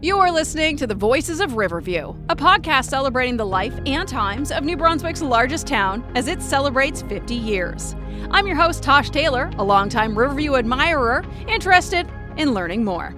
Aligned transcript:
You're 0.00 0.30
listening 0.30 0.76
to 0.76 0.86
the 0.86 0.94
Voices 0.94 1.40
of 1.40 1.56
Riverview, 1.56 2.14
a 2.28 2.36
podcast 2.36 2.84
celebrating 2.84 3.36
the 3.36 3.44
life 3.44 3.76
and 3.84 4.08
times 4.08 4.52
of 4.52 4.62
New 4.62 4.76
Brunswick's 4.76 5.20
largest 5.20 5.66
town 5.66 6.08
as 6.14 6.28
it 6.28 6.40
celebrates 6.40 7.02
50 7.02 7.34
years. 7.34 7.96
I'm 8.30 8.46
your 8.46 8.54
host, 8.54 8.84
Tosh 8.84 9.10
Taylor, 9.10 9.50
a 9.58 9.64
longtime 9.64 10.16
Riverview 10.16 10.54
admirer 10.54 11.24
interested 11.48 12.08
in 12.36 12.54
learning 12.54 12.84
more. 12.84 13.12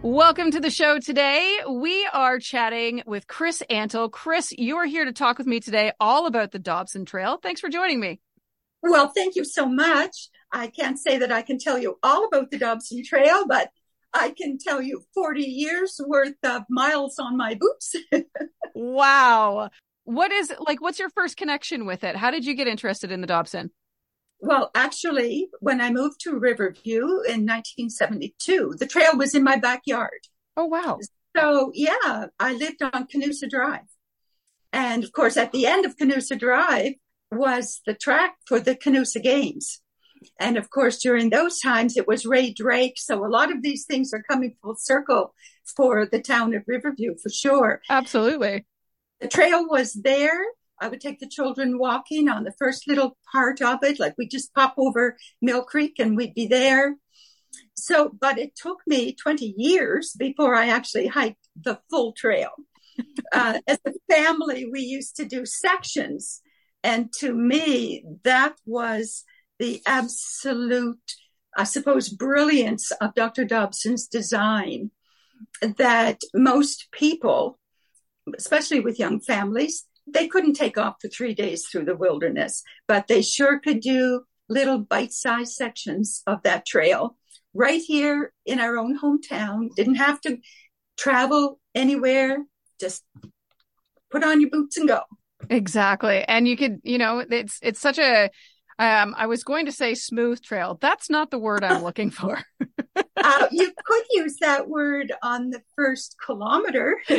Welcome 0.00 0.52
to 0.52 0.60
the 0.60 0.70
show 0.70 1.00
today. 1.00 1.58
We 1.68 2.08
are 2.12 2.38
chatting 2.38 3.02
with 3.04 3.26
Chris 3.26 3.60
Antle. 3.68 4.12
Chris, 4.12 4.52
you 4.52 4.76
are 4.76 4.86
here 4.86 5.04
to 5.04 5.12
talk 5.12 5.38
with 5.38 5.48
me 5.48 5.58
today 5.58 5.90
all 5.98 6.26
about 6.26 6.52
the 6.52 6.60
Dobson 6.60 7.04
Trail. 7.04 7.40
Thanks 7.42 7.60
for 7.60 7.68
joining 7.68 7.98
me. 7.98 8.20
Well, 8.80 9.08
thank 9.08 9.34
you 9.34 9.44
so 9.44 9.66
much. 9.66 10.28
I 10.52 10.68
can't 10.68 11.00
say 11.00 11.18
that 11.18 11.32
I 11.32 11.42
can 11.42 11.58
tell 11.58 11.78
you 11.78 11.98
all 12.00 12.26
about 12.26 12.52
the 12.52 12.58
Dobson 12.58 13.02
Trail, 13.04 13.44
but 13.48 13.70
I 14.12 14.34
can 14.36 14.58
tell 14.58 14.82
you 14.82 15.04
40 15.14 15.42
years 15.42 16.00
worth 16.04 16.34
of 16.42 16.62
miles 16.68 17.18
on 17.18 17.36
my 17.36 17.54
boots. 17.54 17.94
wow. 18.74 19.70
What 20.04 20.32
is 20.32 20.52
like, 20.58 20.80
what's 20.80 20.98
your 20.98 21.10
first 21.10 21.36
connection 21.36 21.86
with 21.86 22.02
it? 22.02 22.16
How 22.16 22.30
did 22.30 22.44
you 22.44 22.54
get 22.54 22.66
interested 22.66 23.12
in 23.12 23.20
the 23.20 23.26
Dobson? 23.26 23.70
Well, 24.40 24.70
actually, 24.74 25.48
when 25.60 25.80
I 25.80 25.90
moved 25.90 26.20
to 26.20 26.38
Riverview 26.38 27.02
in 27.02 27.46
1972, 27.46 28.74
the 28.78 28.86
trail 28.86 29.16
was 29.16 29.34
in 29.34 29.44
my 29.44 29.56
backyard. 29.56 30.20
Oh, 30.56 30.64
wow. 30.64 30.98
So, 31.36 31.70
yeah, 31.74 32.26
I 32.38 32.54
lived 32.54 32.82
on 32.82 33.06
Canusa 33.06 33.48
Drive. 33.48 33.86
And 34.72 35.04
of 35.04 35.12
course, 35.12 35.36
at 35.36 35.52
the 35.52 35.66
end 35.66 35.84
of 35.84 35.96
Canusa 35.96 36.38
Drive 36.38 36.94
was 37.30 37.80
the 37.86 37.94
track 37.94 38.36
for 38.46 38.60
the 38.60 38.74
Canusa 38.74 39.22
Games. 39.22 39.82
And 40.38 40.56
of 40.56 40.70
course, 40.70 40.98
during 40.98 41.30
those 41.30 41.60
times, 41.60 41.96
it 41.96 42.06
was 42.06 42.26
Ray 42.26 42.52
Drake. 42.52 42.94
So 42.96 43.24
a 43.24 43.28
lot 43.28 43.50
of 43.50 43.62
these 43.62 43.84
things 43.84 44.12
are 44.12 44.22
coming 44.22 44.56
full 44.62 44.76
circle 44.76 45.34
for 45.76 46.06
the 46.06 46.20
town 46.20 46.54
of 46.54 46.64
Riverview 46.66 47.14
for 47.22 47.30
sure. 47.30 47.80
Absolutely. 47.88 48.66
The 49.20 49.28
trail 49.28 49.66
was 49.68 49.92
there. 49.94 50.44
I 50.80 50.88
would 50.88 51.00
take 51.00 51.20
the 51.20 51.28
children 51.28 51.78
walking 51.78 52.28
on 52.28 52.44
the 52.44 52.54
first 52.58 52.88
little 52.88 53.16
part 53.32 53.60
of 53.60 53.82
it. 53.82 54.00
Like 54.00 54.14
we 54.16 54.26
just 54.26 54.54
pop 54.54 54.74
over 54.78 55.16
Mill 55.42 55.62
Creek 55.62 55.96
and 55.98 56.16
we'd 56.16 56.34
be 56.34 56.46
there. 56.46 56.96
So, 57.74 58.10
but 58.18 58.38
it 58.38 58.56
took 58.56 58.78
me 58.86 59.14
20 59.14 59.54
years 59.56 60.14
before 60.18 60.54
I 60.54 60.68
actually 60.68 61.06
hiked 61.06 61.48
the 61.60 61.80
full 61.90 62.12
trail. 62.12 62.50
Uh, 63.32 63.60
as 63.66 63.78
a 63.86 63.92
family, 64.10 64.68
we 64.70 64.80
used 64.80 65.16
to 65.16 65.24
do 65.24 65.46
sections. 65.46 66.42
And 66.82 67.10
to 67.20 67.32
me, 67.32 68.04
that 68.24 68.56
was 68.66 69.24
the 69.60 69.82
absolute, 69.86 70.98
I 71.56 71.64
suppose, 71.64 72.08
brilliance 72.08 72.90
of 72.92 73.14
Dr. 73.14 73.44
Dobson's 73.44 74.08
design 74.08 74.90
that 75.76 76.18
most 76.34 76.88
people, 76.92 77.58
especially 78.36 78.80
with 78.80 78.98
young 78.98 79.20
families, 79.20 79.84
they 80.06 80.26
couldn't 80.28 80.54
take 80.54 80.78
off 80.78 80.96
for 81.00 81.08
three 81.08 81.34
days 81.34 81.66
through 81.66 81.84
the 81.84 81.94
wilderness, 81.94 82.62
but 82.88 83.06
they 83.06 83.20
sure 83.20 83.60
could 83.60 83.80
do 83.80 84.22
little 84.48 84.78
bite 84.78 85.12
sized 85.12 85.52
sections 85.52 86.22
of 86.26 86.42
that 86.42 86.66
trail 86.66 87.16
right 87.52 87.82
here 87.82 88.32
in 88.46 88.60
our 88.60 88.78
own 88.78 88.98
hometown. 88.98 89.68
Didn't 89.76 89.96
have 89.96 90.22
to 90.22 90.38
travel 90.96 91.60
anywhere, 91.74 92.38
just 92.80 93.04
put 94.10 94.24
on 94.24 94.40
your 94.40 94.50
boots 94.50 94.78
and 94.78 94.88
go. 94.88 95.02
Exactly. 95.50 96.24
And 96.24 96.48
you 96.48 96.56
could, 96.56 96.80
you 96.82 96.96
know, 96.96 97.24
it's 97.30 97.58
it's 97.62 97.80
such 97.80 97.98
a 97.98 98.30
um, 98.80 99.14
I 99.18 99.26
was 99.26 99.44
going 99.44 99.66
to 99.66 99.72
say 99.72 99.94
smooth 99.94 100.40
trail. 100.40 100.78
That's 100.80 101.10
not 101.10 101.30
the 101.30 101.38
word 101.38 101.62
I'm 101.62 101.82
looking 101.82 102.10
for. 102.10 102.42
uh, 102.96 103.46
you 103.50 103.72
could 103.84 104.04
use 104.10 104.36
that 104.40 104.70
word 104.70 105.12
on 105.22 105.50
the 105.50 105.60
first 105.76 106.16
kilometer. 106.24 106.96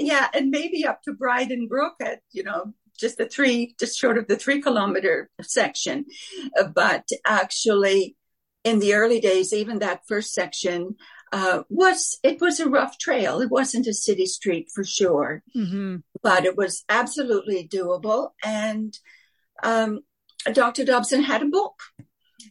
yeah, 0.00 0.28
and 0.34 0.50
maybe 0.50 0.84
up 0.84 1.02
to 1.02 1.12
Bryden 1.12 1.68
Brook 1.68 1.94
at, 2.00 2.18
you 2.32 2.42
know, 2.42 2.74
just 2.98 3.16
the 3.16 3.26
three, 3.26 3.76
just 3.78 3.96
short 3.96 4.18
of 4.18 4.26
the 4.26 4.36
three 4.36 4.60
kilometer 4.60 5.30
section. 5.40 6.04
Uh, 6.58 6.64
but 6.74 7.08
actually, 7.24 8.16
in 8.64 8.80
the 8.80 8.94
early 8.94 9.20
days, 9.20 9.52
even 9.52 9.78
that 9.78 10.00
first 10.08 10.32
section 10.32 10.96
uh, 11.32 11.62
was 11.70 12.18
it 12.22 12.40
was 12.40 12.60
a 12.60 12.68
rough 12.68 12.98
trail. 12.98 13.40
It 13.40 13.50
wasn't 13.50 13.86
a 13.86 13.94
city 13.94 14.26
street 14.26 14.68
for 14.72 14.84
sure, 14.84 15.42
mm-hmm. 15.56 15.96
but 16.22 16.44
it 16.44 16.56
was 16.56 16.84
absolutely 16.88 17.66
doable. 17.66 18.30
And 18.44 18.96
um, 19.62 20.00
Dr. 20.52 20.84
Dobson 20.84 21.22
had 21.22 21.42
a 21.42 21.46
book. 21.46 21.80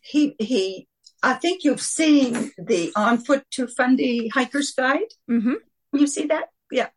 He 0.03 0.35
he. 0.39 0.87
I 1.23 1.35
think 1.35 1.63
you've 1.63 1.81
seen 1.81 2.51
the 2.57 2.91
On 2.95 3.19
Foot 3.19 3.45
to 3.51 3.67
Fundy 3.67 4.31
Hiker's 4.33 4.71
Guide. 4.71 5.13
Mm-hmm. 5.29 5.53
You 5.93 6.07
see 6.07 6.25
that? 6.25 6.49
Yeah. 6.71 6.89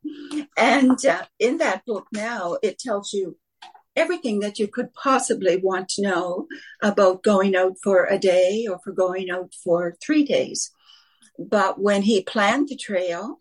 And 0.56 1.04
uh, 1.04 1.24
in 1.38 1.58
that 1.58 1.84
book 1.84 2.06
now, 2.10 2.56
it 2.62 2.78
tells 2.78 3.12
you 3.12 3.36
everything 3.96 4.40
that 4.40 4.58
you 4.58 4.66
could 4.66 4.94
possibly 4.94 5.56
want 5.58 5.90
to 5.90 6.02
know 6.02 6.46
about 6.82 7.22
going 7.22 7.54
out 7.54 7.74
for 7.82 8.06
a 8.06 8.18
day 8.18 8.66
or 8.70 8.78
for 8.82 8.92
going 8.92 9.30
out 9.30 9.52
for 9.62 9.96
three 10.02 10.24
days. 10.24 10.70
But 11.38 11.80
when 11.80 12.02
he 12.02 12.22
planned 12.22 12.68
the 12.68 12.76
trail, 12.76 13.38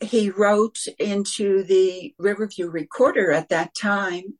he 0.00 0.30
wrote 0.30 0.78
into 0.98 1.62
the 1.62 2.14
Riverview 2.18 2.68
Recorder 2.68 3.32
at 3.32 3.48
that 3.50 3.74
time 3.74 4.34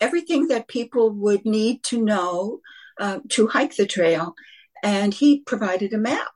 everything 0.00 0.48
that 0.48 0.68
people 0.68 1.10
would 1.10 1.46
need 1.46 1.82
to 1.84 2.02
know 2.02 2.60
uh, 3.00 3.20
to 3.30 3.46
hike 3.46 3.76
the 3.76 3.86
trail. 3.86 4.34
And 4.82 5.14
he 5.14 5.40
provided 5.40 5.92
a 5.94 5.98
map. 5.98 6.32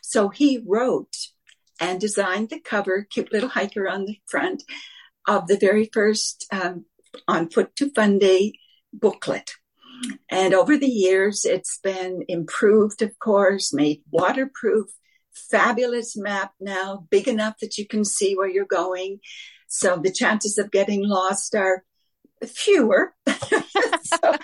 So 0.00 0.28
he 0.28 0.62
wrote 0.66 1.16
and 1.80 2.00
designed 2.00 2.50
the 2.50 2.60
cover, 2.60 3.06
cute 3.08 3.32
little 3.32 3.48
hiker 3.48 3.88
on 3.88 4.06
the 4.06 4.18
front 4.26 4.64
of 5.28 5.46
the 5.46 5.56
very 5.56 5.88
first 5.92 6.46
um, 6.52 6.86
On 7.28 7.48
Foot 7.48 7.76
to 7.76 7.90
Fundy 7.92 8.58
booklet. 8.92 9.52
And 10.30 10.54
over 10.54 10.76
the 10.76 10.86
years, 10.86 11.44
it's 11.44 11.78
been 11.78 12.24
improved, 12.28 13.02
of 13.02 13.18
course, 13.18 13.72
made 13.72 14.02
waterproof, 14.10 14.88
fabulous 15.32 16.16
map 16.16 16.52
now, 16.60 17.06
big 17.10 17.28
enough 17.28 17.58
that 17.60 17.78
you 17.78 17.86
can 17.86 18.04
see 18.04 18.34
where 18.34 18.48
you're 18.48 18.64
going. 18.64 19.20
So 19.68 19.96
the 20.02 20.12
chances 20.12 20.58
of 20.58 20.70
getting 20.70 21.06
lost 21.06 21.54
are 21.54 21.84
fewer. 22.46 23.14
so, 23.26 24.36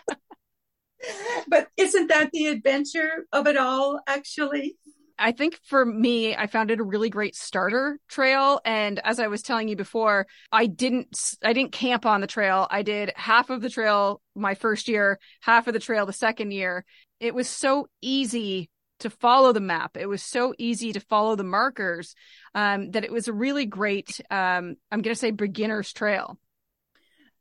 but 1.49 1.69
isn't 1.77 2.09
that 2.09 2.31
the 2.33 2.47
adventure 2.47 3.27
of 3.33 3.47
it 3.47 3.57
all, 3.57 4.01
actually? 4.07 4.79
I 5.19 5.33
think 5.33 5.59
for 5.65 5.85
me, 5.85 6.37
I 6.37 6.47
found 6.47 6.71
it 6.71 6.81
a 6.81 6.85
really 6.85 7.11
great 7.11 7.35
starter 7.35 7.99
trail. 8.09 8.61
And 8.65 9.01
as 9.03 9.19
I 9.19 9.27
was 9.27 9.43
telling 9.43 9.69
you 9.69 9.77
before, 9.77 10.27
I 10.53 10.67
didn't, 10.67 11.37
I 11.43 11.53
didn't 11.53 11.73
camp 11.73 12.07
on 12.07 12.21
the 12.21 12.27
trail. 12.27 12.67
I 12.71 12.83
did 12.83 13.13
half 13.17 13.51
of 13.51 13.61
the 13.61 13.71
trail 13.71 14.21
my 14.35 14.55
first 14.55 14.89
year, 14.89 15.19
half 15.41 15.67
of 15.67 15.75
the 15.75 15.81
trail 15.81 16.07
the 16.07 16.13
second 16.13 16.53
year. 16.53 16.85
It 17.21 17.35
was 17.35 17.49
so 17.49 17.89
easy 18.01 18.71
to 19.01 19.11
follow 19.11 19.53
the 19.53 19.61
map. 19.61 19.97
It 19.97 20.07
was 20.07 20.23
so 20.23 20.55
easy 20.59 20.93
to 20.93 21.01
follow 21.01 21.37
the 21.37 21.45
markers 21.45 22.15
um, 22.55 22.91
that 22.93 23.05
it 23.05 23.13
was 23.13 23.29
a 23.29 23.33
really 23.33 23.67
great, 23.67 24.21
um, 24.31 24.77
I'm 24.91 25.03
going 25.03 25.15
to 25.15 25.17
say 25.17 25.31
beginner's 25.31 25.93
trail. 25.93 26.39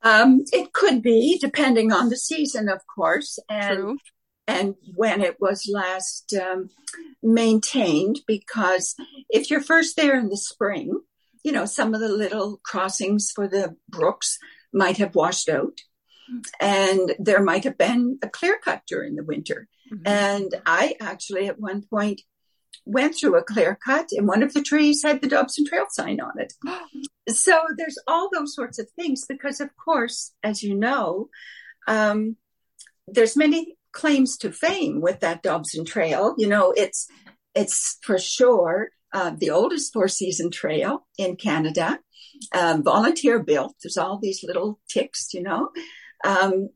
Um, 0.04 0.44
it 0.52 0.74
could 0.74 1.02
be, 1.02 1.38
depending 1.40 1.92
on 1.92 2.10
the 2.10 2.18
season, 2.18 2.70
of 2.70 2.82
course. 2.96 3.40
And 3.50 3.78
True 3.78 3.98
and 4.48 4.76
when 4.96 5.22
it 5.22 5.38
was 5.40 5.70
last 5.72 6.34
um, 6.34 6.70
maintained. 7.22 8.22
Because 8.26 8.96
if 9.30 9.50
you're 9.50 9.62
first 9.62 9.96
there 9.96 10.18
in 10.18 10.30
the 10.30 10.38
spring, 10.38 11.02
you 11.44 11.52
know, 11.52 11.66
some 11.66 11.94
of 11.94 12.00
the 12.00 12.10
little 12.10 12.60
crossings 12.64 13.32
for 13.34 13.48
the 13.48 13.76
brooks 13.90 14.40
might 14.74 14.98
have 14.98 15.16
washed 15.16 15.50
out. 15.50 15.80
And 16.60 17.16
there 17.20 17.42
might 17.42 17.64
have 17.64 17.78
been 17.78 18.20
a 18.22 18.28
clear 18.28 18.60
cut 18.62 18.82
during 18.86 19.16
the 19.16 19.24
winter. 19.24 19.68
Mm-hmm. 19.94 20.08
And 20.08 20.56
I 20.66 20.96
actually, 21.00 21.48
at 21.48 21.60
one 21.60 21.84
point, 21.84 22.22
went 22.86 23.16
through 23.16 23.38
a 23.38 23.44
clear 23.44 23.78
cut 23.84 24.08
and 24.12 24.28
one 24.28 24.44
of 24.44 24.54
the 24.54 24.62
trees 24.62 25.04
had 25.04 25.22
the 25.22 25.28
Dobson 25.28 25.66
Trail 25.66 25.86
sign 25.90 26.20
on 26.20 26.40
it. 26.40 26.54
so 27.30 27.62
there's 27.78 27.98
all 28.08 28.30
those 28.32 28.56
sorts 28.56 28.80
of 28.80 28.90
things 28.92 29.26
because, 29.28 29.60
of 29.60 29.70
course, 29.78 30.34
as 30.44 30.64
you 30.64 30.76
know, 30.76 31.30
um, 31.88 32.36
there's 33.08 33.38
many 33.38 33.78
claims 33.98 34.38
to 34.38 34.52
fame 34.52 35.02
with 35.02 35.20
that 35.22 35.42
Dobson 35.42 35.84
Trail. 35.84 36.36
You 36.38 36.48
know, 36.48 36.72
it's 36.72 37.08
it's 37.56 37.98
for 38.04 38.20
sure 38.20 38.90
uh, 39.12 39.32
the 39.36 39.50
oldest 39.50 39.92
four 39.92 40.08
season 40.08 40.52
trail 40.52 41.08
in 41.18 41.36
Canada, 41.36 42.00
um, 42.54 42.84
volunteer 42.84 43.42
built. 43.42 43.76
There's 43.82 43.98
all 43.98 44.20
these 44.20 44.44
little 44.44 44.80
ticks, 44.88 45.34
you 45.34 45.42
know, 45.42 45.70
um, 46.24 46.70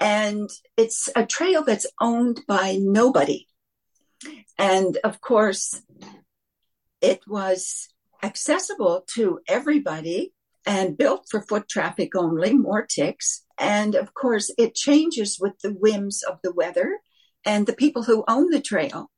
and 0.00 0.50
it's 0.76 1.08
a 1.14 1.24
trail 1.24 1.62
that's 1.62 1.86
owned 2.00 2.40
by 2.48 2.78
nobody. 2.80 3.46
And 4.58 4.98
of 5.04 5.20
course, 5.20 5.80
it 7.00 7.20
was 7.28 7.88
accessible 8.24 9.04
to 9.14 9.38
everybody 9.46 10.32
and 10.66 10.98
built 10.98 11.26
for 11.30 11.40
foot 11.40 11.68
traffic 11.68 12.16
only, 12.16 12.52
more 12.52 12.84
ticks. 12.84 13.44
And 13.58 13.94
of 13.94 14.12
course, 14.12 14.52
it 14.58 14.74
changes 14.74 15.38
with 15.40 15.58
the 15.62 15.72
whims 15.72 16.22
of 16.22 16.38
the 16.42 16.52
weather 16.52 16.98
and 17.44 17.66
the 17.66 17.72
people 17.72 18.02
who 18.02 18.24
own 18.28 18.50
the 18.50 18.60
trail. 18.60 19.10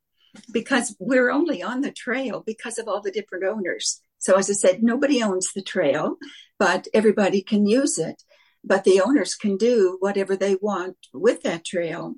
because 0.52 0.96
we're 0.98 1.30
only 1.30 1.62
on 1.62 1.80
the 1.80 1.92
trail 1.92 2.42
because 2.44 2.78
of 2.78 2.88
all 2.88 3.00
the 3.00 3.10
different 3.10 3.44
owners. 3.44 4.00
So 4.18 4.36
as 4.36 4.50
I 4.50 4.54
said, 4.54 4.82
nobody 4.82 5.22
owns 5.22 5.52
the 5.52 5.62
trail, 5.62 6.16
but 6.58 6.88
everybody 6.92 7.42
can 7.42 7.66
use 7.66 7.98
it. 7.98 8.22
But 8.64 8.84
the 8.84 9.00
owners 9.00 9.34
can 9.34 9.56
do 9.56 9.96
whatever 10.00 10.36
they 10.36 10.56
want 10.60 10.96
with 11.14 11.42
that 11.42 11.64
trail. 11.64 12.14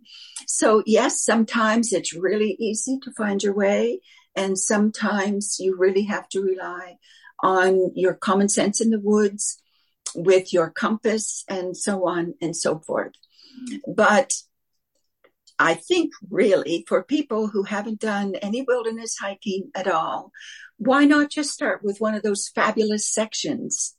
So 0.46 0.82
yes, 0.86 1.22
sometimes 1.22 1.92
it's 1.92 2.14
really 2.14 2.56
easy 2.58 2.98
to 3.02 3.12
find 3.12 3.42
your 3.42 3.54
way. 3.54 4.00
And 4.34 4.58
sometimes 4.58 5.58
you 5.60 5.76
really 5.76 6.04
have 6.04 6.28
to 6.30 6.40
rely 6.40 6.96
on 7.42 7.92
your 7.94 8.14
common 8.14 8.48
sense 8.48 8.80
in 8.80 8.90
the 8.90 9.00
woods 9.00 9.60
with 10.14 10.52
your 10.52 10.70
compass 10.70 11.44
and 11.48 11.76
so 11.76 12.06
on 12.08 12.34
and 12.40 12.56
so 12.56 12.78
forth. 12.78 13.12
But 13.86 14.34
I 15.58 15.74
think 15.74 16.12
really 16.30 16.84
for 16.88 17.02
people 17.02 17.48
who 17.48 17.64
haven't 17.64 18.00
done 18.00 18.34
any 18.36 18.62
wilderness 18.62 19.16
hiking 19.18 19.70
at 19.74 19.86
all, 19.86 20.32
why 20.78 21.04
not 21.04 21.30
just 21.30 21.50
start 21.50 21.84
with 21.84 22.00
one 22.00 22.14
of 22.14 22.22
those 22.22 22.48
fabulous 22.54 23.12
sections? 23.12 23.94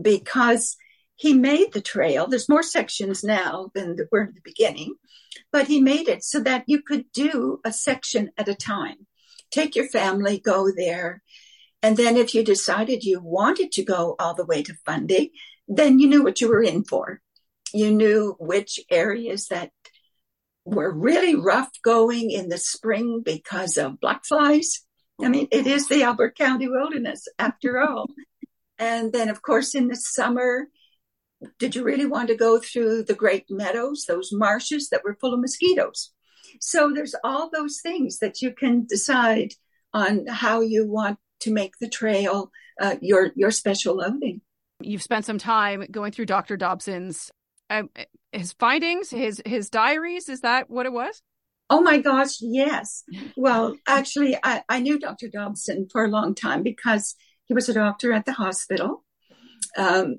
Because 0.00 0.76
he 1.16 1.32
made 1.32 1.72
the 1.72 1.80
trail. 1.80 2.26
There's 2.26 2.48
more 2.48 2.62
sections 2.62 3.24
now 3.24 3.70
than 3.74 3.96
there 3.96 4.08
were 4.12 4.24
in 4.24 4.34
the 4.34 4.40
beginning, 4.44 4.94
but 5.50 5.66
he 5.66 5.80
made 5.80 6.08
it 6.08 6.22
so 6.22 6.40
that 6.40 6.64
you 6.66 6.82
could 6.82 7.06
do 7.12 7.60
a 7.64 7.72
section 7.72 8.30
at 8.36 8.48
a 8.48 8.54
time. 8.54 9.06
Take 9.50 9.74
your 9.74 9.88
family, 9.88 10.38
go 10.38 10.70
there. 10.70 11.22
And 11.82 11.96
then 11.96 12.16
if 12.16 12.34
you 12.34 12.42
decided 12.42 13.04
you 13.04 13.20
wanted 13.20 13.72
to 13.72 13.84
go 13.84 14.16
all 14.18 14.34
the 14.34 14.46
way 14.46 14.62
to 14.62 14.74
Fundy, 14.84 15.32
then 15.68 15.98
you 15.98 16.08
knew 16.08 16.24
what 16.24 16.40
you 16.40 16.48
were 16.48 16.62
in 16.62 16.84
for. 16.84 17.20
You 17.72 17.92
knew 17.92 18.36
which 18.40 18.80
areas 18.90 19.48
that 19.48 19.70
were 20.64 20.90
really 20.90 21.34
rough 21.34 21.70
going 21.82 22.30
in 22.30 22.48
the 22.48 22.58
spring 22.58 23.22
because 23.24 23.76
of 23.76 24.00
black 24.00 24.24
flies. 24.24 24.84
I 25.20 25.28
mean, 25.28 25.48
it 25.50 25.66
is 25.66 25.88
the 25.88 26.04
Alberta 26.04 26.34
County 26.34 26.68
wilderness 26.68 27.26
after 27.38 27.80
all. 27.80 28.08
And 28.78 29.12
then, 29.12 29.28
of 29.28 29.42
course, 29.42 29.74
in 29.74 29.88
the 29.88 29.96
summer, 29.96 30.68
did 31.58 31.74
you 31.74 31.82
really 31.82 32.06
want 32.06 32.28
to 32.28 32.36
go 32.36 32.58
through 32.58 33.04
the 33.04 33.14
great 33.14 33.46
meadows, 33.48 34.04
those 34.06 34.30
marshes 34.32 34.88
that 34.90 35.02
were 35.04 35.16
full 35.20 35.34
of 35.34 35.40
mosquitoes? 35.40 36.12
So 36.60 36.92
there's 36.92 37.14
all 37.24 37.50
those 37.50 37.80
things 37.80 38.18
that 38.18 38.40
you 38.42 38.52
can 38.52 38.86
decide 38.86 39.54
on 39.92 40.26
how 40.26 40.60
you 40.60 40.86
want 40.86 41.18
to 41.40 41.52
make 41.52 41.74
the 41.80 41.88
trail 41.88 42.50
uh, 42.80 42.96
your 43.00 43.30
your 43.34 43.50
special 43.50 44.00
outing. 44.00 44.40
You've 44.80 45.02
spent 45.02 45.24
some 45.24 45.38
time 45.38 45.84
going 45.90 46.12
through 46.12 46.26
Dr. 46.26 46.56
Dobson's 46.56 47.30
um, 47.70 47.90
his 48.32 48.52
findings, 48.54 49.10
his 49.10 49.42
his 49.44 49.70
diaries. 49.70 50.28
Is 50.28 50.40
that 50.40 50.70
what 50.70 50.86
it 50.86 50.92
was? 50.92 51.22
Oh 51.70 51.80
my 51.80 51.98
gosh, 51.98 52.40
yes. 52.40 53.04
Well, 53.36 53.76
actually, 53.86 54.36
I, 54.42 54.62
I 54.68 54.80
knew 54.80 54.98
Dr. 54.98 55.28
Dobson 55.28 55.88
for 55.90 56.04
a 56.04 56.08
long 56.08 56.34
time 56.34 56.62
because 56.62 57.14
he 57.44 57.54
was 57.54 57.68
a 57.68 57.74
doctor 57.74 58.12
at 58.12 58.26
the 58.26 58.32
hospital. 58.32 59.04
Um, 59.76 60.16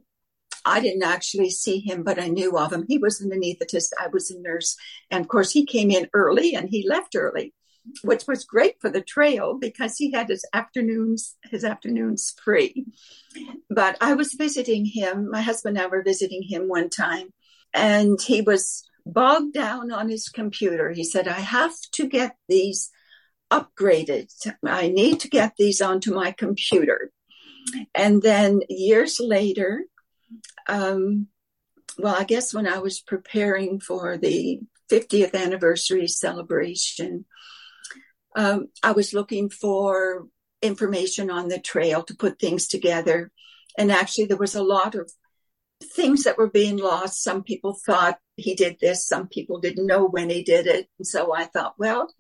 I 0.66 0.80
didn't 0.80 1.04
actually 1.04 1.50
see 1.50 1.80
him, 1.80 2.04
but 2.04 2.20
I 2.20 2.28
knew 2.28 2.58
of 2.58 2.72
him. 2.72 2.86
He 2.88 2.98
was 2.98 3.22
an 3.22 3.32
anesthetist. 3.32 3.90
I 4.00 4.08
was 4.08 4.30
a 4.32 4.40
nurse. 4.40 4.78
And 5.10 5.22
of 5.22 5.28
course, 5.28 5.52
he 5.52 5.66
came 5.66 5.92
in 5.92 6.10
early 6.14 6.56
and 6.56 6.70
he 6.70 6.88
left 6.88 7.16
early, 7.16 7.54
which 8.04 8.26
was 8.28 8.46
great 8.46 8.76
for 8.80 8.90
the 8.90 9.02
trail 9.02 9.58
because 9.58 9.98
he 9.98 10.12
had 10.12 10.30
his 10.30 10.46
afternoons, 10.54 11.36
his 11.44 11.64
afternoons 11.64 12.36
free. 12.44 12.86
But 13.70 13.98
I 14.02 14.14
was 14.14 14.34
visiting 14.34 14.86
him. 14.86 15.30
My 15.30 15.42
husband 15.42 15.78
and 15.78 15.86
I 15.86 15.90
were 15.90 16.04
visiting 16.04 16.44
him 16.44 16.68
one 16.68 16.90
time 16.90 17.34
and 17.74 18.20
he 18.22 18.42
was 18.42 18.84
bogged 19.06 19.54
down 19.54 19.92
on 19.92 20.10
his 20.10 20.30
computer. 20.30 20.92
He 20.92 21.04
said, 21.04 21.28
I 21.28 21.40
have 21.40 21.74
to 21.94 22.08
get 22.08 22.36
these 22.48 22.92
upgraded. 23.52 24.32
I 24.66 24.90
need 24.90 25.22
to 25.22 25.30
get 25.30 25.54
these 25.58 25.82
onto 25.82 26.14
my 26.14 26.32
computer. 26.32 27.12
And 27.94 28.22
then 28.22 28.62
years 28.70 29.20
later, 29.20 29.84
um, 30.68 31.28
well, 31.98 32.16
I 32.16 32.24
guess 32.24 32.54
when 32.54 32.68
I 32.68 32.80
was 32.80 33.00
preparing 33.00 33.80
for 33.80 34.18
the 34.18 34.60
50th 34.92 35.34
anniversary 35.34 36.08
celebration, 36.08 37.26
um, 38.40 38.68
I 38.82 38.94
was 38.94 39.14
looking 39.14 39.50
for 39.50 40.26
information 40.62 41.30
on 41.30 41.50
the 41.50 41.60
trail 41.60 42.04
to 42.04 42.16
put 42.16 42.40
things 42.40 42.68
together. 42.68 43.32
And 43.78 43.92
actually, 43.92 44.28
there 44.28 44.38
was 44.38 44.56
a 44.56 44.64
lot 44.64 44.96
of 44.96 45.12
things 45.84 46.24
that 46.24 46.38
were 46.38 46.50
being 46.50 46.78
lost. 46.78 47.22
Some 47.22 47.44
people 47.44 47.78
thought 47.86 48.18
he 48.38 48.56
did 48.56 48.78
this, 48.80 49.06
some 49.06 49.28
people 49.28 49.60
didn't 49.60 49.86
know 49.86 50.06
when 50.06 50.30
he 50.30 50.42
did 50.42 50.68
it. 50.68 50.88
And 50.98 51.06
so 51.06 51.36
I 51.36 51.46
thought, 51.46 51.74
well, 51.78 52.14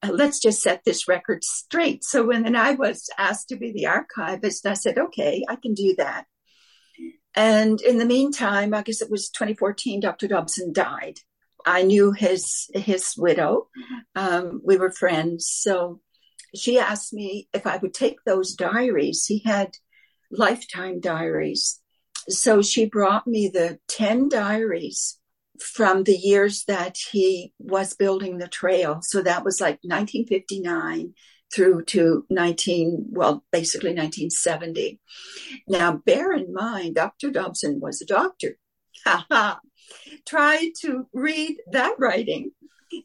uh, 0.00 0.10
let's 0.12 0.38
just 0.38 0.62
set 0.62 0.84
this 0.84 1.08
record 1.08 1.42
straight. 1.42 2.04
So 2.04 2.28
when 2.28 2.44
then 2.44 2.54
I 2.54 2.74
was 2.74 3.10
asked 3.18 3.48
to 3.48 3.56
be 3.56 3.72
the 3.72 3.86
archivist, 3.86 4.64
I 4.64 4.74
said, 4.74 4.96
okay, 4.96 5.44
I 5.48 5.56
can 5.56 5.74
do 5.74 5.96
that. 5.98 6.26
And 7.34 7.80
in 7.80 7.98
the 7.98 8.06
meantime, 8.06 8.74
I 8.74 8.82
guess 8.82 9.02
it 9.02 9.10
was 9.10 9.28
2014, 9.30 9.98
Dr. 9.98 10.28
Dobson 10.28 10.72
died. 10.72 11.18
I 11.66 11.82
knew 11.82 12.12
his 12.12 12.70
his 12.74 13.14
widow. 13.16 13.68
Um, 14.14 14.60
we 14.64 14.76
were 14.76 14.90
friends, 14.90 15.48
so 15.48 16.00
she 16.54 16.78
asked 16.78 17.12
me 17.12 17.48
if 17.52 17.66
I 17.66 17.76
would 17.76 17.94
take 17.94 18.18
those 18.24 18.54
diaries. 18.54 19.26
He 19.26 19.42
had 19.44 19.76
lifetime 20.30 21.00
diaries 21.00 21.80
so 22.28 22.62
she 22.62 22.84
brought 22.84 23.26
me 23.26 23.48
the 23.48 23.78
10 23.88 24.28
diaries 24.28 25.18
from 25.58 26.04
the 26.04 26.16
years 26.16 26.64
that 26.66 26.96
he 27.10 27.52
was 27.58 27.94
building 27.94 28.38
the 28.38 28.48
trail. 28.48 29.00
So 29.02 29.22
that 29.22 29.44
was 29.44 29.60
like 29.60 29.78
1959 29.82 31.14
through 31.52 31.84
to 31.84 32.24
19, 32.30 33.06
well, 33.10 33.44
basically 33.50 33.90
1970. 33.90 35.00
Now, 35.68 36.00
bear 36.04 36.32
in 36.32 36.52
mind, 36.52 36.94
Dr. 36.94 37.30
Dobson 37.30 37.80
was 37.80 38.00
a 38.00 38.06
doctor. 38.06 38.56
Try 40.26 40.72
to 40.82 41.06
read 41.12 41.58
that 41.72 41.94
writing. 41.98 42.52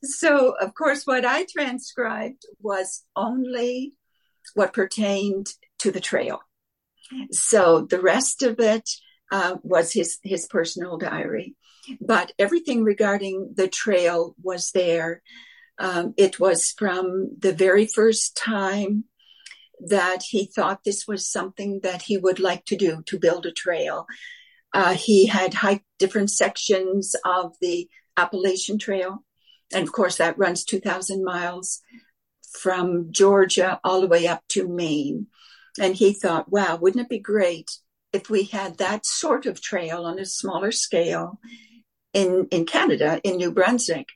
So, 0.03 0.55
of 0.59 0.73
course, 0.73 1.05
what 1.05 1.25
I 1.25 1.45
transcribed 1.45 2.45
was 2.59 3.03
only 3.15 3.93
what 4.53 4.73
pertained 4.73 5.53
to 5.79 5.91
the 5.91 5.99
trail. 5.99 6.41
So 7.31 7.81
the 7.81 8.01
rest 8.01 8.41
of 8.41 8.59
it 8.59 8.89
uh, 9.31 9.57
was 9.63 9.93
his 9.93 10.19
his 10.23 10.47
personal 10.47 10.97
diary, 10.97 11.55
but 12.01 12.31
everything 12.39 12.83
regarding 12.83 13.53
the 13.55 13.67
trail 13.67 14.35
was 14.41 14.71
there. 14.71 15.21
Um, 15.77 16.13
it 16.17 16.39
was 16.39 16.73
from 16.77 17.35
the 17.37 17.53
very 17.53 17.85
first 17.85 18.37
time 18.37 19.05
that 19.87 20.23
he 20.23 20.45
thought 20.45 20.83
this 20.83 21.05
was 21.07 21.29
something 21.29 21.81
that 21.83 22.03
he 22.03 22.17
would 22.17 22.39
like 22.39 22.65
to 22.65 22.77
do 22.77 23.03
to 23.07 23.19
build 23.19 23.45
a 23.45 23.51
trail. 23.51 24.07
Uh, 24.75 24.93
he 24.93 25.25
had 25.25 25.53
hiked 25.53 25.85
different 25.99 26.29
sections 26.29 27.15
of 27.25 27.55
the 27.61 27.87
Appalachian 28.17 28.77
Trail, 28.77 29.23
and 29.73 29.83
of 29.83 29.93
course 29.93 30.17
that 30.17 30.37
runs 30.37 30.63
2,000 30.65 31.23
miles 31.23 31.81
from 32.59 33.11
Georgia 33.11 33.79
all 33.83 34.01
the 34.01 34.07
way 34.07 34.27
up 34.27 34.43
to 34.49 34.67
Maine. 34.67 35.27
And 35.79 35.95
he 35.95 36.13
thought, 36.13 36.51
wow, 36.51 36.75
wouldn't 36.75 37.05
it 37.05 37.09
be 37.09 37.19
great 37.19 37.69
if 38.13 38.29
we 38.29 38.43
had 38.43 38.77
that 38.77 39.05
sort 39.05 39.45
of 39.45 39.61
trail 39.61 40.05
on 40.05 40.19
a 40.19 40.25
smaller 40.25 40.71
scale 40.71 41.39
in, 42.13 42.47
in 42.49 42.65
Canada, 42.65 43.19
in 43.23 43.37
New 43.37 43.51
Brunswick. 43.51 44.07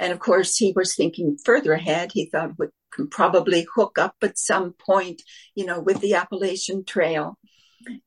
And 0.00 0.12
of 0.12 0.18
course, 0.18 0.56
he 0.56 0.72
was 0.74 0.94
thinking 0.94 1.36
further 1.44 1.74
ahead. 1.74 2.12
He 2.12 2.26
thought 2.26 2.58
we 2.58 2.68
can 2.90 3.08
probably 3.08 3.66
hook 3.74 3.98
up 3.98 4.16
at 4.22 4.38
some 4.38 4.72
point, 4.72 5.20
you 5.54 5.66
know, 5.66 5.78
with 5.78 6.00
the 6.00 6.14
Appalachian 6.14 6.84
Trail. 6.84 7.38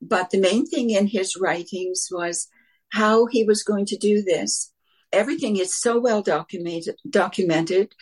But 0.00 0.30
the 0.30 0.40
main 0.40 0.66
thing 0.66 0.90
in 0.90 1.06
his 1.06 1.36
writings 1.36 2.08
was 2.10 2.48
how 2.90 3.26
he 3.26 3.44
was 3.44 3.62
going 3.62 3.86
to 3.86 3.96
do 3.96 4.22
this. 4.22 4.72
Everything 5.12 5.56
is 5.56 5.78
so 5.78 5.98
well 5.98 6.22
documented, 6.22 6.96
documented. 7.08 7.94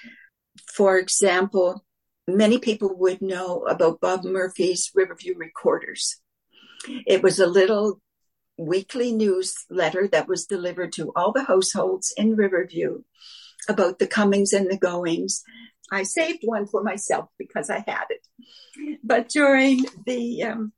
For 0.74 0.98
example, 0.98 1.84
many 2.26 2.58
people 2.58 2.96
would 2.96 3.22
know 3.22 3.62
about 3.68 4.00
Bob 4.00 4.24
Murphy's 4.24 4.90
Riverview 4.94 5.34
Recorders. 5.36 6.20
It 7.06 7.22
was 7.22 7.38
a 7.38 7.46
little 7.46 8.00
weekly 8.58 9.12
newsletter 9.12 10.08
that 10.08 10.28
was 10.28 10.46
delivered 10.46 10.92
to 10.92 11.12
all 11.14 11.32
the 11.32 11.44
households 11.44 12.12
in 12.16 12.36
Riverview 12.36 13.02
about 13.68 13.98
the 13.98 14.06
comings 14.06 14.52
and 14.52 14.70
the 14.70 14.78
goings. 14.78 15.42
I 15.90 16.02
saved 16.02 16.40
one 16.42 16.66
for 16.66 16.82
myself 16.82 17.28
because 17.38 17.70
I 17.70 17.84
had 17.86 18.06
it. 18.10 18.98
But 19.04 19.28
during 19.28 19.84
the 20.04 20.42
um, 20.42 20.72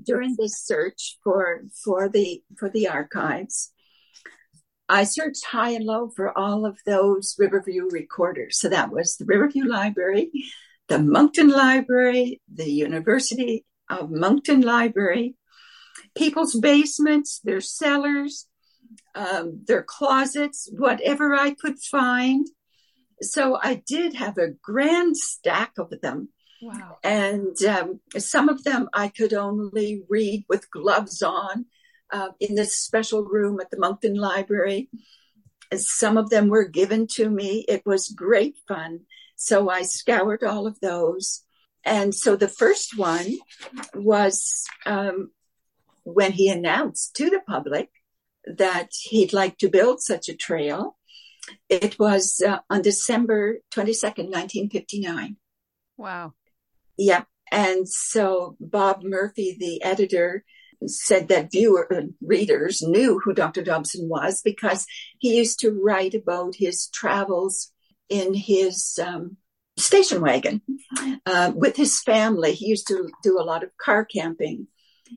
during 0.00 0.36
this 0.36 0.64
search 0.64 1.18
for 1.22 1.62
for 1.84 2.08
the 2.08 2.42
for 2.58 2.68
the 2.68 2.88
archives, 2.88 3.72
I 4.88 5.04
searched 5.04 5.46
high 5.46 5.70
and 5.70 5.84
low 5.84 6.10
for 6.14 6.36
all 6.36 6.66
of 6.66 6.78
those 6.84 7.36
Riverview 7.38 7.88
recorders. 7.90 8.58
So 8.58 8.68
that 8.68 8.90
was 8.90 9.16
the 9.16 9.24
Riverview 9.24 9.64
Library, 9.64 10.30
the 10.88 10.98
Moncton 10.98 11.48
Library, 11.48 12.40
the 12.52 12.70
University 12.70 13.64
of 13.88 14.10
Moncton 14.10 14.60
Library, 14.60 15.36
people's 16.16 16.54
basements, 16.54 17.40
their 17.42 17.60
cellars, 17.60 18.46
um, 19.14 19.62
their 19.66 19.82
closets, 19.82 20.68
whatever 20.72 21.34
I 21.34 21.54
could 21.54 21.78
find. 21.78 22.46
So 23.20 23.58
I 23.62 23.82
did 23.86 24.14
have 24.14 24.38
a 24.38 24.50
grand 24.62 25.16
stack 25.16 25.72
of 25.78 25.92
them. 26.02 26.28
Wow. 26.62 26.98
And 27.02 27.60
um, 27.64 28.00
some 28.16 28.48
of 28.48 28.62
them 28.62 28.88
I 28.92 29.08
could 29.08 29.34
only 29.34 30.04
read 30.08 30.44
with 30.48 30.70
gloves 30.70 31.20
on 31.20 31.66
uh, 32.12 32.28
in 32.38 32.54
this 32.54 32.78
special 32.78 33.24
room 33.24 33.58
at 33.60 33.70
the 33.70 33.78
Moncton 33.78 34.14
Library. 34.14 34.88
And 35.72 35.80
Some 35.80 36.16
of 36.16 36.30
them 36.30 36.48
were 36.48 36.68
given 36.68 37.08
to 37.14 37.28
me. 37.28 37.64
It 37.68 37.82
was 37.84 38.08
great 38.08 38.56
fun. 38.68 39.00
So 39.34 39.70
I 39.70 39.82
scoured 39.82 40.44
all 40.44 40.68
of 40.68 40.78
those. 40.80 41.42
And 41.84 42.14
so 42.14 42.36
the 42.36 42.48
first 42.48 42.96
one 42.96 43.38
was 43.92 44.64
um, 44.86 45.32
when 46.04 46.30
he 46.30 46.48
announced 46.48 47.16
to 47.16 47.28
the 47.28 47.40
public 47.40 47.90
that 48.44 48.90
he'd 49.02 49.32
like 49.32 49.58
to 49.58 49.68
build 49.68 50.00
such 50.00 50.28
a 50.28 50.36
trail. 50.36 50.96
It 51.68 51.98
was 51.98 52.40
uh, 52.46 52.58
on 52.70 52.82
December 52.82 53.58
22nd, 53.74 54.30
1959. 54.30 55.36
Wow. 55.96 56.34
Yeah. 56.96 57.24
And 57.50 57.88
so 57.88 58.56
Bob 58.60 59.02
Murphy, 59.02 59.56
the 59.58 59.82
editor, 59.82 60.44
said 60.86 61.28
that 61.28 61.52
viewer 61.52 61.86
uh, 61.92 62.02
readers 62.20 62.82
knew 62.82 63.20
who 63.20 63.32
Dr. 63.32 63.62
Dobson 63.62 64.08
was 64.08 64.40
because 64.42 64.86
he 65.18 65.36
used 65.36 65.60
to 65.60 65.70
write 65.70 66.14
about 66.14 66.54
his 66.56 66.88
travels 66.88 67.72
in 68.08 68.34
his 68.34 68.98
um, 69.02 69.36
station 69.76 70.20
wagon 70.20 70.62
uh, 71.26 71.52
with 71.54 71.76
his 71.76 72.00
family. 72.00 72.52
He 72.52 72.66
used 72.66 72.88
to 72.88 73.08
do 73.22 73.38
a 73.38 73.44
lot 73.44 73.62
of 73.62 73.76
car 73.76 74.04
camping. 74.04 74.66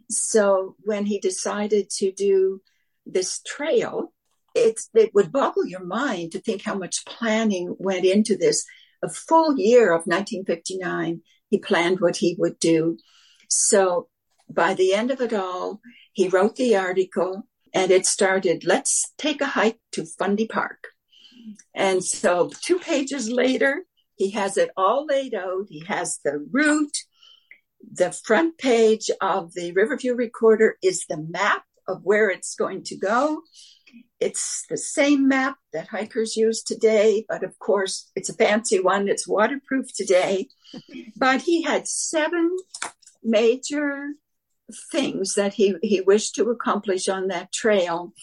So 0.10 0.76
when 0.84 1.06
he 1.06 1.20
decided 1.20 1.90
to 1.98 2.12
do 2.12 2.62
this 3.06 3.42
trail, 3.46 4.14
it's, 4.54 4.90
it 4.94 5.14
would 5.14 5.32
boggle 5.32 5.66
your 5.66 5.84
mind 5.84 6.32
to 6.32 6.40
think 6.40 6.64
how 6.64 6.76
much 6.76 7.06
planning 7.06 7.76
went 7.78 8.06
into 8.06 8.38
this. 8.38 8.66
A 9.04 9.10
full 9.10 9.58
year 9.60 9.94
of 9.94 10.08
1959, 10.08 11.22
he 11.50 11.58
planned 11.60 12.00
what 12.00 12.18
he 12.18 12.36
would 12.38 12.60
do. 12.60 12.98
So 13.50 14.10
by 14.50 14.74
the 14.74 14.94
end 14.94 15.12
of 15.12 15.22
it 15.22 15.34
all, 15.34 15.82
he 16.14 16.28
wrote 16.28 16.56
the 16.56 16.76
article 16.76 17.48
and 17.74 17.92
it 17.92 18.06
started, 18.06 18.66
let's 18.66 19.14
take 19.18 19.42
a 19.42 19.46
hike 19.46 19.80
to 19.94 20.06
Fundy 20.06 20.48
Park. 20.48 20.88
And 21.74 22.04
so 22.04 22.52
two 22.62 22.80
pages 22.80 23.30
later, 23.30 23.84
he 24.16 24.32
has 24.32 24.58
it 24.58 24.70
all 24.78 25.06
laid 25.06 25.36
out. 25.36 25.66
He 25.70 25.84
has 25.86 26.20
the 26.24 26.46
route. 26.52 26.98
The 27.94 28.12
front 28.12 28.58
page 28.58 29.12
of 29.22 29.54
the 29.54 29.72
Riverview 29.74 30.16
Recorder 30.16 30.78
is 30.82 31.06
the 31.06 31.18
map 31.18 31.64
of 31.88 32.02
where 32.04 32.30
it's 32.30 32.56
going 32.56 32.84
to 32.86 32.98
go. 32.98 33.42
It's 34.20 34.66
the 34.70 34.78
same 34.78 35.28
map 35.28 35.58
that 35.74 35.90
hikers 35.90 36.36
use 36.36 36.64
today, 36.64 37.26
but 37.28 37.44
of 37.44 37.60
course, 37.60 38.10
it's 38.16 38.30
a 38.30 38.34
fancy 38.34 38.80
one. 38.80 39.08
It's 39.08 39.28
waterproof 39.28 39.94
today. 39.94 40.48
But 41.16 41.42
he 41.42 41.64
had 41.64 41.88
seven 41.88 42.56
major 43.24 44.14
things 44.92 45.36
that 45.36 45.54
he, 45.54 45.76
he 45.82 46.02
wished 46.02 46.36
to 46.36 46.50
accomplish 46.50 47.08
on 47.08 47.28
that 47.28 47.52
trail. 47.52 48.14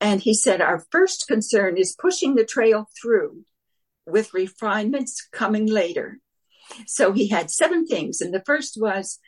And 0.00 0.20
he 0.20 0.34
said, 0.34 0.60
Our 0.60 0.84
first 0.90 1.26
concern 1.28 1.76
is 1.76 1.96
pushing 1.98 2.34
the 2.34 2.44
trail 2.44 2.88
through 3.00 3.44
with 4.06 4.34
refinements 4.34 5.26
coming 5.32 5.66
later. 5.66 6.20
So 6.86 7.12
he 7.12 7.28
had 7.28 7.50
seven 7.50 7.86
things. 7.86 8.20
And 8.20 8.32
the 8.32 8.42
first 8.44 8.80
was 8.80 9.18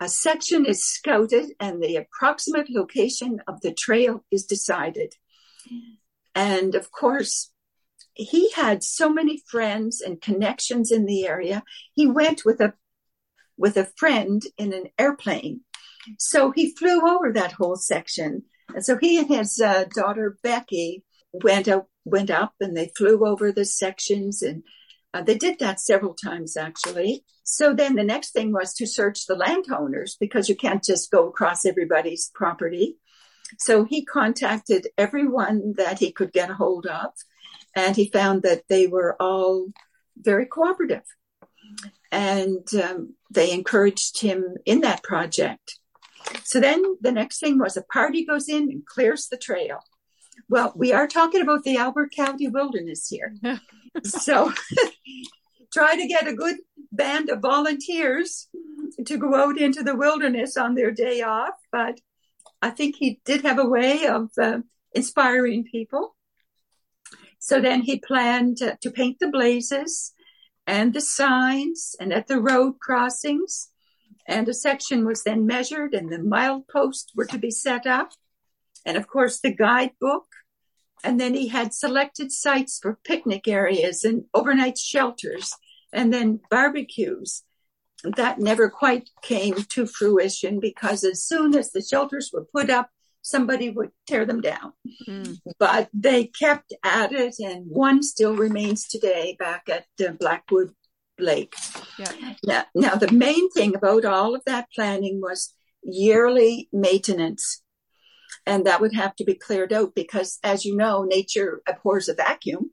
a 0.00 0.08
section 0.08 0.66
is 0.66 0.84
scouted 0.84 1.52
and 1.60 1.82
the 1.82 1.96
approximate 1.96 2.68
location 2.70 3.40
of 3.46 3.60
the 3.60 3.72
trail 3.72 4.24
is 4.30 4.44
decided. 4.44 5.14
And 6.34 6.74
of 6.74 6.90
course, 6.90 7.52
he 8.14 8.50
had 8.52 8.82
so 8.82 9.08
many 9.08 9.42
friends 9.46 10.00
and 10.00 10.20
connections 10.20 10.90
in 10.92 11.06
the 11.06 11.26
area. 11.26 11.62
He 11.94 12.06
went 12.06 12.44
with 12.44 12.60
a 12.60 12.74
with 13.56 13.76
a 13.76 13.88
friend 13.96 14.42
in 14.58 14.72
an 14.72 14.88
airplane. 14.98 15.60
So 16.18 16.50
he 16.50 16.74
flew 16.74 17.00
over 17.08 17.32
that 17.32 17.52
whole 17.52 17.76
section. 17.76 18.42
And 18.74 18.84
so 18.84 18.98
he 19.00 19.18
and 19.18 19.28
his 19.28 19.60
uh, 19.60 19.84
daughter 19.94 20.36
Becky 20.42 21.04
went 21.32 21.68
up, 21.68 21.88
went 22.04 22.30
up 22.30 22.54
and 22.60 22.76
they 22.76 22.90
flew 22.96 23.26
over 23.26 23.52
the 23.52 23.64
sections 23.64 24.42
and 24.42 24.64
uh, 25.12 25.22
they 25.22 25.38
did 25.38 25.60
that 25.60 25.80
several 25.80 26.14
times 26.14 26.56
actually. 26.56 27.24
So 27.44 27.74
then 27.74 27.94
the 27.94 28.04
next 28.04 28.32
thing 28.32 28.52
was 28.52 28.74
to 28.74 28.86
search 28.86 29.26
the 29.26 29.36
landowners 29.36 30.16
because 30.18 30.48
you 30.48 30.56
can't 30.56 30.82
just 30.82 31.10
go 31.10 31.28
across 31.28 31.64
everybody's 31.64 32.30
property. 32.34 32.96
So 33.58 33.84
he 33.84 34.04
contacted 34.04 34.88
everyone 34.98 35.74
that 35.76 36.00
he 36.00 36.10
could 36.10 36.32
get 36.32 36.50
a 36.50 36.54
hold 36.54 36.86
of 36.86 37.10
and 37.76 37.96
he 37.96 38.10
found 38.10 38.42
that 38.42 38.62
they 38.68 38.86
were 38.86 39.16
all 39.20 39.68
very 40.16 40.46
cooperative 40.46 41.02
and 42.12 42.66
um, 42.74 43.14
they 43.30 43.52
encouraged 43.52 44.20
him 44.20 44.56
in 44.64 44.80
that 44.82 45.02
project. 45.02 45.78
So 46.44 46.60
then 46.60 46.82
the 47.00 47.12
next 47.12 47.40
thing 47.40 47.58
was 47.58 47.76
a 47.76 47.82
party 47.82 48.24
goes 48.24 48.48
in 48.48 48.70
and 48.70 48.86
clears 48.86 49.26
the 49.28 49.36
trail. 49.36 49.80
Well, 50.48 50.72
we 50.76 50.92
are 50.92 51.06
talking 51.06 51.40
about 51.40 51.64
the 51.64 51.76
Albert 51.76 52.12
County 52.14 52.48
Wilderness 52.48 53.08
here. 53.08 53.34
so 54.04 54.52
try 55.72 55.96
to 55.96 56.06
get 56.06 56.28
a 56.28 56.34
good 56.34 56.56
band 56.92 57.30
of 57.30 57.40
volunteers 57.40 58.48
to 59.04 59.18
go 59.18 59.34
out 59.34 59.58
into 59.58 59.82
the 59.82 59.96
wilderness 59.96 60.56
on 60.56 60.74
their 60.74 60.92
day 60.92 61.22
off. 61.22 61.54
But 61.72 62.00
I 62.62 62.70
think 62.70 62.96
he 62.96 63.20
did 63.24 63.42
have 63.42 63.58
a 63.58 63.68
way 63.68 64.06
of 64.06 64.30
uh, 64.40 64.58
inspiring 64.92 65.64
people. 65.64 66.14
So 67.44 67.60
then 67.60 67.82
he 67.82 67.98
planned 67.98 68.56
to, 68.56 68.90
paint 68.90 69.18
the 69.20 69.28
blazes 69.28 70.14
and 70.66 70.94
the 70.94 71.02
signs 71.02 71.94
and 72.00 72.10
at 72.10 72.26
the 72.26 72.40
road 72.40 72.78
crossings. 72.80 73.68
And 74.26 74.48
a 74.48 74.54
section 74.54 75.04
was 75.04 75.24
then 75.24 75.44
measured 75.44 75.92
and 75.92 76.10
the 76.10 76.16
mileposts 76.16 77.08
were 77.14 77.26
to 77.26 77.36
be 77.36 77.50
set 77.50 77.86
up. 77.86 78.12
And 78.86 78.96
of 78.96 79.06
course, 79.08 79.40
the 79.40 79.54
guidebook 79.54 80.24
and 81.04 81.20
then 81.20 81.34
he 81.34 81.48
had 81.48 81.74
selected 81.74 82.32
sites 82.32 82.78
for 82.80 82.98
picnic 83.04 83.46
areas 83.46 84.04
and 84.04 84.24
overnight 84.32 84.78
shelters 84.78 85.52
and 85.92 86.14
then 86.14 86.40
barbecues. 86.50 87.42
That 88.04 88.38
never 88.38 88.70
quite 88.70 89.10
came 89.20 89.56
to 89.56 89.86
fruition 89.86 90.60
because 90.60 91.04
as 91.04 91.22
soon 91.22 91.54
as 91.54 91.72
the 91.72 91.82
shelters 91.82 92.30
were 92.32 92.46
put 92.46 92.70
up, 92.70 92.88
somebody 93.24 93.70
would 93.70 93.90
tear 94.06 94.24
them 94.24 94.40
down. 94.40 94.72
Mm. 95.08 95.38
But 95.58 95.88
they 95.92 96.26
kept 96.26 96.72
at 96.84 97.12
it, 97.12 97.36
and 97.40 97.64
one 97.68 98.02
still 98.02 98.36
remains 98.36 98.86
today 98.86 99.34
back 99.38 99.68
at 99.68 99.86
uh, 100.06 100.12
Blackwood 100.12 100.72
Lake. 101.18 101.54
Yeah. 101.98 102.34
Now, 102.44 102.64
now, 102.74 102.94
the 102.94 103.10
main 103.10 103.50
thing 103.50 103.74
about 103.74 104.04
all 104.04 104.34
of 104.34 104.42
that 104.46 104.68
planning 104.74 105.20
was 105.20 105.54
yearly 105.82 106.68
maintenance 106.72 107.62
and 108.46 108.66
that 108.66 108.80
would 108.80 108.94
have 108.94 109.14
to 109.16 109.24
be 109.24 109.34
cleared 109.34 109.72
out 109.72 109.94
because 109.94 110.38
as 110.42 110.64
you 110.64 110.74
know 110.74 111.02
nature 111.02 111.60
abhors 111.68 112.08
a 112.08 112.14
vacuum 112.14 112.70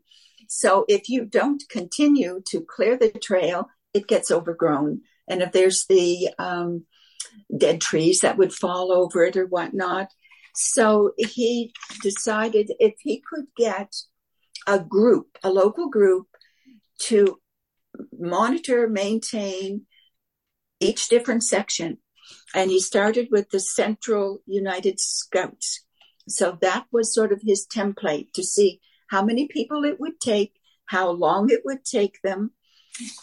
so 0.47 0.85
if 0.87 1.09
you 1.09 1.25
don't 1.25 1.63
continue 1.69 2.41
to 2.45 2.61
clear 2.61 2.97
the 2.97 3.09
trail 3.09 3.67
it 3.93 4.07
gets 4.07 4.31
overgrown 4.31 5.01
and 5.27 5.41
if 5.41 5.51
there's 5.51 5.85
the 5.87 6.29
um, 6.39 6.85
dead 7.55 7.81
trees 7.81 8.21
that 8.21 8.37
would 8.37 8.53
fall 8.53 8.93
over 8.93 9.23
it 9.25 9.35
or 9.35 9.45
whatnot 9.45 10.07
so 10.53 11.11
he 11.17 11.73
decided 12.01 12.71
if 12.79 12.95
he 12.99 13.21
could 13.29 13.45
get 13.57 13.93
a 14.67 14.79
group 14.79 15.37
a 15.43 15.49
local 15.49 15.89
group 15.89 16.27
to 16.99 17.39
monitor 18.19 18.87
maintain 18.87 19.85
each 20.79 21.09
different 21.09 21.43
section 21.43 21.97
and 22.53 22.69
he 22.69 22.79
started 22.79 23.29
with 23.31 23.49
the 23.49 23.59
Central 23.59 24.41
United 24.45 24.99
Scouts. 24.99 25.85
So 26.27 26.57
that 26.61 26.85
was 26.91 27.13
sort 27.13 27.31
of 27.31 27.41
his 27.43 27.67
template 27.67 28.33
to 28.33 28.43
see 28.43 28.79
how 29.09 29.23
many 29.23 29.47
people 29.47 29.83
it 29.83 29.99
would 29.99 30.19
take, 30.19 30.53
how 30.85 31.09
long 31.09 31.49
it 31.49 31.61
would 31.65 31.83
take 31.83 32.21
them, 32.21 32.51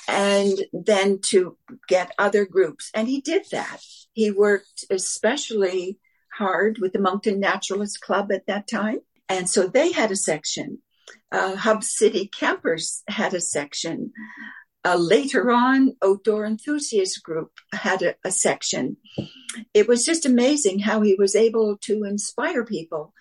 and 0.07 0.59
then 0.73 1.21
to 1.31 1.57
get 1.89 2.13
other 2.19 2.45
groups. 2.45 2.91
And 2.95 3.09
he 3.09 3.21
did 3.21 3.45
that. 3.53 3.81
He 4.13 4.31
worked 4.31 4.85
especially 4.91 5.99
hard 6.38 6.78
with 6.78 6.92
the 6.92 7.00
Moncton 7.00 7.40
Naturalist 7.40 8.00
Club 8.00 8.30
at 8.33 8.47
that 8.47 8.68
time. 8.68 9.00
And 9.28 9.49
so 9.49 9.66
they 9.66 9.92
had 9.92 10.11
a 10.11 10.16
section. 10.16 10.78
Uh, 11.30 11.57
Hub 11.57 11.85
City 11.85 12.26
Campers 12.28 13.02
had 13.09 13.35
a 13.35 13.40
section. 13.40 14.12
Uh, 14.85 14.97
later 14.97 15.50
on, 15.50 15.97
Outdoor 16.02 16.47
Enthusiast 16.47 17.23
Group 17.23 17.50
had 17.75 18.02
a, 18.02 18.14
a, 18.25 18.30
section. 18.30 18.97
It 19.75 19.88
was 19.88 20.07
just 20.07 20.25
amazing 20.25 20.78
how 20.78 21.02
he 21.02 21.14
was 21.14 21.35
able 21.35 21.76
to 21.83 22.04
inspire 22.04 22.64
people, 22.64 23.12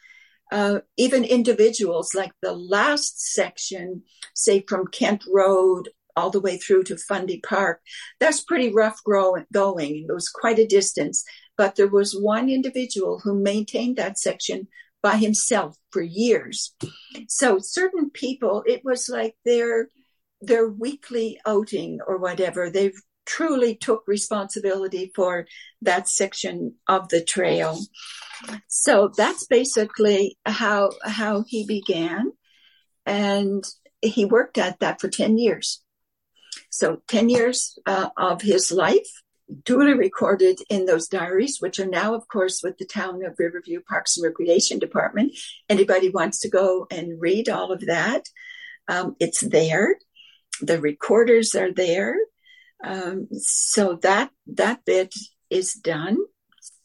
uh, 0.51 0.79
even 0.95 1.23
individuals. 1.25 2.13
Like 2.13 2.31
the 2.41 2.53
last 2.53 3.19
section, 3.33 4.03
say 4.35 4.63
from 4.67 4.87
Kent 4.87 5.23
Road 5.27 5.89
all 6.15 6.29
the 6.29 6.39
way 6.39 6.57
through 6.57 6.83
to 6.83 6.97
Fundy 6.97 7.41
Park, 7.41 7.81
that's 8.19 8.41
pretty 8.41 8.71
rough 8.71 9.01
going. 9.03 10.05
It 10.07 10.13
was 10.13 10.29
quite 10.29 10.59
a 10.59 10.67
distance, 10.67 11.25
but 11.57 11.75
there 11.75 11.87
was 11.87 12.13
one 12.13 12.49
individual 12.49 13.19
who 13.19 13.33
maintained 13.33 13.97
that 13.97 14.19
section 14.19 14.67
by 15.01 15.17
himself 15.17 15.77
for 15.91 16.01
years. 16.01 16.75
So 17.27 17.59
certain 17.59 18.09
people, 18.09 18.63
it 18.65 18.83
was 18.83 19.09
like 19.09 19.35
their 19.45 19.89
their 20.39 20.67
weekly 20.67 21.39
outing 21.47 21.99
or 22.05 22.17
whatever. 22.17 22.69
They 22.69 22.91
truly 23.25 23.75
took 23.75 24.03
responsibility 24.07 25.11
for 25.15 25.47
that 25.81 26.07
section 26.07 26.75
of 26.87 27.09
the 27.09 27.23
trail. 27.23 27.79
So 28.67 29.11
that's 29.15 29.47
basically 29.47 30.37
how 30.45 30.91
how 31.03 31.43
he 31.47 31.65
began, 31.65 32.31
and 33.05 33.63
he 34.01 34.25
worked 34.25 34.57
at 34.57 34.79
that 34.79 35.01
for 35.01 35.09
ten 35.09 35.37
years. 35.37 35.83
So 36.69 37.01
ten 37.07 37.29
years 37.29 37.79
uh, 37.85 38.09
of 38.15 38.41
his 38.41 38.71
life 38.71 39.09
duly 39.63 39.93
recorded 39.93 40.59
in 40.69 40.85
those 40.85 41.07
diaries, 41.07 41.57
which 41.59 41.79
are 41.79 41.87
now, 41.87 42.13
of 42.13 42.27
course, 42.27 42.61
with 42.63 42.77
the 42.77 42.85
town 42.85 43.23
of 43.23 43.35
Riverview 43.37 43.81
Parks 43.81 44.17
and 44.17 44.25
Recreation 44.25 44.79
Department. 44.79 45.33
Anybody 45.69 46.09
wants 46.09 46.39
to 46.41 46.49
go 46.49 46.87
and 46.91 47.19
read 47.19 47.49
all 47.49 47.71
of 47.71 47.85
that, 47.85 48.25
um, 48.87 49.15
it's 49.19 49.41
there. 49.41 49.97
The 50.61 50.79
recorders 50.79 51.55
are 51.55 51.71
there. 51.71 52.15
Um, 52.83 53.27
so 53.31 53.95
that 54.03 54.31
that 54.47 54.85
bit 54.85 55.13
is 55.49 55.73
done. 55.73 56.17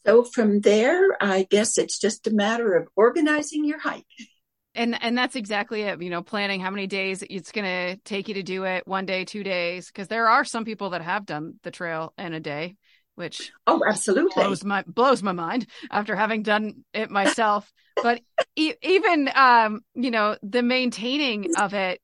So 0.05 0.23
from 0.23 0.61
there, 0.61 1.17
I 1.21 1.47
guess 1.49 1.77
it's 1.77 1.99
just 1.99 2.27
a 2.27 2.33
matter 2.33 2.75
of 2.75 2.87
organizing 2.95 3.65
your 3.65 3.79
hike. 3.79 4.05
And 4.75 5.01
and 5.01 5.17
that's 5.17 5.35
exactly 5.35 5.81
it. 5.81 6.01
You 6.01 6.09
know, 6.09 6.23
planning 6.23 6.59
how 6.59 6.71
many 6.71 6.87
days 6.87 7.23
it's 7.29 7.51
going 7.51 7.65
to 7.65 8.01
take 8.03 8.27
you 8.27 8.33
to 8.35 8.43
do 8.43 8.63
it. 8.63 8.87
One 8.87 9.05
day, 9.05 9.23
two 9.23 9.43
days, 9.43 9.87
because 9.87 10.07
there 10.07 10.27
are 10.27 10.43
some 10.43 10.65
people 10.65 10.91
that 10.91 11.01
have 11.01 11.25
done 11.25 11.55
the 11.63 11.71
trail 11.71 12.13
in 12.17 12.33
a 12.33 12.39
day, 12.39 12.75
which 13.15 13.51
oh, 13.67 13.83
absolutely 13.87 14.31
blows 14.35 14.63
my 14.63 14.83
blows 14.87 15.21
my 15.21 15.31
mind 15.31 15.67
after 15.91 16.15
having 16.15 16.41
done 16.41 16.83
it 16.93 17.11
myself. 17.11 17.71
but 18.01 18.21
e- 18.55 18.73
even 18.81 19.29
um, 19.35 19.81
you 19.93 20.09
know, 20.09 20.37
the 20.41 20.63
maintaining 20.63 21.55
of 21.55 21.75
it, 21.75 22.01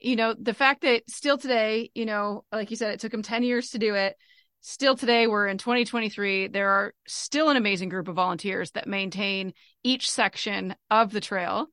you 0.00 0.16
know, 0.16 0.34
the 0.38 0.54
fact 0.54 0.82
that 0.82 1.08
still 1.10 1.36
today, 1.36 1.90
you 1.94 2.06
know, 2.06 2.44
like 2.50 2.70
you 2.70 2.76
said, 2.76 2.94
it 2.94 3.00
took 3.00 3.12
him 3.12 3.22
ten 3.22 3.42
years 3.42 3.70
to 3.70 3.78
do 3.78 3.94
it. 3.94 4.16
Still 4.60 4.96
today, 4.96 5.26
we're 5.26 5.46
in 5.46 5.58
2023. 5.58 6.48
There 6.48 6.70
are 6.70 6.94
still 7.06 7.50
an 7.50 7.56
amazing 7.56 7.90
group 7.90 8.08
of 8.08 8.16
volunteers 8.16 8.70
that 8.72 8.88
maintain 8.88 9.52
each 9.84 10.10
section 10.10 10.74
of 10.90 11.12
the 11.12 11.20
trail 11.20 11.68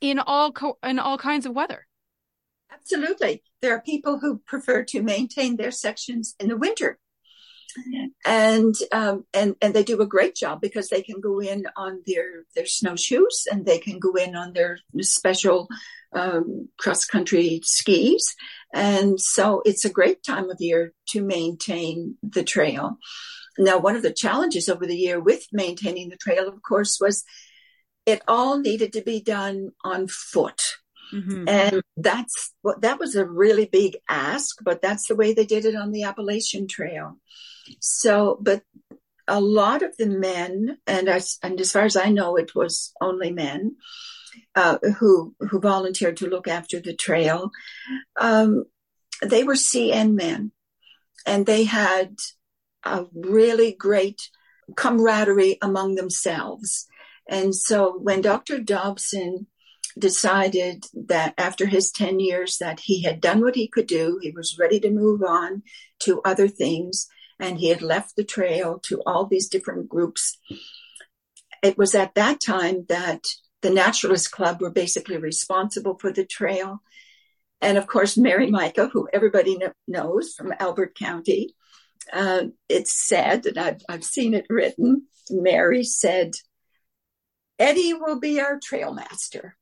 in 0.00 0.18
all 0.18 0.52
co- 0.52 0.78
in 0.82 0.98
all 0.98 1.18
kinds 1.18 1.46
of 1.46 1.54
weather. 1.54 1.86
Absolutely, 2.72 3.42
there 3.60 3.74
are 3.74 3.80
people 3.80 4.18
who 4.18 4.38
prefer 4.38 4.84
to 4.84 5.02
maintain 5.02 5.56
their 5.56 5.70
sections 5.70 6.34
in 6.38 6.48
the 6.48 6.56
winter, 6.56 6.98
and 8.24 8.74
um, 8.92 9.24
and 9.34 9.56
and 9.60 9.74
they 9.74 9.84
do 9.84 10.00
a 10.00 10.06
great 10.06 10.34
job 10.34 10.60
because 10.60 10.88
they 10.88 11.02
can 11.02 11.20
go 11.20 11.40
in 11.40 11.66
on 11.76 12.02
their 12.06 12.44
their 12.54 12.66
snowshoes 12.66 13.46
and 13.50 13.66
they 13.66 13.78
can 13.78 13.98
go 13.98 14.14
in 14.14 14.34
on 14.34 14.52
their 14.52 14.78
special 15.00 15.68
um, 16.12 16.68
cross 16.78 17.04
country 17.04 17.60
skis, 17.64 18.34
and 18.72 19.20
so 19.20 19.62
it's 19.64 19.84
a 19.84 19.90
great 19.92 20.22
time 20.22 20.50
of 20.50 20.60
year 20.60 20.92
to 21.08 21.22
maintain 21.22 22.16
the 22.22 22.44
trail. 22.44 22.98
Now, 23.58 23.78
one 23.78 23.96
of 23.96 24.02
the 24.02 24.12
challenges 24.12 24.68
over 24.68 24.86
the 24.86 24.96
year 24.96 25.20
with 25.20 25.46
maintaining 25.52 26.08
the 26.08 26.16
trail, 26.16 26.48
of 26.48 26.62
course, 26.62 26.98
was 27.00 27.24
it 28.06 28.22
all 28.26 28.58
needed 28.58 28.92
to 28.94 29.02
be 29.02 29.20
done 29.20 29.70
on 29.84 30.08
foot. 30.08 30.76
Mm-hmm. 31.12 31.48
And 31.48 31.82
that's 31.96 32.52
what 32.62 32.82
that 32.82 32.98
was 32.98 33.16
a 33.16 33.24
really 33.24 33.66
big 33.66 33.96
ask, 34.08 34.56
but 34.62 34.80
that's 34.80 35.08
the 35.08 35.16
way 35.16 35.32
they 35.32 35.44
did 35.44 35.64
it 35.64 35.74
on 35.74 35.90
the 35.90 36.04
Appalachian 36.04 36.68
Trail. 36.68 37.16
So, 37.80 38.38
but 38.40 38.62
a 39.26 39.40
lot 39.40 39.82
of 39.82 39.96
the 39.96 40.06
men, 40.06 40.78
and 40.86 41.08
as, 41.08 41.38
and 41.42 41.60
as 41.60 41.72
far 41.72 41.82
as 41.82 41.96
I 41.96 42.10
know, 42.10 42.36
it 42.36 42.54
was 42.54 42.92
only 43.00 43.32
men 43.32 43.76
uh, 44.54 44.78
who 44.98 45.34
who 45.40 45.60
volunteered 45.60 46.16
to 46.18 46.28
look 46.28 46.48
after 46.48 46.80
the 46.80 46.94
trail. 46.94 47.50
Um, 48.18 48.64
they 49.22 49.44
were 49.44 49.54
CN 49.54 50.14
men, 50.14 50.52
and 51.26 51.46
they 51.46 51.64
had 51.64 52.16
a 52.84 53.04
really 53.12 53.72
great 53.72 54.30
camaraderie 54.76 55.58
among 55.62 55.94
themselves. 55.94 56.86
And 57.30 57.54
so 57.54 57.96
when 57.96 58.20
Dr. 58.20 58.58
Dobson 58.58 59.46
decided 59.96 60.84
that 61.06 61.32
after 61.38 61.66
his 61.66 61.92
10 61.92 62.18
years 62.18 62.58
that 62.58 62.80
he 62.80 63.04
had 63.04 63.20
done 63.20 63.40
what 63.40 63.54
he 63.54 63.68
could 63.68 63.86
do, 63.86 64.18
he 64.20 64.32
was 64.32 64.58
ready 64.58 64.80
to 64.80 64.90
move 64.90 65.22
on 65.22 65.62
to 66.00 66.20
other 66.24 66.48
things, 66.48 67.06
and 67.38 67.58
he 67.58 67.68
had 67.68 67.82
left 67.82 68.16
the 68.16 68.24
trail 68.24 68.80
to 68.80 69.00
all 69.06 69.26
these 69.26 69.48
different 69.48 69.88
groups. 69.88 70.38
It 71.62 71.78
was 71.78 71.94
at 71.94 72.16
that 72.16 72.40
time 72.40 72.86
that 72.88 73.24
the 73.62 73.70
Naturalist 73.70 74.32
Club 74.32 74.60
were 74.60 74.70
basically 74.70 75.16
responsible 75.16 75.98
for 75.98 76.12
the 76.12 76.24
trail. 76.24 76.82
And 77.60 77.78
of 77.78 77.86
course, 77.86 78.16
Mary 78.16 78.50
Majka, 78.50 78.90
who 78.90 79.08
everybody 79.12 79.56
knows 79.86 80.34
from 80.34 80.54
Albert 80.58 80.96
County, 80.98 81.54
uh, 82.12 82.44
it's 82.68 82.92
said, 82.92 83.46
and 83.46 83.58
I've, 83.58 83.82
I've 83.88 84.04
seen 84.04 84.34
it 84.34 84.46
written, 84.48 85.06
Mary 85.30 85.84
said, 85.84 86.32
Eddie 87.60 87.94
will 87.94 88.18
be 88.18 88.40
our 88.40 88.58
trail 88.58 88.92
master. 88.94 89.56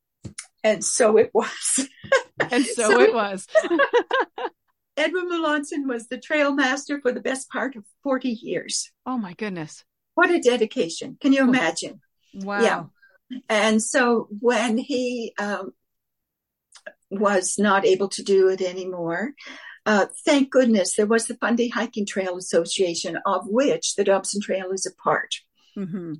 And 0.63 0.83
so 0.83 1.17
it 1.17 1.31
was. 1.33 1.87
and 2.51 2.65
so, 2.65 2.89
so 2.89 3.01
it 3.01 3.13
was. 3.13 3.45
Edwin 4.97 5.29
Melanson 5.29 5.87
was 5.87 6.07
the 6.07 6.17
trail 6.17 6.53
master 6.53 6.99
for 7.01 7.11
the 7.11 7.21
best 7.21 7.49
part 7.49 7.75
of 7.75 7.85
40 8.03 8.29
years. 8.29 8.91
Oh 9.05 9.17
my 9.17 9.33
goodness. 9.33 9.83
What 10.15 10.31
a 10.31 10.39
dedication. 10.39 11.17
Can 11.21 11.33
you 11.33 11.43
imagine? 11.43 12.01
Wow. 12.33 12.61
Yeah. 12.61 12.83
And 13.47 13.81
so 13.81 14.27
when 14.39 14.77
he 14.77 15.33
um, 15.37 15.73
was 17.09 17.55
not 17.57 17.85
able 17.85 18.09
to 18.09 18.23
do 18.23 18.49
it 18.49 18.61
anymore, 18.61 19.33
uh, 19.85 20.07
thank 20.25 20.51
goodness 20.51 20.95
there 20.95 21.05
was 21.05 21.27
the 21.27 21.35
Fundy 21.35 21.69
Hiking 21.69 22.05
Trail 22.05 22.37
Association, 22.37 23.17
of 23.25 23.47
which 23.47 23.95
the 23.95 24.03
Dobson 24.03 24.41
Trail 24.41 24.71
is 24.71 24.85
a 24.85 25.01
part. 25.01 25.35
Mm-hmm. 25.77 26.13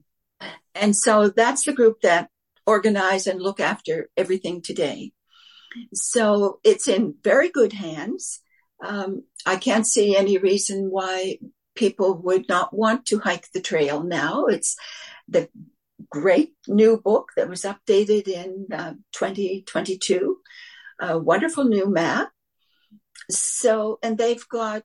And 0.75 0.95
so 0.95 1.29
that's 1.29 1.63
the 1.65 1.73
group 1.73 2.01
that 2.01 2.29
organize 2.65 3.27
and 3.27 3.41
look 3.41 3.59
after 3.59 4.09
everything 4.15 4.61
today. 4.61 5.11
So 5.93 6.59
it's 6.63 6.87
in 6.87 7.15
very 7.23 7.49
good 7.49 7.73
hands. 7.73 8.41
Um, 8.83 9.23
I 9.45 9.57
can't 9.57 9.85
see 9.85 10.15
any 10.15 10.37
reason 10.37 10.89
why 10.89 11.39
people 11.75 12.21
would 12.23 12.47
not 12.47 12.75
want 12.75 13.05
to 13.07 13.19
hike 13.19 13.51
the 13.51 13.61
trail 13.61 14.03
now. 14.03 14.45
It's 14.45 14.75
the 15.27 15.49
great 16.09 16.53
new 16.67 16.99
book 16.99 17.31
that 17.35 17.49
was 17.49 17.63
updated 17.63 18.27
in 18.27 18.67
uh, 18.73 18.93
2022, 19.13 20.37
a 21.01 21.17
wonderful 21.17 21.65
new 21.65 21.89
map. 21.89 22.29
So, 23.29 23.99
and 24.01 24.17
they've 24.17 24.47
got 24.47 24.83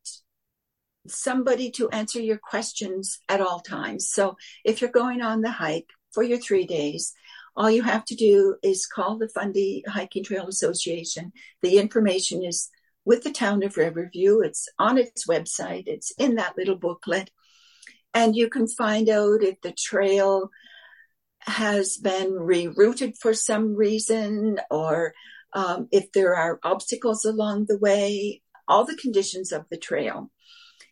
somebody 1.06 1.70
to 1.72 1.90
answer 1.90 2.20
your 2.20 2.38
questions 2.38 3.18
at 3.28 3.40
all 3.40 3.60
times. 3.60 4.10
So 4.10 4.36
if 4.64 4.80
you're 4.80 4.90
going 4.90 5.22
on 5.22 5.40
the 5.40 5.50
hike 5.50 5.90
for 6.12 6.22
your 6.22 6.38
three 6.38 6.66
days, 6.66 7.12
all 7.56 7.70
you 7.70 7.82
have 7.82 8.04
to 8.06 8.16
do 8.16 8.56
is 8.62 8.86
call 8.86 9.18
the 9.18 9.28
Fundy 9.28 9.84
Hiking 9.86 10.24
Trail 10.24 10.48
Association. 10.48 11.32
The 11.62 11.78
information 11.78 12.42
is 12.42 12.68
with 13.04 13.22
the 13.22 13.32
town 13.32 13.62
of 13.62 13.76
Riverview. 13.76 14.40
It's 14.40 14.68
on 14.78 14.98
its 14.98 15.26
website. 15.26 15.84
It's 15.86 16.10
in 16.18 16.36
that 16.36 16.56
little 16.56 16.76
booklet. 16.76 17.30
And 18.12 18.34
you 18.34 18.48
can 18.48 18.66
find 18.66 19.08
out 19.08 19.42
if 19.42 19.60
the 19.60 19.72
trail 19.72 20.50
has 21.40 21.96
been 21.96 22.30
rerouted 22.30 23.14
for 23.20 23.34
some 23.34 23.74
reason 23.74 24.60
or 24.70 25.12
um, 25.52 25.88
if 25.92 26.10
there 26.12 26.34
are 26.34 26.58
obstacles 26.62 27.24
along 27.24 27.66
the 27.68 27.78
way, 27.78 28.42
all 28.66 28.84
the 28.84 28.96
conditions 28.96 29.52
of 29.52 29.66
the 29.70 29.76
trail. 29.76 30.30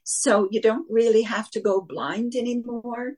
So 0.05 0.49
you 0.51 0.61
don't 0.61 0.87
really 0.91 1.23
have 1.23 1.51
to 1.51 1.61
go 1.61 1.81
blind 1.81 2.35
anymore. 2.35 3.15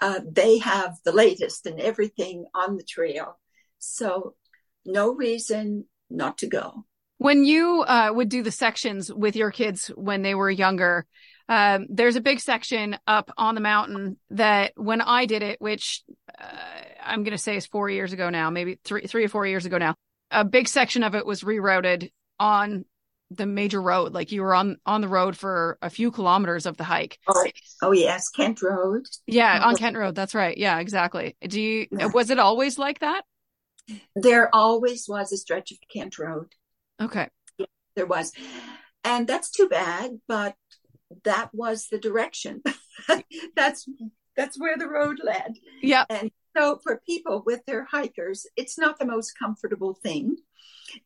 Uh, 0.00 0.20
they 0.30 0.58
have 0.58 0.96
the 1.04 1.12
latest 1.12 1.66
and 1.66 1.80
everything 1.80 2.44
on 2.54 2.76
the 2.76 2.84
trail. 2.84 3.38
So 3.78 4.34
no 4.84 5.14
reason 5.14 5.86
not 6.10 6.38
to 6.38 6.46
go. 6.46 6.84
When 7.18 7.44
you 7.44 7.82
uh, 7.82 8.10
would 8.12 8.28
do 8.28 8.42
the 8.42 8.50
sections 8.50 9.12
with 9.12 9.36
your 9.36 9.50
kids 9.50 9.88
when 9.94 10.22
they 10.22 10.34
were 10.34 10.50
younger, 10.50 11.06
um, 11.48 11.86
there's 11.88 12.16
a 12.16 12.20
big 12.20 12.40
section 12.40 12.96
up 13.06 13.30
on 13.36 13.54
the 13.54 13.60
mountain 13.60 14.16
that 14.30 14.72
when 14.76 15.00
I 15.00 15.26
did 15.26 15.42
it, 15.42 15.60
which 15.60 16.02
uh, 16.40 16.44
I'm 17.02 17.22
going 17.24 17.36
to 17.36 17.38
say 17.38 17.56
is 17.56 17.66
four 17.66 17.90
years 17.90 18.12
ago 18.12 18.30
now, 18.30 18.50
maybe 18.50 18.78
three, 18.84 19.06
three 19.06 19.24
or 19.24 19.28
four 19.28 19.46
years 19.46 19.66
ago 19.66 19.78
now, 19.78 19.94
a 20.30 20.44
big 20.44 20.68
section 20.68 21.02
of 21.02 21.14
it 21.14 21.26
was 21.26 21.42
rerouted 21.42 22.10
on 22.40 22.84
the 23.36 23.46
major 23.46 23.80
road 23.80 24.12
like 24.12 24.32
you 24.32 24.42
were 24.42 24.54
on 24.54 24.76
on 24.86 25.00
the 25.00 25.08
road 25.08 25.36
for 25.36 25.78
a 25.82 25.90
few 25.90 26.10
kilometers 26.10 26.66
of 26.66 26.76
the 26.76 26.84
hike. 26.84 27.18
Oh, 27.28 27.46
oh 27.82 27.92
yes 27.92 28.28
kent 28.28 28.62
road. 28.62 29.06
Yeah 29.26 29.60
on 29.64 29.76
kent 29.76 29.96
road 29.96 30.14
that's 30.14 30.34
right. 30.34 30.56
Yeah 30.56 30.78
exactly. 30.78 31.36
Do 31.40 31.60
you 31.60 31.86
yeah. 31.90 32.06
was 32.06 32.30
it 32.30 32.38
always 32.38 32.78
like 32.78 33.00
that? 33.00 33.22
There 34.14 34.54
always 34.54 35.06
was 35.08 35.32
a 35.32 35.36
stretch 35.36 35.72
of 35.72 35.78
kent 35.92 36.18
road. 36.18 36.52
Okay. 37.00 37.28
Yeah, 37.58 37.66
there 37.96 38.06
was. 38.06 38.32
And 39.04 39.26
that's 39.26 39.50
too 39.50 39.68
bad 39.68 40.20
but 40.28 40.54
that 41.24 41.50
was 41.52 41.88
the 41.88 41.98
direction. 41.98 42.62
That's 43.56 43.86
that's 44.34 44.58
where 44.58 44.78
the 44.78 44.88
road 44.88 45.20
led. 45.22 45.56
Yeah. 45.82 46.04
And 46.08 46.30
so 46.56 46.78
for 46.82 47.02
people 47.06 47.42
with 47.44 47.64
their 47.66 47.84
hikers 47.84 48.46
it's 48.56 48.78
not 48.78 48.98
the 48.98 49.06
most 49.06 49.32
comfortable 49.38 49.94
thing 50.02 50.36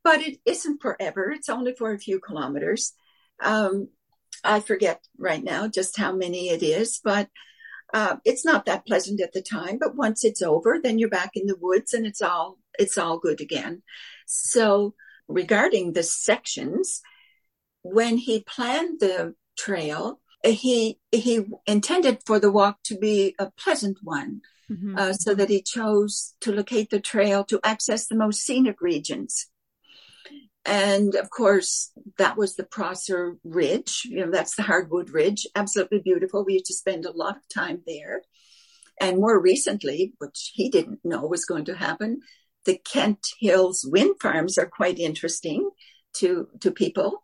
but 0.03 0.20
it 0.20 0.38
isn't 0.44 0.83
forever. 0.83 1.31
It's 1.31 1.49
only 1.49 1.75
for 1.75 1.92
a 1.92 1.99
few 1.99 2.20
kilometers. 2.20 2.92
Um, 3.40 3.88
I 4.44 4.61
forget 4.61 5.03
right 5.18 5.42
now 5.42 5.68
just 5.68 5.99
how 5.99 6.12
many 6.12 6.51
it 6.51 6.62
is, 6.62 7.01
but 7.03 7.29
uh, 7.94 8.16
it's 8.25 8.44
not 8.44 8.66
that 8.66 8.87
pleasant 8.87 9.20
at 9.20 9.33
the 9.33 9.42
time. 9.42 9.79
But 9.79 9.96
once 9.96 10.25
it's 10.25 10.42
over, 10.42 10.79
then 10.83 10.99
you're 10.99 11.09
back 11.09 11.33
in 11.35 11.46
the 11.46 11.57
woods 11.61 11.94
and 11.94 12.07
it's 12.07 12.22
all 12.22 12.59
it's 12.79 12.99
all 12.99 13.18
good 13.18 13.40
again. 13.40 13.83
So 14.27 14.94
regarding 15.29 15.92
the 15.92 16.03
sections, 16.03 17.01
when 17.83 18.16
he 18.16 18.42
planned 18.42 19.01
the 19.01 19.35
trail, 19.57 20.20
he 20.44 20.99
he 21.12 21.46
intended 21.66 22.18
for 22.27 22.38
the 22.38 22.53
walk 22.53 22.83
to 22.85 22.99
be 22.99 23.35
a 23.38 23.51
pleasant 23.53 23.99
one, 24.03 24.42
mm-hmm. 24.70 24.96
uh, 24.96 25.12
so 25.12 25.35
that 25.35 25.49
he 25.49 25.62
chose 25.62 26.35
to 26.40 26.53
locate 26.53 26.90
the 26.90 27.01
trail 27.01 27.44
to 27.44 27.61
access 27.64 28.07
the 28.07 28.16
most 28.16 28.42
scenic 28.42 28.81
regions. 28.81 29.46
And 30.66 31.14
of 31.14 31.31
course, 31.31 31.92
that 32.18 32.37
was 32.37 32.57
the 32.57 32.64
Prosser 32.64 33.37
Ridge. 33.44 34.02
You 34.05 34.26
know, 34.26 34.33
that's 34.33 34.57
the 34.57 34.62
hardwood 34.62 35.11
ridge. 35.11 35.46
Absolutely 35.55 36.00
beautiful. 36.00 36.44
We 36.44 36.55
used 36.55 36.66
to 36.66 36.74
spend 36.74 37.07
a 37.07 37.16
lot 37.16 37.37
of 37.37 37.42
time 37.48 37.83
there. 37.87 38.22
And 39.00 39.18
more 39.18 39.40
recently, 39.40 40.14
which 40.18 40.52
he 40.55 40.68
didn't 40.68 41.05
know 41.05 41.24
was 41.26 41.44
going 41.44 41.66
to 41.66 41.76
happen, 41.76 42.20
the 42.64 42.79
Kent 42.79 43.29
Hills 43.38 43.87
wind 43.88 44.16
farms 44.20 44.59
are 44.59 44.66
quite 44.66 44.98
interesting 44.98 45.70
to, 46.14 46.48
to 46.61 46.72
people. 46.72 47.22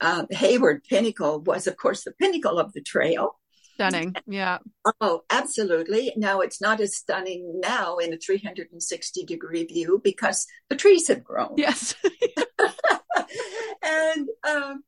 Uh, 0.00 0.26
Hayward 0.30 0.82
Pinnacle 0.84 1.40
was, 1.40 1.66
of 1.66 1.76
course, 1.76 2.02
the 2.02 2.12
pinnacle 2.12 2.58
of 2.58 2.72
the 2.72 2.82
trail. 2.82 3.38
Stunning. 3.88 4.14
Yeah. 4.26 4.58
Oh, 5.00 5.22
absolutely. 5.30 6.12
Now 6.16 6.40
it's 6.40 6.60
not 6.60 6.80
as 6.80 6.96
stunning 6.96 7.60
now 7.60 7.96
in 7.96 8.12
a 8.12 8.16
360 8.16 9.24
degree 9.24 9.64
view 9.64 10.00
because 10.02 10.46
the 10.68 10.76
trees 10.76 11.08
have 11.08 11.24
grown. 11.24 11.54
Yes. 11.56 11.94
and, 13.82 14.28
um, 14.48 14.84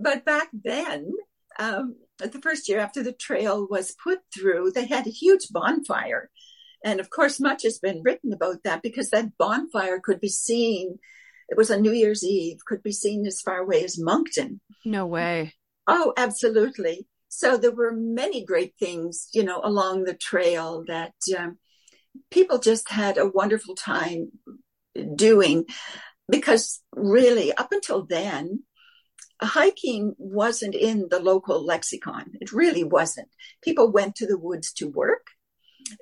but 0.00 0.24
back 0.24 0.48
then, 0.52 1.12
um, 1.58 1.96
the 2.18 2.40
first 2.40 2.68
year 2.68 2.80
after 2.80 3.02
the 3.02 3.12
trail 3.12 3.66
was 3.68 3.96
put 4.02 4.20
through, 4.34 4.72
they 4.72 4.86
had 4.86 5.06
a 5.06 5.10
huge 5.10 5.48
bonfire. 5.50 6.30
And 6.84 7.00
of 7.00 7.10
course, 7.10 7.40
much 7.40 7.62
has 7.64 7.78
been 7.78 8.02
written 8.04 8.32
about 8.32 8.62
that 8.64 8.82
because 8.82 9.10
that 9.10 9.36
bonfire 9.38 10.00
could 10.00 10.20
be 10.20 10.28
seen. 10.28 10.98
It 11.48 11.56
was 11.56 11.70
on 11.70 11.82
New 11.82 11.92
Year's 11.92 12.24
Eve, 12.24 12.58
could 12.66 12.82
be 12.82 12.92
seen 12.92 13.26
as 13.26 13.40
far 13.40 13.58
away 13.58 13.82
as 13.82 13.98
Moncton. 13.98 14.60
No 14.84 15.06
way. 15.06 15.54
Oh, 15.86 16.12
absolutely. 16.16 17.06
So 17.28 17.56
there 17.56 17.74
were 17.74 17.92
many 17.92 18.44
great 18.44 18.74
things, 18.78 19.28
you 19.32 19.44
know, 19.44 19.60
along 19.62 20.04
the 20.04 20.14
trail 20.14 20.84
that 20.88 21.14
um, 21.38 21.58
people 22.30 22.58
just 22.58 22.90
had 22.90 23.18
a 23.18 23.28
wonderful 23.28 23.74
time 23.74 24.32
doing 25.14 25.66
because 26.28 26.80
really 26.94 27.52
up 27.52 27.72
until 27.72 28.04
then, 28.04 28.64
hiking 29.40 30.14
wasn't 30.18 30.74
in 30.74 31.08
the 31.10 31.20
local 31.20 31.64
lexicon. 31.64 32.32
It 32.40 32.52
really 32.52 32.84
wasn't. 32.84 33.28
People 33.62 33.92
went 33.92 34.16
to 34.16 34.26
the 34.26 34.38
woods 34.38 34.72
to 34.74 34.88
work. 34.88 35.28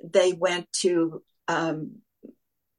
They 0.03 0.33
went 0.33 0.73
to, 0.81 1.23
um, 1.49 1.97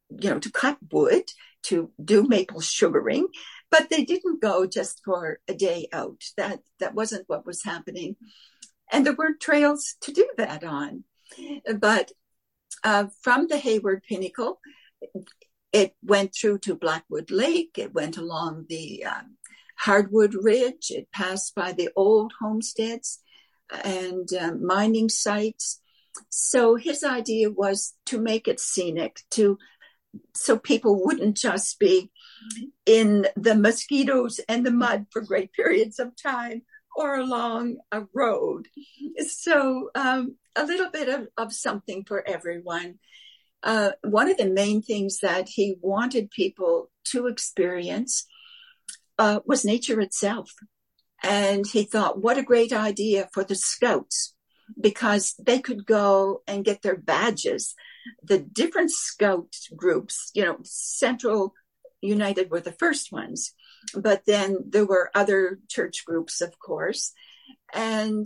you 0.10 0.29
know, 0.29 0.39
to 0.39 0.51
cut 0.51 0.77
wood, 0.91 1.23
to 1.63 1.91
do 2.03 2.23
maple 2.23 2.62
sugaring, 2.62 3.27
but 3.71 3.89
they 3.89 4.03
didn't 4.03 4.41
go 4.41 4.65
just 4.65 5.01
for 5.03 5.39
a 5.47 5.53
day 5.53 5.88
out. 5.93 6.23
That 6.38 6.60
that 6.80 6.93
wasn't 6.93 7.27
what 7.27 7.45
was 7.45 7.63
happening, 7.63 8.15
and 8.91 9.06
there 9.06 9.15
weren't 9.15 9.39
trails 9.39 9.95
to 10.01 10.12
do 10.12 10.27
that 10.38 10.63
on. 10.63 11.03
But 11.77 12.12
uh, 12.84 13.08
from 13.21 13.47
the 13.47 13.58
Hayward 13.58 14.03
Pinnacle, 14.03 14.60
it 15.73 15.95
went 16.03 16.34
through 16.34 16.60
to 16.60 16.75
Blackwood 16.75 17.32
Lake. 17.32 17.77
It 17.77 17.93
went 17.93 18.17
along 18.17 18.65
the 18.69 19.06
um, 19.06 19.38
Hardwood 19.77 20.34
Ridge. 20.34 20.91
It 20.91 21.12
passed 21.12 21.53
by 21.56 21.71
the 21.71 21.89
old 21.95 22.34
homesteads 22.39 23.19
and 23.84 24.27
uh, 24.34 24.53
mining 24.53 25.10
sites. 25.10 25.82
So 26.30 26.75
his 26.75 27.03
idea 27.03 27.51
was 27.51 27.93
to 28.08 28.19
make 28.19 28.47
it 28.47 28.60
scenic, 28.60 29.21
to 29.32 29.58
so 30.34 30.58
people 30.58 31.04
wouldn't 31.04 31.38
just 31.38 31.80
be 31.80 32.12
in 32.86 33.28
the 33.36 33.56
mosquitoes 33.56 34.39
and 34.48 34.65
the 34.65 34.72
mud 34.72 35.06
for 35.12 35.22
great 35.22 35.52
periods 35.54 36.00
of 36.00 36.15
time 36.22 36.62
or 36.96 37.15
along 37.15 37.78
a 37.91 38.04
road. 38.13 38.67
So 39.28 39.89
um, 39.93 40.36
a 40.56 40.65
little 40.65 40.89
bit 40.89 41.10
of, 41.10 41.28
of 41.38 41.54
something 41.54 42.04
for 42.06 42.28
everyone. 42.28 42.96
Uh, 43.63 43.91
one 44.04 44.30
of 44.30 44.38
the 44.38 44.50
main 44.50 44.82
things 44.82 45.20
that 45.20 45.50
he 45.50 45.76
wanted 45.82 46.32
people 46.32 46.89
to 47.06 47.28
experience 47.28 48.26
uh, 49.20 49.39
was 49.46 49.65
nature 49.65 50.00
itself. 50.02 50.52
And 51.24 51.65
he 51.65 51.84
thought, 51.84 52.22
what 52.22 52.38
a 52.38 52.43
great 52.43 52.72
idea 52.72 53.30
for 53.34 53.43
the 53.43 53.56
scouts 53.56 54.36
because 54.80 55.34
they 55.39 55.60
could 55.60 55.86
go 55.86 56.41
and 56.48 56.65
get 56.65 56.82
their 56.82 56.98
badges. 56.98 57.76
The 58.24 58.39
different 58.39 58.91
scout 58.91 59.56
groups, 59.76 60.32
you 60.34 60.43
know, 60.43 60.58
Central 60.63 61.54
United 62.02 62.50
were 62.52 62.60
the 62.60 62.72
first 62.72 63.12
ones, 63.12 63.54
but 63.96 64.24
then 64.26 64.58
there 64.67 64.86
were 64.86 65.12
other 65.15 65.60
church 65.67 66.06
groups, 66.06 66.41
of 66.41 66.58
course. 66.60 67.13
And 67.74 68.26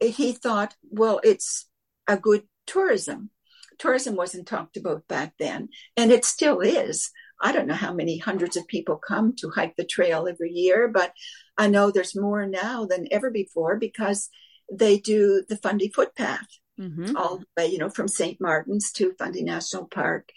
he 0.00 0.32
thought, 0.32 0.74
well, 0.90 1.20
it's 1.22 1.68
a 2.08 2.16
good 2.16 2.42
tourism. 2.66 3.30
Tourism 3.78 4.16
wasn't 4.16 4.46
talked 4.46 4.76
about 4.76 5.08
back 5.08 5.34
then, 5.38 5.68
and 5.96 6.10
it 6.12 6.24
still 6.24 6.60
is. 6.60 7.10
I 7.40 7.50
don't 7.52 7.66
know 7.66 7.74
how 7.74 7.92
many 7.92 8.18
hundreds 8.18 8.56
of 8.56 8.68
people 8.68 8.96
come 8.96 9.34
to 9.36 9.50
hike 9.50 9.74
the 9.76 9.84
trail 9.84 10.28
every 10.28 10.52
year, 10.52 10.86
but 10.86 11.12
I 11.58 11.66
know 11.66 11.90
there's 11.90 12.14
more 12.14 12.46
now 12.46 12.84
than 12.84 13.08
ever 13.10 13.30
before 13.30 13.76
because 13.76 14.28
they 14.70 14.98
do 14.98 15.42
the 15.48 15.56
Fundy 15.56 15.88
footpath 15.88 16.46
mm-hmm. 16.82 17.16
all 17.16 17.38
the 17.38 17.46
way, 17.56 17.66
you 17.66 17.78
know, 17.78 17.88
from 17.88 18.08
St. 18.08 18.40
Martin's 18.40 18.92
to 18.92 19.14
Fundy 19.18 19.42
National 19.42 19.86
Park. 19.86 20.30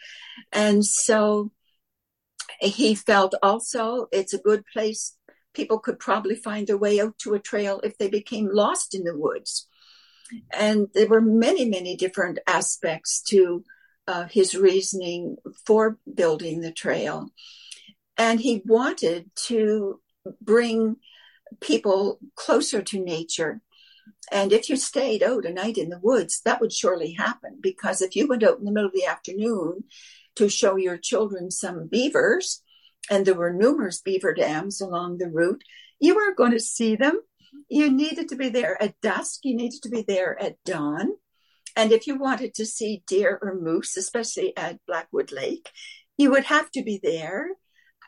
And 0.51 0.85
so 0.85 1.51
he 2.59 2.95
felt 2.95 3.35
also 3.41 4.07
it's 4.11 4.33
a 4.33 4.39
good 4.39 4.63
place. 4.71 5.17
People 5.53 5.79
could 5.79 5.99
probably 5.99 6.35
find 6.35 6.67
their 6.67 6.77
way 6.77 6.99
out 6.99 7.17
to 7.19 7.33
a 7.33 7.39
trail 7.39 7.79
if 7.83 7.97
they 7.97 8.09
became 8.09 8.49
lost 8.51 8.93
in 8.93 9.03
the 9.03 9.17
woods. 9.17 9.67
And 10.51 10.87
there 10.93 11.07
were 11.07 11.21
many, 11.21 11.65
many 11.69 11.95
different 11.95 12.39
aspects 12.47 13.21
to 13.23 13.63
uh, 14.07 14.25
his 14.25 14.55
reasoning 14.55 15.37
for 15.65 15.97
building 16.11 16.61
the 16.61 16.71
trail. 16.71 17.29
And 18.17 18.39
he 18.39 18.61
wanted 18.65 19.31
to 19.47 20.01
bring 20.41 20.97
people 21.61 22.19
closer 22.35 22.81
to 22.81 22.99
nature. 22.99 23.61
And 24.31 24.51
if 24.51 24.69
you 24.69 24.75
stayed 24.75 25.21
out 25.21 25.45
a 25.45 25.53
night 25.53 25.77
in 25.77 25.89
the 25.89 25.99
woods, 25.99 26.41
that 26.45 26.59
would 26.61 26.73
surely 26.73 27.13
happen 27.13 27.59
because 27.61 28.01
if 28.01 28.15
you 28.15 28.27
went 28.27 28.43
out 28.43 28.57
in 28.57 28.65
the 28.65 28.71
middle 28.71 28.87
of 28.87 28.93
the 28.93 29.05
afternoon 29.05 29.83
to 30.35 30.49
show 30.49 30.75
your 30.75 30.97
children 30.97 31.51
some 31.51 31.87
beavers, 31.87 32.63
and 33.09 33.25
there 33.25 33.35
were 33.35 33.53
numerous 33.53 34.01
beaver 34.01 34.33
dams 34.33 34.81
along 34.81 35.17
the 35.17 35.29
route, 35.29 35.63
you 35.99 36.15
weren't 36.15 36.37
going 36.37 36.51
to 36.51 36.59
see 36.59 36.95
them. 36.95 37.21
You 37.69 37.91
needed 37.91 38.29
to 38.29 38.35
be 38.35 38.49
there 38.49 38.81
at 38.81 38.99
dusk, 39.01 39.41
you 39.43 39.55
needed 39.55 39.81
to 39.83 39.89
be 39.89 40.01
there 40.01 40.41
at 40.41 40.57
dawn. 40.65 41.11
And 41.75 41.91
if 41.91 42.07
you 42.07 42.17
wanted 42.17 42.53
to 42.55 42.65
see 42.65 43.03
deer 43.05 43.37
or 43.41 43.59
moose, 43.59 43.97
especially 43.97 44.55
at 44.57 44.79
Blackwood 44.87 45.31
Lake, 45.31 45.69
you 46.17 46.31
would 46.31 46.45
have 46.45 46.71
to 46.71 46.83
be 46.83 46.99
there 47.01 47.49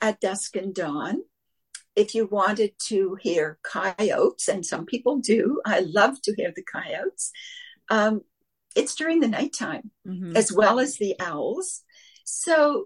at 0.02 0.20
dusk 0.20 0.56
and 0.56 0.74
dawn. 0.74 1.22
If 1.98 2.14
you 2.14 2.28
wanted 2.28 2.74
to 2.90 3.18
hear 3.20 3.58
coyotes, 3.64 4.48
and 4.48 4.64
some 4.64 4.86
people 4.86 5.18
do, 5.18 5.60
I 5.66 5.80
love 5.80 6.22
to 6.22 6.36
hear 6.36 6.54
the 6.56 6.64
coyotes. 6.64 7.32
Um, 7.90 8.22
it's 8.76 8.94
during 8.94 9.20
the 9.20 9.28
nighttime 9.28 9.90
mm-hmm. 10.08 10.38
as 10.38 10.52
well 10.54 10.80
as 10.80 10.98
the 10.98 11.16
owls. 11.20 11.82
So 12.24 12.86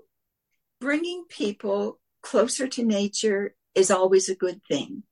bringing 0.80 1.26
people 1.28 2.00
closer 2.22 2.68
to 2.70 2.86
nature 2.86 3.54
is 3.76 3.92
always 3.92 4.30
a 4.30 4.36
good 4.36 4.62
thing 4.70 5.04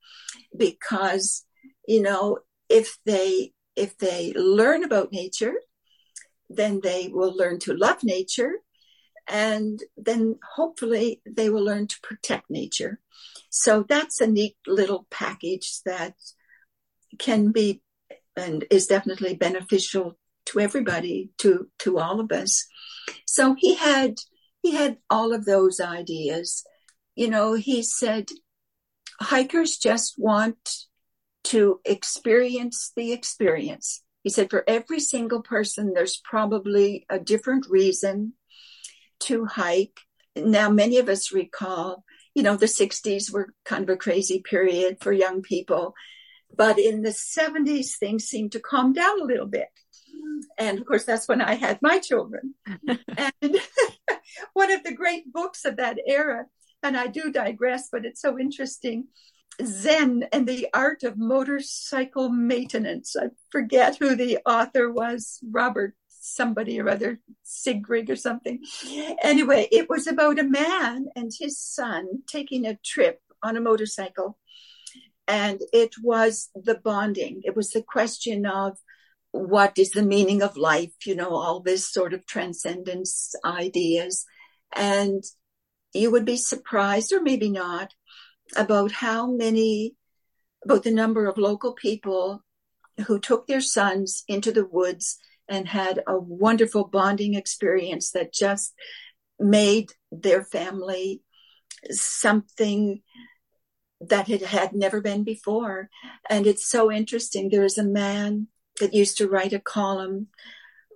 because, 0.55 1.43
you 1.85 2.01
know, 2.01 2.39
if 2.69 2.97
they 3.05 3.51
if 3.75 3.97
they 3.97 4.31
learn 4.33 4.85
about 4.85 5.11
nature, 5.11 5.55
then 6.49 6.79
they 6.81 7.09
will 7.09 7.35
learn 7.35 7.59
to 7.59 7.73
love 7.73 8.03
nature 8.03 8.53
and 9.29 9.83
then 9.95 10.39
hopefully 10.55 11.21
they 11.25 11.49
will 11.49 11.63
learn 11.63 11.87
to 11.87 11.95
protect 12.01 12.49
nature. 12.49 12.99
So 13.49 13.85
that's 13.87 14.21
a 14.21 14.27
neat 14.27 14.55
little 14.67 15.07
package 15.09 15.81
that 15.85 16.13
can 17.17 17.51
be 17.51 17.81
and 18.35 18.65
is 18.69 18.87
definitely 18.87 19.35
beneficial 19.35 20.17
to 20.45 20.59
everybody, 20.59 21.31
to 21.39 21.69
to 21.79 21.99
all 21.99 22.19
of 22.19 22.31
us. 22.31 22.65
So 23.25 23.55
he 23.57 23.75
had 23.75 24.15
he 24.61 24.73
had 24.73 24.97
all 25.09 25.33
of 25.33 25.45
those 25.45 25.79
ideas. 25.79 26.63
You 27.15 27.29
know, 27.29 27.53
he 27.53 27.83
said 27.83 28.29
hikers 29.19 29.77
just 29.77 30.15
want 30.17 30.85
to 31.45 31.79
experience 31.85 32.91
the 32.95 33.11
experience. 33.11 34.03
He 34.23 34.29
said, 34.29 34.49
for 34.49 34.63
every 34.67 34.99
single 34.99 35.41
person, 35.41 35.93
there's 35.93 36.21
probably 36.23 37.05
a 37.09 37.19
different 37.19 37.65
reason 37.69 38.33
to 39.21 39.45
hike. 39.45 40.01
Now, 40.35 40.69
many 40.69 40.97
of 40.97 41.09
us 41.09 41.31
recall, 41.31 42.03
you 42.39 42.43
know, 42.43 42.55
the 42.55 42.67
60s 42.67 43.33
were 43.33 43.53
kind 43.65 43.83
of 43.83 43.89
a 43.89 43.97
crazy 43.97 44.41
period 44.41 44.99
for 45.01 45.11
young 45.11 45.41
people. 45.41 45.93
But 46.55 46.79
in 46.79 47.01
the 47.01 47.09
70s, 47.09 47.97
things 47.99 48.27
seemed 48.27 48.53
to 48.53 48.61
calm 48.61 48.93
down 48.93 49.19
a 49.19 49.25
little 49.25 49.45
bit. 49.45 49.67
And 50.57 50.79
of 50.79 50.85
course, 50.85 51.03
that's 51.03 51.27
when 51.27 51.41
I 51.41 51.55
had 51.55 51.81
my 51.81 51.99
children. 51.99 52.53
and 52.87 53.57
one 54.53 54.71
of 54.71 54.85
the 54.85 54.93
great 54.95 55.33
books 55.33 55.65
of 55.65 55.75
that 55.75 55.97
era, 56.07 56.45
and 56.81 56.95
I 56.95 57.07
do 57.07 57.29
digress, 57.29 57.89
but 57.91 58.05
it's 58.05 58.21
so 58.21 58.39
interesting 58.39 59.07
Zen 59.65 60.25
and 60.31 60.47
the 60.47 60.69
Art 60.73 61.03
of 61.03 61.17
Motorcycle 61.17 62.29
Maintenance. 62.29 63.17
I 63.21 63.31
forget 63.51 63.97
who 63.97 64.15
the 64.15 64.39
author 64.45 64.89
was, 64.89 65.41
Robert 65.51 65.93
somebody 66.35 66.79
or 66.79 66.89
other, 66.89 67.19
Sigrig 67.45 68.09
or 68.09 68.15
something. 68.15 68.63
Anyway, 69.23 69.67
it 69.71 69.89
was 69.89 70.07
about 70.07 70.39
a 70.39 70.43
man 70.43 71.07
and 71.15 71.31
his 71.37 71.59
son 71.59 72.07
taking 72.27 72.65
a 72.65 72.79
trip 72.83 73.19
on 73.43 73.57
a 73.57 73.61
motorcycle. 73.61 74.37
And 75.27 75.61
it 75.73 75.95
was 76.01 76.49
the 76.55 76.75
bonding. 76.75 77.41
It 77.43 77.55
was 77.55 77.71
the 77.71 77.83
question 77.83 78.45
of 78.45 78.77
what 79.31 79.77
is 79.77 79.91
the 79.91 80.03
meaning 80.03 80.41
of 80.41 80.57
life, 80.57 80.93
you 81.05 81.15
know, 81.15 81.35
all 81.35 81.59
this 81.59 81.87
sort 81.87 82.13
of 82.13 82.25
transcendence 82.25 83.35
ideas. 83.45 84.25
And 84.75 85.23
you 85.93 86.11
would 86.11 86.25
be 86.25 86.37
surprised, 86.37 87.13
or 87.13 87.21
maybe 87.21 87.49
not, 87.49 87.93
about 88.55 88.91
how 88.91 89.27
many, 89.27 89.95
about 90.65 90.83
the 90.83 90.91
number 90.91 91.27
of 91.27 91.37
local 91.37 91.73
people 91.73 92.43
who 93.05 93.19
took 93.19 93.47
their 93.47 93.61
sons 93.61 94.23
into 94.27 94.51
the 94.51 94.65
woods 94.65 95.17
and 95.49 95.67
had 95.67 96.03
a 96.07 96.17
wonderful 96.17 96.85
bonding 96.85 97.33
experience 97.33 98.11
that 98.11 98.33
just 98.33 98.73
made 99.39 99.91
their 100.11 100.43
family 100.43 101.21
something 101.91 103.01
that 104.01 104.29
it 104.29 104.41
had 104.41 104.73
never 104.73 105.01
been 105.01 105.23
before. 105.23 105.89
And 106.29 106.47
it's 106.47 106.65
so 106.65 106.91
interesting. 106.91 107.49
There 107.49 107.65
is 107.65 107.77
a 107.77 107.83
man 107.83 108.47
that 108.79 108.93
used 108.93 109.17
to 109.17 109.27
write 109.27 109.53
a 109.53 109.59
column. 109.59 110.27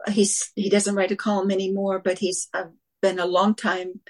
He's 0.08 0.52
he 0.56 0.70
doesn't 0.70 0.96
write 0.96 1.12
a 1.12 1.16
column 1.16 1.52
anymore, 1.52 2.00
but 2.00 2.20
he's 2.20 2.48
uh, 2.54 2.66
been 3.02 3.20
a 3.20 3.26
long 3.26 3.56
time 3.56 4.02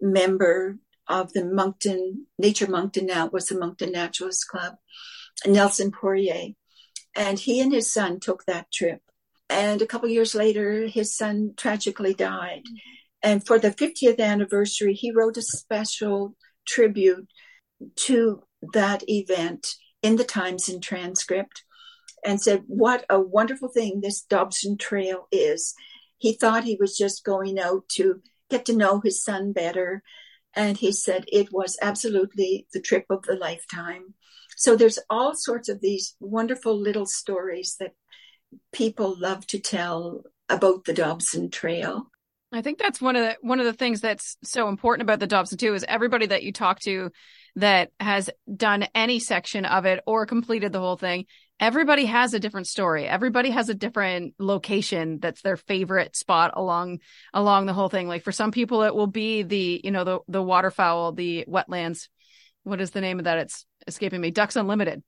member 0.00 0.78
of 1.08 1.32
the 1.32 1.44
Moncton 1.44 2.26
Nature 2.38 2.68
Moncton 2.68 3.06
now 3.06 3.26
was 3.26 3.46
the 3.46 3.58
Moncton 3.58 3.92
Naturalist 3.92 4.46
Club, 4.48 4.76
Nelson 5.46 5.90
Poirier, 5.90 6.54
and 7.16 7.38
he 7.38 7.60
and 7.60 7.72
his 7.72 7.92
son 7.92 8.20
took 8.20 8.44
that 8.44 8.70
trip. 8.70 9.00
And 9.50 9.80
a 9.80 9.86
couple 9.86 10.08
years 10.08 10.34
later, 10.34 10.86
his 10.86 11.16
son 11.16 11.54
tragically 11.56 12.14
died. 12.14 12.62
Mm-hmm. 12.66 12.76
And 13.22 13.46
for 13.46 13.58
the 13.58 13.70
50th 13.70 14.20
anniversary, 14.20 14.94
he 14.94 15.10
wrote 15.10 15.36
a 15.36 15.42
special 15.42 16.36
tribute 16.66 17.28
to 17.96 18.42
that 18.72 19.02
event 19.08 19.66
in 20.02 20.16
the 20.16 20.24
Times 20.24 20.68
and 20.68 20.82
transcript 20.82 21.64
and 22.24 22.40
said, 22.40 22.62
What 22.66 23.04
a 23.08 23.20
wonderful 23.20 23.68
thing 23.68 24.00
this 24.00 24.22
Dobson 24.22 24.76
Trail 24.76 25.26
is. 25.32 25.74
He 26.18 26.32
thought 26.32 26.64
he 26.64 26.76
was 26.78 26.96
just 26.96 27.24
going 27.24 27.58
out 27.58 27.88
to 27.92 28.20
get 28.50 28.66
to 28.66 28.76
know 28.76 29.00
his 29.00 29.22
son 29.22 29.52
better 29.52 30.02
and 30.54 30.76
he 30.76 30.92
said 30.92 31.24
it 31.28 31.52
was 31.52 31.78
absolutely 31.80 32.66
the 32.72 32.80
trip 32.80 33.06
of 33.10 33.22
the 33.22 33.36
lifetime. 33.36 34.14
So 34.56 34.74
there's 34.74 34.98
all 35.08 35.34
sorts 35.34 35.68
of 35.68 35.80
these 35.80 36.16
wonderful 36.18 36.76
little 36.76 37.06
stories 37.06 37.76
that 37.78 37.92
people 38.72 39.16
love 39.18 39.46
to 39.48 39.58
tell 39.58 40.22
about 40.48 40.84
the 40.84 40.94
Dobson 40.94 41.50
Trail. 41.50 42.10
I 42.50 42.62
think 42.62 42.78
that's 42.78 43.00
one 43.00 43.16
of 43.16 43.22
the 43.22 43.36
one 43.42 43.60
of 43.60 43.66
the 43.66 43.74
things 43.74 44.00
that's 44.00 44.38
so 44.42 44.68
important 44.68 45.02
about 45.02 45.20
the 45.20 45.26
Dobson 45.26 45.58
too 45.58 45.74
is 45.74 45.84
everybody 45.86 46.26
that 46.26 46.42
you 46.42 46.52
talk 46.52 46.80
to 46.80 47.10
that 47.56 47.90
has 48.00 48.30
done 48.54 48.86
any 48.94 49.18
section 49.18 49.66
of 49.66 49.84
it 49.84 50.02
or 50.06 50.24
completed 50.24 50.72
the 50.72 50.80
whole 50.80 50.96
thing 50.96 51.26
everybody 51.60 52.06
has 52.06 52.34
a 52.34 52.40
different 52.40 52.66
story. 52.66 53.06
Everybody 53.06 53.50
has 53.50 53.68
a 53.68 53.74
different 53.74 54.34
location 54.38 55.18
that's 55.20 55.42
their 55.42 55.56
favorite 55.56 56.16
spot 56.16 56.52
along 56.54 57.00
along 57.34 57.66
the 57.66 57.72
whole 57.72 57.88
thing. 57.88 58.08
Like 58.08 58.22
for 58.22 58.32
some 58.32 58.52
people 58.52 58.82
it 58.82 58.94
will 58.94 59.06
be 59.06 59.42
the, 59.42 59.80
you 59.82 59.90
know, 59.90 60.04
the 60.04 60.18
the 60.28 60.42
waterfowl, 60.42 61.12
the 61.12 61.44
wetlands. 61.48 62.08
What 62.64 62.80
is 62.80 62.90
the 62.90 63.00
name 63.00 63.18
of 63.18 63.24
that? 63.24 63.38
It's 63.38 63.66
escaping 63.86 64.20
me. 64.20 64.30
Ducks 64.30 64.56
Unlimited. 64.56 65.02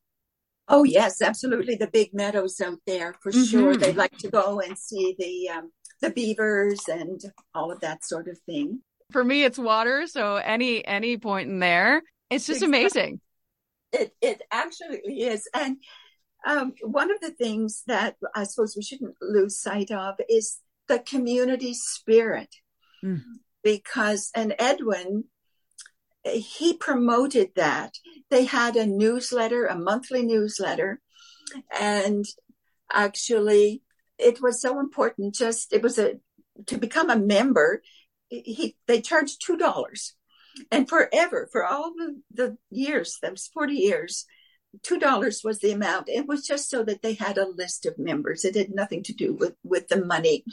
Oh 0.71 0.85
yes, 0.85 1.21
absolutely. 1.21 1.75
The 1.75 1.89
big 1.89 2.15
meadows 2.15 2.61
out 2.61 2.79
there 2.87 3.15
for 3.21 3.33
mm-hmm. 3.33 3.43
sure. 3.43 3.77
They'd 3.77 3.97
like 3.97 4.17
to 4.19 4.31
go 4.31 4.61
and 4.61 4.79
see 4.79 5.17
the 5.19 5.49
um, 5.51 5.73
the 6.01 6.11
beavers 6.11 6.81
and 6.89 7.21
all 7.55 7.73
of 7.73 7.81
that 7.81 8.05
sort 8.05 8.29
of 8.29 8.39
thing. 8.47 8.81
For 9.11 9.25
me, 9.25 9.43
it's 9.43 9.59
water. 9.59 10.07
So 10.07 10.37
any 10.37 10.87
any 10.87 11.17
point 11.17 11.51
in 11.51 11.59
there, 11.59 12.03
it's 12.31 12.47
just 12.47 12.63
exactly. 12.63 12.79
amazing. 12.79 13.21
It 13.93 14.15
it 14.23 14.43
actually 14.53 15.01
is, 15.23 15.49
and 15.53 15.77
um, 16.47 16.75
one 16.83 17.11
of 17.11 17.21
the 17.21 17.33
things 17.33 17.83
that 17.89 18.15
I 18.35 18.45
suppose 18.45 18.75
we 18.77 18.83
shouldn't 18.83 19.17
lose 19.21 19.61
sight 19.61 19.91
of 19.91 20.15
is 20.29 20.59
the 20.87 21.01
community 21.01 21.75
spirit. 21.75 22.55
Mm. 23.05 23.23
Because, 23.63 24.31
and 24.35 24.55
Edwin, 24.59 25.25
he 26.25 26.77
promoted 26.77 27.51
that. 27.57 27.95
They 28.31 28.45
had 28.45 28.77
a 28.77 28.87
newsletter, 28.87 29.67
a 29.67 29.79
monthly 29.79 30.23
newsletter, 30.23 31.01
and 31.79 32.25
actually 32.93 33.83
it 34.19 34.41
was 34.43 34.61
so 34.61 34.79
important. 34.81 35.35
Just, 35.35 35.73
it 35.73 35.83
was 35.83 35.99
a, 35.99 36.15
to 36.67 36.79
become 36.79 37.11
a 37.11 37.17
member, 37.17 37.83
he, 38.29 38.77
they 38.87 39.01
charged 39.01 39.43
$2 39.47 40.13
and 40.71 40.89
forever 40.89 41.49
for 41.51 41.65
all 41.65 41.93
the, 41.95 42.21
the 42.33 42.59
years, 42.71 43.19
was 43.23 43.51
40 43.53 43.75
years, 43.75 44.27
two 44.83 44.99
dollars 44.99 45.43
was 45.43 45.59
the 45.59 45.73
amount. 45.73 46.09
It 46.09 46.27
was 46.27 46.47
just 46.47 46.71
so 46.71 46.85
that 46.85 47.03
they 47.03 47.15
had 47.15 47.39
a 47.39 47.49
list 47.49 47.87
of 47.87 47.99
members. 47.99 48.45
It 48.45 48.55
had 48.55 48.71
nothing 48.71 49.03
to 49.05 49.13
do 49.13 49.35
with 49.35 49.55
with 49.65 49.89
the 49.89 50.05
money, 50.05 50.45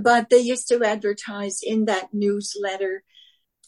but 0.00 0.30
they 0.30 0.38
used 0.38 0.68
to 0.68 0.84
advertise 0.84 1.60
in 1.62 1.86
that 1.86 2.10
newsletter 2.12 3.02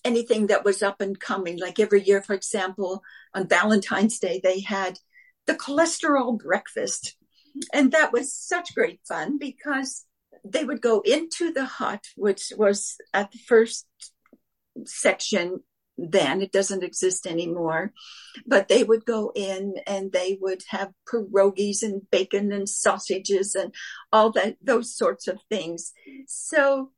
anything 0.07 0.47
that 0.47 0.65
was 0.65 0.83
up 0.83 1.01
and 1.01 1.19
coming. 1.19 1.59
Like 1.59 1.81
every 1.81 2.03
year, 2.03 2.23
for 2.23 2.35
example, 2.35 3.03
on 3.35 3.49
Valentine's 3.49 4.19
Day, 4.19 4.41
they 4.43 4.61
had 4.61 4.99
the 5.47 5.55
cholesterol 5.55 6.39
breakfast, 6.39 7.17
and 7.73 7.93
that 7.93 8.13
was 8.13 8.33
such 8.33 8.75
great 8.75 9.01
fun 9.07 9.39
because 9.39 10.05
they 10.45 10.65
would 10.65 10.81
go 10.81 11.01
into 11.01 11.53
the 11.53 11.65
hut, 11.65 12.05
which 12.17 12.53
was 12.57 12.97
at 13.13 13.33
the 13.33 13.39
first 13.39 13.87
section 14.85 15.61
then. 15.99 16.43
It 16.43 16.53
doesn't 16.53 16.85
exist 16.85 17.27
anymore. 17.27 17.93
But 18.47 18.69
they 18.69 18.85
would 18.85 19.05
go 19.05 19.33
in 19.35 19.77
and 19.87 20.13
they 20.13 20.39
would 20.41 20.63
have 20.69 20.93
pierogies 21.09 21.83
and 21.83 22.03
bacon 22.11 22.53
and 22.53 22.69
sausages 22.69 23.55
and 23.55 23.75
all 24.13 24.31
that 24.33 24.57
those 24.63 24.95
sorts 24.95 25.27
of 25.27 25.39
things. 25.51 25.93
So 26.27 26.93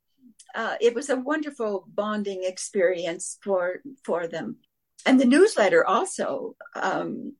uh, 0.55 0.75
it 0.81 0.95
was 0.95 1.09
a 1.09 1.15
wonderful 1.15 1.85
bonding 1.87 2.43
experience 2.43 3.37
for 3.43 3.81
for 4.03 4.27
them 4.27 4.57
and 5.05 5.19
the 5.19 5.25
newsletter 5.25 5.85
also 5.85 6.55
um, 6.75 7.33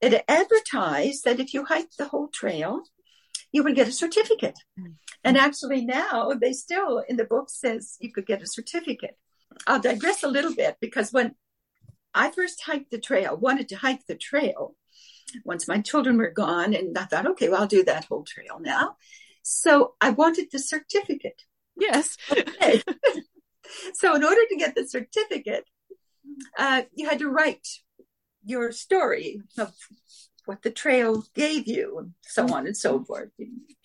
it 0.00 0.24
advertised 0.28 1.24
that 1.24 1.40
if 1.40 1.52
you 1.54 1.64
hiked 1.64 1.96
the 1.98 2.08
whole 2.08 2.28
trail 2.28 2.82
you 3.52 3.62
would 3.62 3.76
get 3.76 3.88
a 3.88 3.92
certificate 3.92 4.58
mm-hmm. 4.78 4.92
and 5.24 5.36
actually 5.36 5.84
now 5.84 6.32
they 6.40 6.52
still 6.52 7.02
in 7.08 7.16
the 7.16 7.24
book 7.24 7.50
says 7.50 7.96
you 8.00 8.12
could 8.12 8.26
get 8.26 8.42
a 8.42 8.46
certificate 8.46 9.16
I'll 9.66 9.80
digress 9.80 10.22
a 10.22 10.28
little 10.28 10.54
bit 10.54 10.76
because 10.80 11.12
when 11.12 11.34
I 12.14 12.30
first 12.30 12.62
hiked 12.62 12.90
the 12.90 12.98
trail, 12.98 13.36
wanted 13.36 13.68
to 13.70 13.76
hike 13.76 14.06
the 14.06 14.16
trail 14.16 14.74
once 15.44 15.68
my 15.68 15.80
children 15.80 16.16
were 16.16 16.30
gone, 16.30 16.74
and 16.74 16.96
I 16.96 17.04
thought, 17.04 17.26
okay, 17.26 17.48
well, 17.48 17.62
I'll 17.62 17.66
do 17.66 17.84
that 17.84 18.06
whole 18.06 18.24
trail 18.24 18.58
now. 18.60 18.96
So 19.42 19.94
I 20.00 20.10
wanted 20.10 20.48
the 20.50 20.58
certificate. 20.58 21.42
Yes. 21.78 22.16
Okay. 22.30 22.82
so 23.94 24.14
in 24.14 24.24
order 24.24 24.40
to 24.48 24.56
get 24.56 24.74
the 24.74 24.86
certificate, 24.86 25.64
uh, 26.58 26.82
you 26.94 27.08
had 27.08 27.18
to 27.18 27.28
write 27.28 27.66
your 28.44 28.72
story 28.72 29.42
of 29.58 29.72
what 30.46 30.62
the 30.62 30.70
trail 30.70 31.24
gave 31.34 31.66
you, 31.68 31.98
and 31.98 32.14
so 32.22 32.52
on 32.54 32.66
and 32.66 32.76
so 32.76 33.04
forth. 33.04 33.28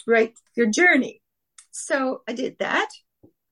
write 0.07 0.33
your 0.55 0.67
journey. 0.67 1.21
So 1.71 2.21
I 2.27 2.33
did 2.33 2.57
that. 2.59 2.89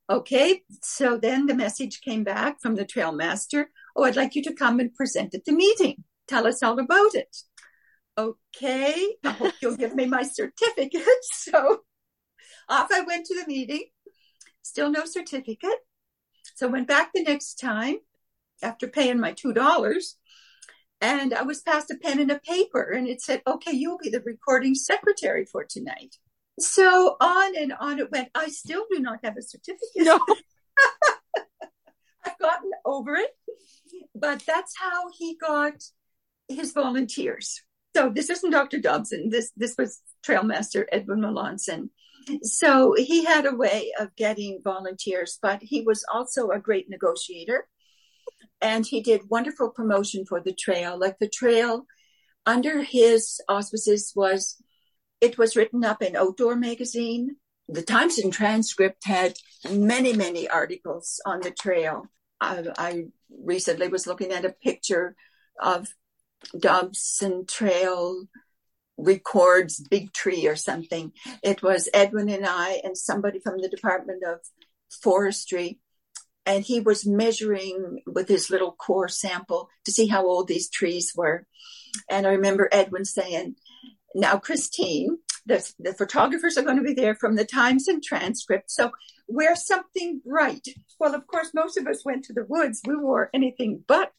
Okay, 0.10 0.64
so 0.82 1.18
then 1.18 1.46
the 1.46 1.54
message 1.56 2.02
came 2.02 2.24
back 2.24 2.62
from 2.62 2.76
the 2.76 2.86
trail 2.86 3.12
master. 3.12 3.70
Oh, 3.96 4.04
I'd 4.04 4.16
like 4.16 4.36
you 4.36 4.44
to 4.44 4.54
come 4.54 4.80
and 4.80 4.94
present 4.94 5.34
at 5.36 5.46
the 5.46 5.52
meeting. 5.54 6.04
Tell 6.28 6.48
us 6.48 6.64
all 6.64 6.80
about 6.80 7.16
it. 7.16 7.36
Okay, 8.18 9.16
I 9.24 9.32
hope 9.32 9.54
you'll 9.62 9.78
give 9.78 9.96
me 9.96 10.06
my 10.06 10.24
certificate. 10.24 11.02
So 11.34 11.82
off 12.70 12.90
I 12.92 13.02
went 13.02 13.26
to 13.28 13.36
the 13.36 13.48
meeting. 13.48 13.86
Still 14.62 14.90
no 14.90 15.06
certificate. 15.06 15.80
So 16.56 16.68
went 16.68 16.88
back 16.88 17.12
the 17.14 17.24
next 17.24 17.56
time 17.56 17.98
after 18.62 18.88
paying 18.88 19.20
my 19.20 19.34
two 19.34 19.54
dollars 19.54 20.18
and 21.02 21.34
I 21.34 21.42
was 21.42 21.62
passed 21.62 21.90
a 21.90 21.96
pen 21.96 22.20
and 22.20 22.32
a 22.32 22.40
paper 22.40 22.84
and 22.84 23.08
it 23.08 23.22
said, 23.22 23.42
okay, 23.48 23.72
you'll 23.72 23.98
be 23.98 24.10
the 24.10 24.22
recording 24.22 24.76
secretary 24.76 25.46
for 25.46 25.66
tonight. 25.68 26.18
So 26.60 27.18
on 27.20 27.58
and 27.58 27.74
on 27.80 28.00
it 28.00 28.12
went. 28.12 28.30
I 28.36 28.50
still 28.50 28.86
do 28.92 29.00
not 29.00 29.20
have 29.24 29.36
a 29.36 29.42
certificate. 29.42 29.82
No. 29.96 30.20
I've 32.26 32.38
gotten 32.40 32.70
over 32.86 33.16
it. 33.16 33.32
But 34.14 34.44
that's 34.46 34.78
how 34.78 35.06
he 35.18 35.38
got 35.38 35.74
his 36.48 36.72
volunteers. 36.72 37.64
So 37.96 38.10
this 38.10 38.30
isn't 38.30 38.52
Dr. 38.52 38.80
Dobson. 38.80 39.30
This 39.30 39.52
this 39.58 39.76
was 39.78 40.02
Trailmaster 40.26 40.86
Edwin 40.92 41.22
Melanson. 41.22 41.90
So 42.44 42.94
he 42.98 43.26
had 43.26 43.46
a 43.46 43.56
way 43.56 43.92
of 44.00 44.16
getting 44.16 44.62
volunteers, 44.64 45.38
but 45.42 45.62
he 45.62 45.82
was 45.82 46.06
also 46.12 46.50
a 46.50 46.60
great 46.60 46.90
negotiator. 46.90 47.68
And 48.62 48.86
he 48.86 49.02
did 49.02 49.30
wonderful 49.30 49.70
promotion 49.70 50.26
for 50.26 50.40
the 50.40 50.54
trail. 50.54 50.98
Like 51.00 51.18
the 51.20 51.30
trail 51.30 51.86
under 52.46 52.84
his 52.84 53.42
auspices 53.48 54.14
was 54.16 54.62
it 55.20 55.38
was 55.38 55.56
written 55.56 55.84
up 55.86 56.02
in 56.02 56.16
Outdoor 56.16 56.56
magazine. 56.56 57.38
The 57.68 57.84
Times 57.84 58.18
and 58.18 58.34
Transcript 58.34 59.06
had 59.06 59.36
many, 59.72 60.14
many 60.14 60.48
articles 60.48 61.22
on 61.26 61.42
the 61.42 61.52
trail. 61.52 62.08
I, 62.40 62.66
I 62.78 63.04
recently 63.30 63.88
was 63.88 64.08
looking 64.08 64.32
at 64.32 64.46
a 64.46 64.56
picture 64.64 65.16
of 65.62 65.88
Dobson 66.60 67.46
Trail 67.46 68.26
records 69.02 69.80
Big 69.80 70.14
Tree 70.14 70.48
or 70.48 70.56
something. 70.56 71.12
It 71.44 71.62
was 71.62 71.90
Edwin 71.94 72.30
and 72.30 72.46
I 72.46 72.82
and 72.84 72.98
somebody 72.98 73.40
from 73.40 73.60
the 73.60 73.70
Department 73.70 74.24
of 74.24 74.40
Forestry. 75.02 75.80
And 76.46 76.64
he 76.64 76.80
was 76.80 77.06
measuring 77.06 78.02
with 78.08 78.28
his 78.28 78.50
little 78.50 78.72
core 78.72 79.08
sample 79.08 79.70
to 79.86 79.92
see 79.92 80.08
how 80.08 80.26
old 80.26 80.48
these 80.48 80.70
trees 80.70 81.14
were. 81.16 81.46
And 82.10 82.26
I 82.26 82.32
remember 82.32 82.68
Edwin 82.72 83.06
saying, 83.06 83.56
now, 84.16 84.38
Christine, 84.38 85.20
the, 85.46 85.72
the 85.80 85.94
photographers 85.94 86.58
are 86.58 86.64
going 86.64 86.78
to 86.78 86.84
be 86.84 86.94
there 86.94 87.16
from 87.16 87.36
the 87.36 87.46
Times 87.46 87.88
and 87.88 88.04
Transcript. 88.04 88.72
So 88.72 88.92
wear 89.28 89.56
something 89.56 90.22
bright. 90.26 90.68
Well, 91.00 91.16
of 91.16 91.28
course, 91.28 91.52
most 91.54 91.78
of 91.78 91.88
us 91.88 92.04
went 92.04 92.26
to 92.26 92.34
the 92.34 92.46
woods. 92.48 92.82
We 92.86 92.96
wore 92.96 93.30
anything 93.34 93.84
but 93.88 94.12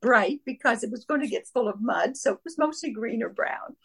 bright 0.00 0.40
because 0.44 0.82
it 0.82 0.90
was 0.90 1.04
going 1.04 1.20
to 1.20 1.28
get 1.28 1.46
full 1.46 1.68
of 1.68 1.80
mud. 1.80 2.16
So 2.16 2.32
it 2.32 2.40
was 2.44 2.58
mostly 2.58 2.90
green 2.90 3.22
or 3.22 3.28
brown. 3.28 3.76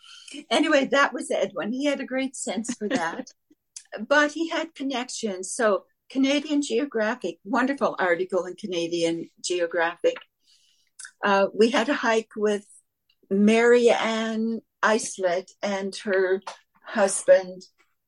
Anyway, 0.50 0.86
that 0.86 1.14
was 1.14 1.32
Edwin. 1.32 1.72
He 1.72 1.86
had 1.86 2.00
a 2.00 2.06
great 2.06 2.36
sense 2.36 2.74
for 2.74 2.88
that. 2.90 3.28
but 4.08 4.32
he 4.32 4.50
had 4.50 4.76
connections. 4.76 5.54
So 5.54 5.86
Canadian 6.10 6.62
Geographic, 6.62 7.38
wonderful 7.44 7.96
article 8.00 8.46
in 8.46 8.56
Canadian 8.56 9.30
Geographic. 9.42 10.18
Uh, 11.24 11.48
we 11.54 11.70
had 11.70 11.90
a 11.90 11.94
hike 11.94 12.32
with 12.36 12.66
Mary 13.30 13.90
Ann 13.90 14.62
Islett 14.84 15.50
and 15.62 15.96
her 15.98 16.42
husband. 16.84 17.64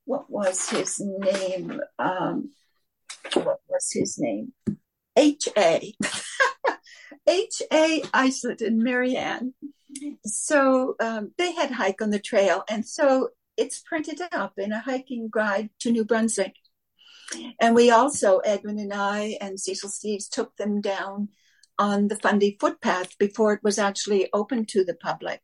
What 0.05 0.29
was 0.29 0.69
his 0.69 0.99
name? 0.99 1.81
Um, 1.97 2.51
what 3.33 3.59
was 3.67 3.89
his 3.91 4.19
name? 4.19 4.53
H. 5.15 5.47
A. 7.27 7.31
H. 7.31 7.61
A. 7.71 8.01
Eiselt 8.13 8.61
and 8.61 8.79
Marianne. 8.79 9.53
So 10.25 10.95
um, 10.99 11.31
they 11.37 11.53
had 11.53 11.71
hike 11.71 12.01
on 12.01 12.09
the 12.09 12.19
trail, 12.19 12.63
and 12.69 12.85
so 12.85 13.29
it's 13.57 13.79
printed 13.79 14.21
up 14.31 14.53
in 14.57 14.71
a 14.71 14.79
hiking 14.79 15.29
guide 15.31 15.69
to 15.79 15.91
New 15.91 16.05
Brunswick. 16.05 16.55
And 17.59 17.73
we 17.73 17.89
also, 17.89 18.39
Edwin 18.39 18.77
and 18.77 18.93
I 18.93 19.37
and 19.41 19.59
Cecil 19.59 19.89
Steeves, 19.89 20.29
took 20.29 20.55
them 20.57 20.81
down 20.81 21.29
on 21.79 22.07
the 22.07 22.15
Fundy 22.15 22.57
footpath 22.59 23.17
before 23.17 23.53
it 23.53 23.63
was 23.63 23.79
actually 23.79 24.29
open 24.33 24.65
to 24.67 24.83
the 24.83 24.93
public. 24.93 25.41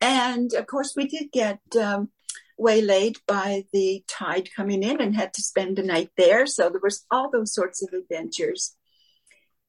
And 0.00 0.52
of 0.54 0.66
course, 0.66 0.94
we 0.96 1.06
did 1.06 1.32
get 1.32 1.60
um, 1.80 2.10
waylaid 2.58 3.18
by 3.26 3.64
the 3.72 4.04
tide 4.08 4.50
coming 4.54 4.82
in 4.82 5.00
and 5.00 5.16
had 5.16 5.34
to 5.34 5.42
spend 5.42 5.78
a 5.78 5.82
night 5.82 6.10
there. 6.16 6.46
So 6.46 6.68
there 6.68 6.80
was 6.82 7.04
all 7.10 7.30
those 7.30 7.54
sorts 7.54 7.82
of 7.82 7.92
adventures. 7.92 8.76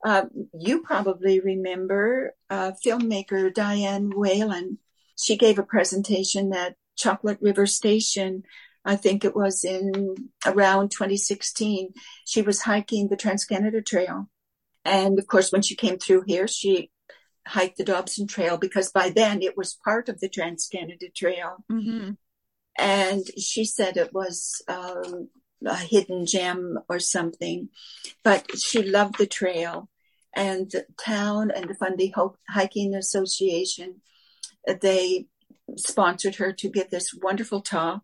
Uh, 0.03 0.25
you 0.53 0.81
probably 0.81 1.39
remember 1.39 2.33
uh, 2.49 2.73
filmmaker 2.85 3.51
Dianne 3.53 4.13
Whelan. 4.13 4.79
She 5.17 5.37
gave 5.37 5.57
a 5.57 5.63
presentation 5.63 6.53
at 6.53 6.75
Chocolate 6.97 7.39
River 7.41 7.65
Station. 7.65 8.43
I 8.85 8.97
think 8.97 9.23
it 9.23 9.35
was 9.35 9.63
in 9.63 10.15
around 10.45 10.91
2016. 10.91 11.93
She 12.25 12.41
was 12.41 12.61
hiking 12.61 13.07
the 13.07 13.15
Trans 13.15 13.45
Canada 13.45 13.81
Trail. 13.81 14.29
And 14.83 15.17
of 15.17 15.27
course, 15.27 15.51
when 15.51 15.61
she 15.61 15.75
came 15.75 15.97
through 15.97 16.23
here, 16.27 16.47
she 16.47 16.91
hiked 17.47 17.77
the 17.77 17.83
Dobson 17.85 18.27
Trail 18.27 18.57
because 18.57 18.91
by 18.91 19.09
then 19.09 19.41
it 19.41 19.55
was 19.55 19.77
part 19.85 20.09
of 20.09 20.19
the 20.19 20.29
Trans 20.29 20.67
Canada 20.67 21.05
Trail. 21.15 21.63
Mm-hmm. 21.71 22.11
And 22.77 23.23
she 23.39 23.65
said 23.65 23.95
it 23.95 24.13
was 24.13 24.61
um, 24.67 25.29
a 25.65 25.75
hidden 25.75 26.25
gem 26.25 26.79
or 26.89 26.99
something, 26.99 27.69
but 28.23 28.45
she 28.57 28.81
loved 28.81 29.17
the 29.17 29.27
trail. 29.27 29.89
And 30.35 30.69
the 30.71 30.85
town 31.03 31.51
and 31.51 31.69
the 31.69 31.75
Fundy 31.75 32.13
Hiking 32.49 32.95
Association, 32.95 34.01
they 34.81 35.27
sponsored 35.77 36.35
her 36.35 36.51
to 36.53 36.69
give 36.69 36.89
this 36.89 37.13
wonderful 37.13 37.61
talk. 37.61 38.01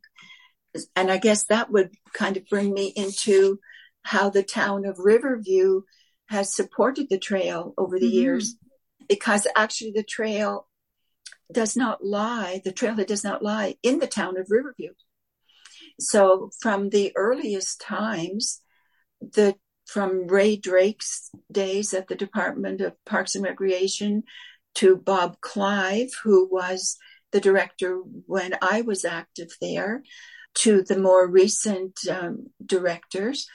And 0.96 1.12
I 1.12 1.18
guess 1.18 1.46
that 1.46 1.72
would 1.72 1.96
kind 2.14 2.38
of 2.38 2.48
bring 2.48 2.74
me 2.74 2.94
into 2.96 3.60
how 4.04 4.30
the 4.30 4.44
town 4.44 4.86
of 4.86 5.00
Riverview 5.00 5.82
has 6.30 6.56
supported 6.56 7.10
the 7.10 7.18
trail 7.18 7.74
over 7.78 8.00
the 8.00 8.06
mm-hmm. 8.06 8.16
years 8.16 8.56
because 9.08 9.48
actually 9.56 9.92
the 9.92 10.04
trail 10.04 10.68
does 11.52 11.76
not 11.76 12.04
lie, 12.04 12.62
the 12.64 12.72
trailhead 12.72 13.08
does 13.08 13.24
not 13.24 13.42
lie 13.42 13.76
in 13.82 13.98
the 14.00 14.08
town 14.08 14.38
of 14.38 14.48
Riverview. 14.50 14.94
So 16.00 16.52
from 16.62 16.90
the 16.90 17.12
earliest 17.16 17.82
times, 17.82 18.62
the 19.20 19.56
from 19.92 20.28
Ray 20.28 20.56
Drake's 20.56 21.32
days 21.52 21.94
at 21.94 22.08
the 22.08 22.16
Department 22.16 22.82
of 22.82 22.94
Parks 23.06 23.36
and 23.36 23.44
Recreation 23.44 24.24
to 24.76 24.96
Bob 24.96 25.42
Clive, 25.42 26.12
who 26.24 26.48
was 26.52 26.98
the 27.32 27.40
director 27.40 27.98
when 28.26 28.54
I 28.62 28.82
was 28.82 29.04
active 29.04 29.50
there, 29.62 30.04
to 30.56 30.84
the 30.84 31.00
more 31.00 31.28
recent 31.28 32.00
um, 32.10 32.48
directors, 32.64 33.48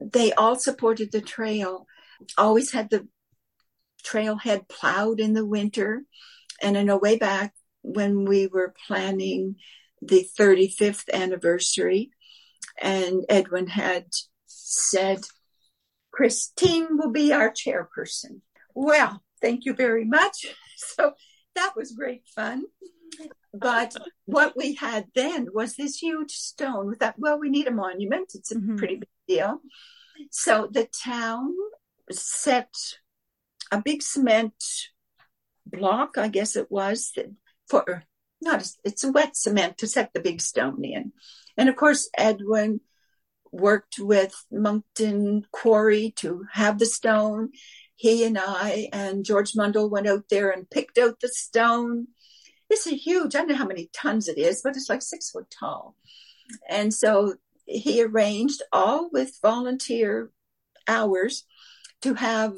they 0.00 0.32
all 0.32 0.56
supported 0.56 1.10
the 1.12 1.20
trail, 1.20 1.86
always 2.36 2.72
had 2.72 2.90
the 2.90 3.06
trailhead 4.04 4.68
plowed 4.68 5.20
in 5.20 5.32
the 5.32 5.46
winter. 5.46 6.02
And 6.62 6.76
I 6.76 6.82
know 6.82 6.96
way 6.96 7.16
back 7.16 7.54
when 7.82 8.24
we 8.24 8.46
were 8.46 8.74
planning 8.86 9.56
the 10.02 10.28
35th 10.38 11.08
anniversary, 11.12 12.10
and 12.80 13.24
Edwin 13.28 13.68
had 13.68 14.06
said, 14.46 15.20
Christine 16.16 16.96
will 16.96 17.10
be 17.10 17.32
our 17.32 17.50
chairperson. 17.52 18.40
Well, 18.74 19.22
thank 19.42 19.66
you 19.66 19.74
very 19.74 20.04
much. 20.04 20.46
So 20.78 21.12
that 21.54 21.72
was 21.74 21.92
great 21.92 22.24
fun. 22.34 22.64
But 23.54 23.96
what 24.26 24.52
we 24.58 24.74
had 24.74 25.06
then 25.14 25.48
was 25.54 25.74
this 25.74 25.96
huge 25.96 26.32
stone 26.32 26.88
with 26.88 26.98
that. 26.98 27.14
Well, 27.16 27.38
we 27.38 27.48
need 27.48 27.66
a 27.66 27.70
monument. 27.70 28.32
It's 28.34 28.52
a 28.52 28.56
mm-hmm. 28.56 28.76
pretty 28.76 28.96
big 28.96 29.08
deal. 29.26 29.60
So 30.30 30.68
the 30.70 30.86
town 31.02 31.54
set 32.10 32.74
a 33.72 33.80
big 33.80 34.02
cement 34.02 34.62
block, 35.64 36.18
I 36.18 36.28
guess 36.28 36.56
it 36.56 36.70
was, 36.70 37.10
for 37.70 38.04
not 38.42 38.68
it's 38.84 39.02
a 39.02 39.12
wet 39.12 39.34
cement 39.34 39.78
to 39.78 39.86
set 39.86 40.12
the 40.12 40.20
big 40.20 40.42
stone 40.42 40.84
in. 40.84 41.12
And 41.56 41.70
of 41.70 41.76
course, 41.76 42.10
Edwin 42.18 42.80
worked 43.60 43.98
with 43.98 44.34
Moncton 44.50 45.46
Quarry 45.52 46.12
to 46.16 46.44
have 46.52 46.78
the 46.78 46.86
stone. 46.86 47.50
He 47.96 48.24
and 48.24 48.38
I 48.38 48.88
and 48.92 49.24
George 49.24 49.52
Mundell 49.52 49.90
went 49.90 50.06
out 50.06 50.24
there 50.28 50.50
and 50.50 50.68
picked 50.68 50.98
out 50.98 51.20
the 51.20 51.28
stone. 51.28 52.08
It's 52.68 52.86
a 52.86 52.96
huge, 52.96 53.34
I 53.34 53.38
don't 53.38 53.48
know 53.48 53.54
how 53.56 53.66
many 53.66 53.88
tons 53.92 54.28
it 54.28 54.38
is, 54.38 54.60
but 54.62 54.76
it's 54.76 54.88
like 54.88 55.02
six 55.02 55.30
foot 55.30 55.46
tall. 55.58 55.96
And 56.68 56.92
so 56.92 57.34
he 57.64 58.02
arranged 58.02 58.62
all 58.72 59.08
with 59.12 59.38
volunteer 59.42 60.30
hours 60.86 61.44
to 62.02 62.14
have 62.14 62.54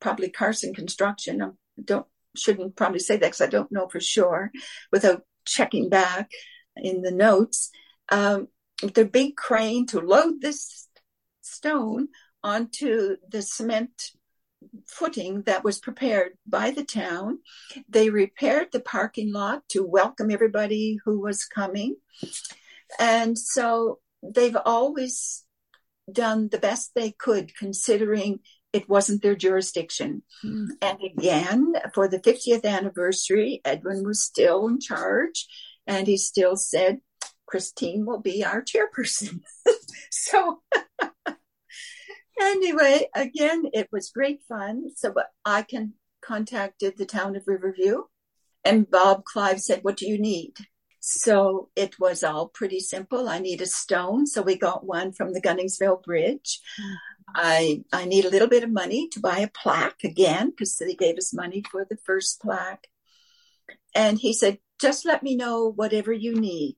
probably 0.00 0.30
Carson 0.30 0.74
Construction. 0.74 1.42
I 1.42 1.50
don't 1.82 2.06
shouldn't 2.36 2.76
probably 2.76 2.98
say 2.98 3.16
that 3.16 3.26
because 3.26 3.40
I 3.40 3.46
don't 3.46 3.72
know 3.72 3.88
for 3.88 4.00
sure 4.00 4.50
without 4.92 5.22
checking 5.46 5.88
back 5.88 6.30
in 6.76 7.02
the 7.02 7.10
notes. 7.10 7.70
Um, 8.10 8.48
the 8.82 9.04
big 9.04 9.36
crane 9.36 9.86
to 9.86 10.00
load 10.00 10.40
this 10.40 10.88
stone 11.40 12.08
onto 12.42 13.16
the 13.28 13.42
cement 13.42 14.10
footing 14.86 15.42
that 15.42 15.64
was 15.64 15.78
prepared 15.78 16.32
by 16.46 16.70
the 16.70 16.84
town. 16.84 17.38
They 17.88 18.10
repaired 18.10 18.68
the 18.72 18.80
parking 18.80 19.32
lot 19.32 19.62
to 19.70 19.84
welcome 19.84 20.30
everybody 20.30 20.98
who 21.04 21.20
was 21.20 21.44
coming. 21.44 21.96
And 22.98 23.38
so 23.38 24.00
they've 24.22 24.56
always 24.64 25.44
done 26.10 26.48
the 26.50 26.58
best 26.58 26.92
they 26.94 27.10
could 27.12 27.56
considering 27.56 28.40
it 28.72 28.88
wasn't 28.88 29.22
their 29.22 29.34
jurisdiction. 29.34 30.22
Mm. 30.44 30.68
And 30.82 30.98
again, 31.02 31.74
for 31.94 32.08
the 32.08 32.18
50th 32.18 32.64
anniversary, 32.64 33.60
Edwin 33.64 34.04
was 34.04 34.22
still 34.22 34.68
in 34.68 34.80
charge 34.80 35.46
and 35.86 36.06
he 36.06 36.16
still 36.16 36.56
said, 36.56 37.00
Christine 37.46 38.04
will 38.06 38.20
be 38.20 38.44
our 38.44 38.62
chairperson. 38.62 39.40
so 40.10 40.62
anyway, 42.40 43.08
again, 43.14 43.64
it 43.72 43.88
was 43.92 44.10
great 44.10 44.42
fun. 44.48 44.90
So 44.94 45.14
I 45.44 45.62
can 45.62 45.94
contacted 46.22 46.96
the 46.96 47.06
town 47.06 47.36
of 47.36 47.46
Riverview 47.46 48.02
and 48.66 48.90
Bob 48.90 49.24
Clive 49.24 49.60
said, 49.60 49.84
what 49.84 49.96
do 49.96 50.08
you 50.08 50.18
need? 50.18 50.56
So 50.98 51.68
it 51.76 52.00
was 52.00 52.24
all 52.24 52.48
pretty 52.48 52.80
simple. 52.80 53.28
I 53.28 53.38
need 53.38 53.60
a 53.60 53.66
stone. 53.66 54.26
So 54.26 54.42
we 54.42 54.58
got 54.58 54.84
one 54.84 55.12
from 55.12 55.32
the 55.32 55.40
Gunningsville 55.40 56.02
Bridge. 56.02 56.60
I, 57.32 57.84
I 57.92 58.06
need 58.06 58.24
a 58.24 58.30
little 58.30 58.48
bit 58.48 58.64
of 58.64 58.72
money 58.72 59.08
to 59.10 59.20
buy 59.20 59.38
a 59.38 59.48
plaque 59.48 60.02
again, 60.02 60.50
because 60.50 60.76
they 60.76 60.94
gave 60.94 61.16
us 61.16 61.32
money 61.32 61.62
for 61.70 61.86
the 61.88 61.96
first 62.04 62.40
plaque. 62.40 62.88
And 63.94 64.18
he 64.18 64.32
said, 64.32 64.58
just 64.80 65.06
let 65.06 65.22
me 65.22 65.36
know 65.36 65.70
whatever 65.70 66.12
you 66.12 66.34
need. 66.34 66.76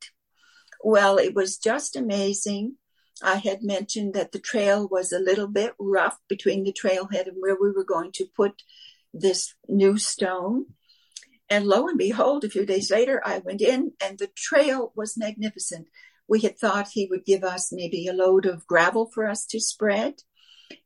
Well, 0.83 1.19
it 1.19 1.35
was 1.35 1.59
just 1.59 1.97
amazing. 1.97 2.77
I 3.23 3.37
had 3.37 3.63
mentioned 3.63 4.15
that 4.15 4.33
the 4.33 4.39
trail 4.39 4.89
was 4.89 5.13
a 5.13 5.19
little 5.19 5.49
bit 5.49 5.75
rough 5.79 6.19
between 6.29 6.65
the 6.65 6.73
trailhead 6.73 7.27
and 7.27 7.37
where 7.41 7.57
we 7.61 7.71
were 7.71 7.85
going 7.85 8.13
to 8.13 8.27
put 8.37 8.63
this 9.13 9.55
new 9.69 9.99
stone. 9.99 10.67
And 11.51 11.67
lo 11.67 11.89
and 11.89 11.99
behold, 11.99 12.45
a 12.45 12.51
few 12.51 12.67
days 12.67 12.91
later, 12.91 13.21
I 13.25 13.39
went 13.39 13.63
in 13.63 13.93
and 14.03 14.19
the 14.19 14.31
trail 14.37 14.93
was 14.95 15.17
magnificent. 15.17 15.89
We 16.29 16.41
had 16.41 16.59
thought 16.59 16.89
he 16.89 17.09
would 17.11 17.25
give 17.25 17.43
us 17.43 17.73
maybe 17.73 18.07
a 18.07 18.13
load 18.13 18.45
of 18.47 18.67
gravel 18.67 19.11
for 19.13 19.27
us 19.27 19.47
to 19.47 19.61
spread. 19.61 20.15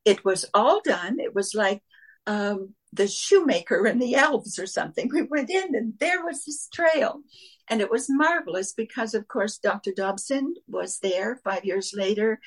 It 0.04 0.24
was 0.24 0.46
all 0.54 0.80
done. 0.82 1.18
It 1.18 1.34
was 1.34 1.54
like 1.54 1.82
um, 2.26 2.74
the 2.92 3.08
shoemaker 3.08 3.86
and 3.86 4.00
the 4.00 4.14
elves 4.14 4.58
or 4.58 4.66
something. 4.66 5.08
We 5.12 5.22
went 5.22 5.50
in 5.50 5.74
and 5.74 5.94
there 5.98 6.24
was 6.24 6.44
this 6.44 6.68
trail. 6.68 7.22
And 7.68 7.80
it 7.80 7.90
was 7.90 8.06
marvelous 8.10 8.72
because, 8.72 9.14
of 9.14 9.28
course, 9.28 9.58
Dr. 9.58 9.92
Dobson 9.96 10.54
was 10.68 10.98
there 10.98 11.40
five 11.44 11.64
years 11.64 11.92
later. 11.94 12.40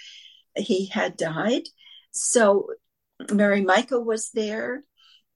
He 0.56 0.88
had 0.88 1.18
died. 1.18 1.64
So 2.12 2.68
Mary 3.32 3.64
Majka 3.64 4.04
was 4.04 4.30
there. 4.34 4.84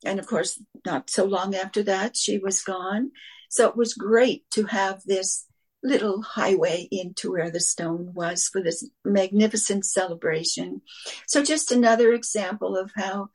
And 0.06 0.20
of 0.20 0.28
course, 0.28 0.62
not 0.86 1.10
so 1.10 1.26
long 1.26 1.56
after 1.56 1.84
that, 1.84 2.16
she 2.16 2.38
was 2.38 2.62
gone. 2.62 3.12
So 3.50 3.68
it 3.68 3.76
was 3.76 3.94
great 3.94 4.50
to 4.52 4.66
have 4.66 5.02
this 5.06 5.46
little 5.82 6.22
highway 6.22 6.88
into 6.92 7.32
where 7.32 7.50
the 7.50 7.60
stone 7.60 8.12
was 8.14 8.48
for 8.48 8.62
this 8.62 8.88
magnificent 9.04 9.86
celebration. 9.86 10.82
So 11.28 11.44
just 11.44 11.72
another 11.72 12.14
example 12.14 12.78
of 12.78 12.92
how 12.96 13.30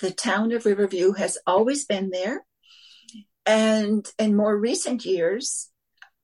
the 0.00 0.10
town 0.10 0.52
of 0.52 0.66
Riverview 0.66 1.12
has 1.12 1.38
always 1.46 1.84
been 1.84 2.10
there. 2.10 2.44
And 3.46 4.06
in 4.18 4.36
more 4.36 4.56
recent 4.56 5.04
years, 5.04 5.70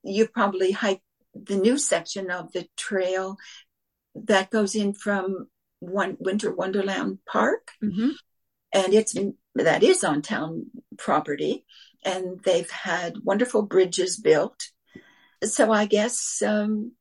you've 0.03 0.33
probably 0.33 0.71
hiked 0.71 1.03
the 1.33 1.55
new 1.55 1.77
section 1.77 2.29
of 2.29 2.51
the 2.51 2.67
trail 2.75 3.37
that 4.15 4.49
goes 4.49 4.75
in 4.75 4.93
from 4.93 5.47
one 5.79 6.17
Winter 6.19 6.53
Wonderland 6.53 7.19
Park. 7.31 7.71
Mm-hmm. 7.83 8.09
And 8.73 8.93
it's 8.93 9.15
that 9.55 9.83
is 9.83 10.03
on 10.03 10.21
town 10.21 10.67
property, 10.97 11.65
and 12.05 12.41
they've 12.43 12.69
had 12.69 13.15
wonderful 13.23 13.63
bridges 13.63 14.17
built. 14.17 14.61
So 15.43 15.71
I 15.71 15.85
guess 15.85 16.41
um, 16.45 16.93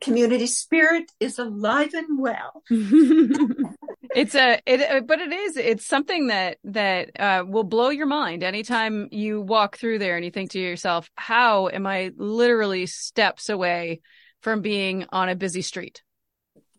community 0.00 0.46
spirit 0.46 1.10
is 1.20 1.38
alive 1.38 1.94
and 1.94 2.18
well. 2.18 2.62
it's 4.16 4.34
a 4.34 4.60
it 4.66 5.06
but 5.06 5.20
it 5.20 5.32
is 5.32 5.56
it's 5.56 5.84
something 5.84 6.28
that 6.28 6.56
that 6.64 7.20
uh, 7.20 7.44
will 7.46 7.64
blow 7.64 7.90
your 7.90 8.06
mind 8.06 8.42
anytime 8.42 9.08
you 9.12 9.40
walk 9.40 9.76
through 9.76 9.98
there 9.98 10.16
and 10.16 10.24
you 10.24 10.30
think 10.30 10.50
to 10.50 10.58
yourself 10.58 11.10
how 11.14 11.68
am 11.68 11.86
i 11.86 12.10
literally 12.16 12.86
steps 12.86 13.48
away 13.48 14.00
from 14.40 14.62
being 14.62 15.06
on 15.12 15.28
a 15.28 15.36
busy 15.36 15.62
street 15.62 16.02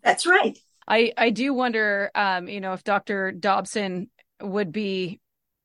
that's 0.04 0.26
right 0.26 0.58
i 0.88 1.14
i 1.18 1.30
do 1.30 1.54
wonder 1.54 2.10
um 2.16 2.50
you 2.50 2.60
know 2.60 2.74
if 2.74 2.84
dr 2.84 3.32
dobson 3.34 4.10
would 4.42 4.72
be 4.72 5.20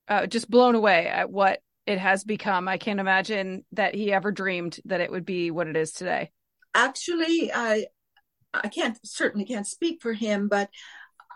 uh, 0.08 0.26
just 0.26 0.50
blown 0.50 0.74
away 0.74 1.06
at 1.06 1.30
what 1.30 1.60
it 1.86 1.98
has 1.98 2.24
become. 2.24 2.68
I 2.68 2.78
can't 2.78 3.00
imagine 3.00 3.64
that 3.72 3.94
he 3.94 4.12
ever 4.12 4.30
dreamed 4.30 4.78
that 4.84 5.00
it 5.00 5.10
would 5.10 5.24
be 5.24 5.50
what 5.50 5.68
it 5.68 5.76
is 5.76 5.92
today. 5.92 6.30
Actually, 6.74 7.52
I 7.52 7.86
I 8.54 8.68
can't 8.68 8.98
certainly 9.04 9.46
can't 9.46 9.66
speak 9.66 10.02
for 10.02 10.12
him, 10.12 10.48
but 10.48 10.68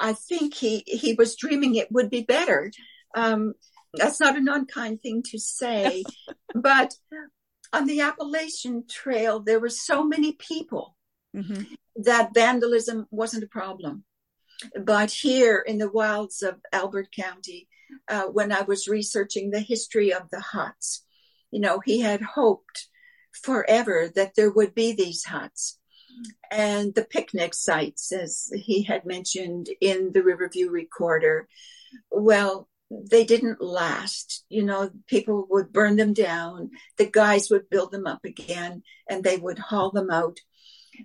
I 0.00 0.12
think 0.12 0.54
he 0.54 0.82
he 0.86 1.14
was 1.14 1.36
dreaming 1.36 1.74
it 1.74 1.90
would 1.90 2.10
be 2.10 2.22
better. 2.22 2.70
Um, 3.14 3.54
that's 3.94 4.20
not 4.20 4.36
an 4.36 4.48
unkind 4.48 5.00
thing 5.00 5.22
to 5.30 5.38
say, 5.38 6.04
but 6.54 6.94
on 7.72 7.86
the 7.86 8.00
Appalachian 8.00 8.84
Trail, 8.88 9.40
there 9.40 9.60
were 9.60 9.70
so 9.70 10.04
many 10.04 10.32
people 10.32 10.96
mm-hmm. 11.34 11.62
that 11.96 12.34
vandalism 12.34 13.06
wasn't 13.10 13.44
a 13.44 13.48
problem. 13.48 14.04
But 14.80 15.10
here 15.10 15.58
in 15.58 15.78
the 15.78 15.90
wilds 15.90 16.42
of 16.42 16.56
Albert 16.72 17.08
County, 17.12 17.68
uh, 18.08 18.24
when 18.24 18.52
I 18.52 18.62
was 18.62 18.88
researching 18.88 19.50
the 19.50 19.60
history 19.60 20.12
of 20.12 20.30
the 20.30 20.40
huts, 20.40 21.04
you 21.50 21.60
know, 21.60 21.80
he 21.84 22.00
had 22.00 22.22
hoped 22.22 22.88
forever 23.32 24.10
that 24.14 24.34
there 24.34 24.50
would 24.50 24.74
be 24.74 24.92
these 24.92 25.24
huts 25.24 25.78
and 26.50 26.94
the 26.94 27.04
picnic 27.04 27.54
sites, 27.54 28.12
as 28.12 28.50
he 28.54 28.82
had 28.82 29.04
mentioned 29.04 29.68
in 29.80 30.12
the 30.12 30.22
Riverview 30.22 30.70
Recorder. 30.70 31.48
Well, 32.10 32.68
they 32.90 33.24
didn't 33.24 33.60
last. 33.60 34.44
You 34.48 34.64
know, 34.64 34.90
people 35.06 35.46
would 35.50 35.72
burn 35.72 35.96
them 35.96 36.12
down. 36.12 36.70
The 36.98 37.06
guys 37.06 37.50
would 37.50 37.68
build 37.68 37.90
them 37.90 38.06
up 38.06 38.24
again 38.24 38.82
and 39.08 39.22
they 39.24 39.36
would 39.36 39.58
haul 39.58 39.90
them 39.90 40.10
out. 40.10 40.38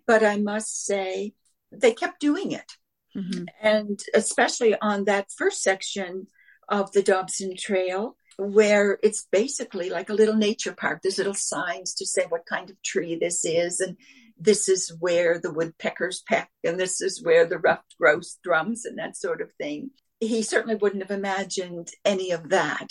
But 0.05 0.23
I 0.23 0.37
must 0.37 0.85
say, 0.85 1.33
they 1.71 1.93
kept 1.93 2.19
doing 2.19 2.51
it. 2.51 2.71
Mm-hmm. 3.15 3.45
And 3.61 3.99
especially 4.13 4.75
on 4.79 5.05
that 5.05 5.31
first 5.35 5.61
section 5.61 6.27
of 6.69 6.91
the 6.91 7.03
Dobson 7.03 7.55
Trail, 7.57 8.15
where 8.37 8.97
it's 9.03 9.27
basically 9.31 9.89
like 9.89 10.09
a 10.09 10.13
little 10.13 10.35
nature 10.35 10.73
park. 10.73 11.01
There's 11.01 11.17
little 11.17 11.33
signs 11.33 11.93
to 11.95 12.05
say 12.05 12.25
what 12.29 12.45
kind 12.45 12.69
of 12.69 12.81
tree 12.81 13.15
this 13.15 13.43
is, 13.45 13.79
and 13.79 13.97
this 14.41 14.67
is 14.67 14.91
where 14.99 15.39
the 15.39 15.53
woodpeckers 15.53 16.23
peck, 16.27 16.49
and 16.63 16.79
this 16.79 16.99
is 16.99 17.23
where 17.23 17.45
the 17.45 17.59
ruffed 17.59 17.95
grouse 17.99 18.39
drums, 18.43 18.85
and 18.85 18.97
that 18.97 19.15
sort 19.15 19.41
of 19.41 19.51
thing. 19.53 19.91
He 20.19 20.41
certainly 20.41 20.75
wouldn't 20.75 21.03
have 21.03 21.11
imagined 21.17 21.89
any 22.03 22.31
of 22.31 22.49
that. 22.49 22.87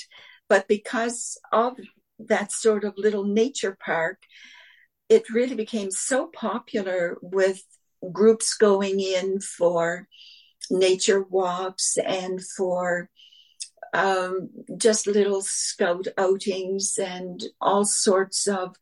But 0.48 0.68
because 0.68 1.38
of 1.52 1.76
that 2.18 2.52
sort 2.52 2.84
of 2.84 2.94
little 2.96 3.24
nature 3.24 3.76
park, 3.84 4.18
it 5.08 5.30
really 5.30 5.56
became 5.56 5.90
so 5.90 6.26
popular 6.26 7.18
with 7.20 7.62
groups 8.12 8.54
going 8.54 9.00
in 9.00 9.40
for 9.40 10.08
nature 10.70 11.22
walks 11.22 11.96
and 11.98 12.40
for 12.56 13.10
um, 13.92 14.50
just 14.76 15.06
little 15.06 15.42
scout 15.42 16.06
outings 16.16 16.96
and 16.96 17.42
all 17.60 17.84
sorts 17.84 18.46
of 18.46 18.76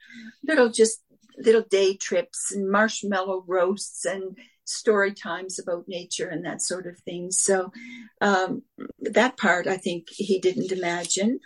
little 0.46 0.68
just 0.68 1.02
little 1.38 1.62
day 1.62 1.94
trips 1.94 2.52
and 2.52 2.70
marshmallow 2.70 3.44
roasts 3.46 4.04
and 4.04 4.36
story 4.64 5.14
times 5.14 5.58
about 5.58 5.88
nature 5.88 6.28
and 6.28 6.44
that 6.44 6.60
sort 6.60 6.86
of 6.86 6.98
thing. 7.00 7.30
So 7.30 7.72
um, 8.20 8.62
that 9.00 9.36
part 9.36 9.66
I 9.66 9.76
think 9.76 10.08
he 10.10 10.40
didn't 10.40 10.72
imagine. 10.72 11.40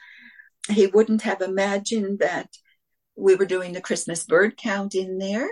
He 0.68 0.86
wouldn't 0.86 1.22
have 1.22 1.40
imagined 1.40 2.18
that 2.20 2.48
we 3.16 3.34
were 3.34 3.46
doing 3.46 3.72
the 3.72 3.80
Christmas 3.80 4.24
bird 4.24 4.56
count 4.56 4.94
in 4.94 5.18
there. 5.18 5.48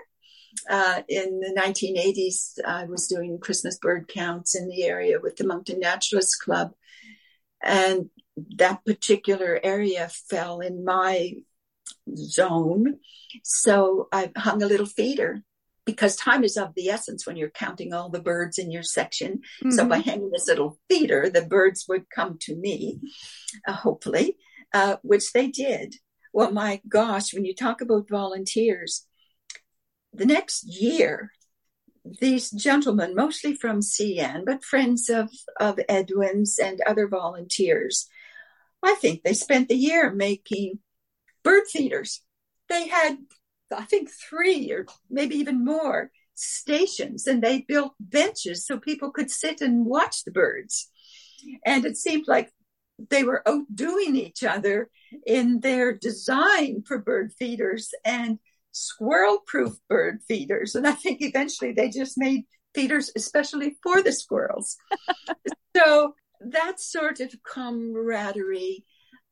Uh, 0.69 1.03
in 1.09 1.41
the 1.41 1.55
1980s, 1.57 2.59
I 2.67 2.85
was 2.85 3.07
doing 3.07 3.39
Christmas 3.41 3.79
bird 3.79 4.09
counts 4.09 4.57
in 4.57 4.69
the 4.69 4.83
area 4.85 5.21
with 5.21 5.37
the 5.37 5.47
Moncton 5.47 5.79
Naturalists 5.79 6.37
Club. 6.37 6.73
And 7.63 8.11
that 8.57 8.85
particular 8.85 9.61
area 9.63 10.09
fell 10.29 10.61
in 10.61 10.85
my 10.85 11.35
zone. 12.17 12.99
So 13.43 14.09
I 14.13 14.31
hung 14.37 14.63
a 14.63 14.67
little 14.67 14.87
feeder 14.87 15.43
because 15.85 16.17
time 16.17 16.45
is 16.45 16.57
of 16.57 16.75
the 16.75 16.89
essence 16.89 17.27
when 17.27 17.37
you're 17.37 17.51
counting 17.51 17.93
all 17.93 18.09
the 18.09 18.21
birds 18.21 18.59
in 18.59 18.71
your 18.71 18.83
section. 18.83 19.39
Mm-hmm. 19.63 19.71
So 19.73 19.87
by 19.87 19.99
hanging 19.99 20.31
this 20.31 20.47
little 20.47 20.79
feeder, 20.89 21.31
the 21.31 21.43
birds 21.43 21.87
would 21.89 22.11
come 22.11 22.39
to 22.43 22.57
me, 22.57 23.01
uh, 23.67 23.73
hopefully, 23.73 24.37
uh, 24.73 24.97
which 25.03 25.33
they 25.33 25.49
did. 25.49 25.97
Well, 26.33 26.53
my 26.53 26.81
gosh, 26.89 27.35
when 27.35 27.45
you 27.45 27.55
talk 27.55 27.81
about 27.81 28.09
volunteers, 28.09 29.07
the 30.13 30.27
next 30.27 30.65
year, 30.65 31.33
these 32.21 32.51
gentlemen, 32.51 33.15
mostly 33.15 33.55
from 33.55 33.81
CN, 33.81 34.45
but 34.47 34.65
friends 34.65 35.09
of, 35.09 35.31
of 35.59 35.79
Edwin's 35.89 36.59
and 36.59 36.81
other 36.87 37.09
volunteers, 37.09 38.09
I 38.83 38.95
think 38.95 39.23
they 39.23 39.35
spent 39.35 39.69
the 39.69 39.77
year 39.77 40.13
making 40.13 40.79
bird 41.43 41.65
feeders. 41.71 42.23
They 42.69 42.89
had, 42.89 43.19
I 43.75 43.85
think, 43.85 44.11
three 44.11 44.71
or 44.73 44.87
maybe 45.09 45.37
even 45.37 45.65
more 45.65 46.11
stations, 46.35 47.27
and 47.27 47.43
they 47.43 47.65
built 47.67 47.93
benches 48.01 48.67
so 48.67 48.79
people 48.79 49.11
could 49.11 49.31
sit 49.31 49.61
and 49.61 49.85
watch 49.85 50.25
the 50.25 50.31
birds. 50.31 50.89
And 51.65 51.85
it 51.85 51.97
seemed 51.97 52.29
like 52.29 52.51
they 53.09 53.25
were 53.25 53.47
outdoing 53.49 54.17
each 54.17 54.45
other 54.45 54.91
in 55.27 55.61
their 55.61 55.93
design 55.93 56.83
for 56.87 56.99
bird 56.99 57.33
feeders 57.39 57.91
and 58.05 58.39
squirrel 58.73 59.39
proof 59.47 59.75
bird 59.89 60.21
feeders. 60.29 60.75
And 60.75 60.87
I 60.87 60.93
think 60.93 61.23
eventually 61.23 61.73
they 61.73 61.89
just 61.89 62.19
made 62.19 62.45
feeders, 62.75 63.11
especially 63.17 63.77
for 63.83 64.03
the 64.03 64.13
squirrels. 64.13 64.77
so 65.77 66.15
that 66.41 66.81
sort 66.81 67.21
of 67.21 67.35
camaraderie. 67.43 68.85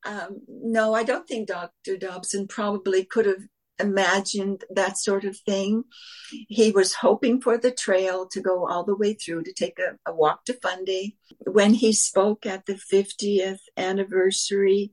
Um, 0.08 0.40
no, 0.48 0.94
I 0.94 1.02
don't 1.04 1.28
think 1.28 1.48
Dr. 1.48 1.98
Dobson 1.98 2.48
probably 2.48 3.04
could 3.04 3.26
have 3.26 3.42
imagined 3.78 4.64
that 4.70 4.96
sort 4.96 5.24
of 5.24 5.36
thing. 5.36 5.84
He 6.30 6.70
was 6.70 6.94
hoping 6.94 7.42
for 7.42 7.58
the 7.58 7.70
trail 7.70 8.26
to 8.28 8.40
go 8.40 8.66
all 8.66 8.84
the 8.84 8.96
way 8.96 9.12
through 9.12 9.44
to 9.44 9.52
take 9.52 9.78
a, 9.78 9.96
a 10.10 10.14
walk 10.14 10.46
to 10.46 10.54
Fundy. 10.54 11.18
When 11.40 11.74
he 11.74 11.92
spoke 11.92 12.46
at 12.46 12.64
the 12.64 12.80
50th 12.92 13.60
anniversary, 13.76 14.92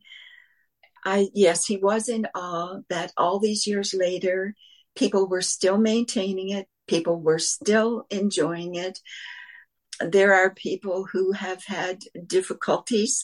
I 1.05 1.29
yes, 1.33 1.65
he 1.65 1.77
was 1.77 2.09
in 2.09 2.27
awe 2.35 2.79
that 2.89 3.13
all 3.15 3.39
these 3.39 3.65
years 3.65 3.93
later, 3.93 4.53
people 4.97 5.29
were 5.29 5.41
still 5.41 5.77
maintaining 5.77 6.49
it, 6.49 6.67
people 6.87 7.21
were 7.21 7.39
still 7.39 8.05
enjoying 8.09 8.75
it. 8.75 8.99
There 10.01 10.33
are 10.33 10.53
people 10.53 11.05
who 11.05 11.31
have 11.31 11.63
had 11.65 12.01
difficulties, 12.27 13.23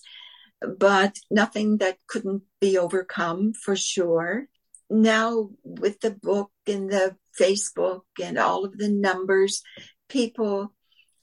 but 0.77 1.17
nothing 1.29 1.77
that 1.77 1.97
couldn't 2.07 2.43
be 2.59 2.77
overcome 2.77 3.53
for 3.53 3.75
sure 3.75 4.47
now 4.91 5.49
with 5.63 6.01
the 6.01 6.11
book 6.11 6.51
and 6.67 6.91
the 6.91 7.15
Facebook 7.39 8.01
and 8.21 8.37
all 8.37 8.65
of 8.65 8.77
the 8.77 8.89
numbers, 8.89 9.63
people 10.09 10.73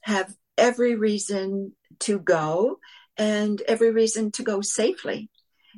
have 0.01 0.33
every 0.57 0.95
reason 0.95 1.75
to 1.99 2.19
go 2.19 2.79
and 3.15 3.61
every 3.67 3.91
reason 3.91 4.31
to 4.31 4.43
go 4.43 4.61
safely. 4.61 5.29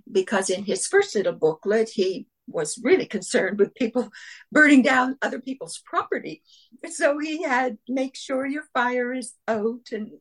Because 0.10 0.50
in 0.50 0.64
his 0.64 0.88
first 0.88 1.16
little 1.16 1.34
booklet, 1.34 1.90
he 1.90 2.28
was 2.48 2.80
really 2.82 3.06
concerned 3.06 3.60
with 3.60 3.76
people 3.76 4.10
burning 4.52 4.82
down 4.82 5.18
other 5.22 5.40
people's 5.40 5.82
property. 5.86 6.42
So 6.90 7.20
he 7.20 7.44
had 7.44 7.78
make 7.88 8.16
sure 8.16 8.46
your 8.46 8.66
fire 8.74 9.14
is 9.14 9.34
out 9.48 9.90
and 9.92 10.12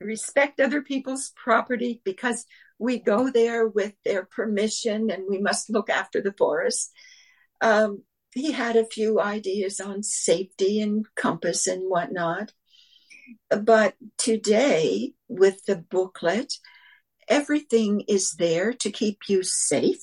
respect 0.00 0.60
other 0.60 0.82
people's 0.82 1.32
property 1.36 2.00
because 2.04 2.44
we 2.78 2.98
go 2.98 3.30
there 3.30 3.66
with 3.66 3.92
their 4.04 4.24
permission 4.24 5.10
and 5.10 5.24
we 5.28 5.38
must 5.38 5.70
look 5.70 5.90
after 5.90 6.20
the 6.20 6.34
forest. 6.36 6.92
Um, 7.60 8.02
he 8.34 8.52
had 8.52 8.76
a 8.76 8.86
few 8.86 9.20
ideas 9.20 9.80
on 9.80 10.02
safety 10.02 10.80
and 10.80 11.06
compass 11.16 11.66
and 11.66 11.82
whatnot. 11.82 12.52
But 13.50 13.94
today, 14.16 15.12
with 15.28 15.64
the 15.66 15.76
booklet, 15.76 16.54
everything 17.28 18.02
is 18.08 18.32
there 18.32 18.72
to 18.74 18.90
keep 18.90 19.18
you 19.28 19.42
safe. 19.42 20.00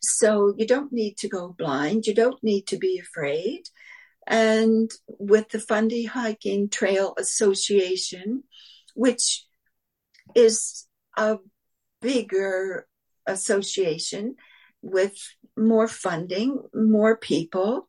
So 0.00 0.54
you 0.56 0.66
don't 0.66 0.92
need 0.92 1.18
to 1.18 1.28
go 1.28 1.54
blind. 1.56 2.06
You 2.06 2.14
don't 2.14 2.42
need 2.42 2.66
to 2.68 2.78
be 2.78 2.98
afraid. 2.98 3.62
And 4.26 4.90
with 5.06 5.50
the 5.50 5.60
Fundy 5.60 6.04
Hiking 6.04 6.68
Trail 6.68 7.14
Association, 7.18 8.44
which 8.94 9.46
is 10.34 10.86
a 11.16 11.38
bigger 12.00 12.86
association 13.26 14.36
with 14.82 15.16
more 15.56 15.88
funding, 15.88 16.62
more 16.72 17.16
people, 17.16 17.86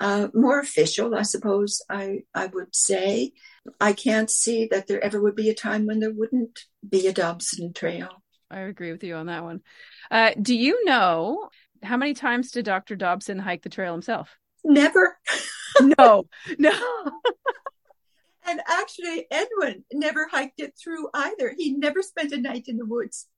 uh, 0.00 0.28
more 0.34 0.60
official, 0.60 1.14
I 1.14 1.22
suppose 1.22 1.82
I, 1.88 2.20
I 2.34 2.46
would 2.46 2.74
say. 2.74 3.32
I 3.80 3.92
can't 3.92 4.30
see 4.30 4.68
that 4.70 4.86
there 4.86 5.02
ever 5.02 5.20
would 5.20 5.36
be 5.36 5.48
a 5.48 5.54
time 5.54 5.86
when 5.86 6.00
there 6.00 6.12
wouldn't 6.12 6.60
be 6.88 7.06
a 7.06 7.12
Dobson 7.12 7.72
Trail. 7.72 8.08
I 8.50 8.60
agree 8.60 8.92
with 8.92 9.02
you 9.02 9.14
on 9.16 9.26
that 9.26 9.42
one. 9.42 9.62
Uh, 10.10 10.32
do 10.40 10.54
you 10.54 10.84
know 10.84 11.48
how 11.82 11.96
many 11.96 12.14
times 12.14 12.50
did 12.50 12.64
Dr. 12.64 12.96
Dobson 12.96 13.38
hike 13.38 13.62
the 13.62 13.68
trail 13.68 13.92
himself? 13.92 14.36
Never. 14.64 15.18
no, 15.98 16.26
no. 16.58 16.72
and 18.46 18.60
actually, 18.68 19.26
Edwin 19.30 19.84
never 19.92 20.28
hiked 20.30 20.60
it 20.60 20.74
through 20.82 21.08
either. 21.14 21.54
He 21.56 21.72
never 21.72 22.02
spent 22.02 22.32
a 22.32 22.40
night 22.40 22.64
in 22.68 22.76
the 22.76 22.86
woods. 22.86 23.28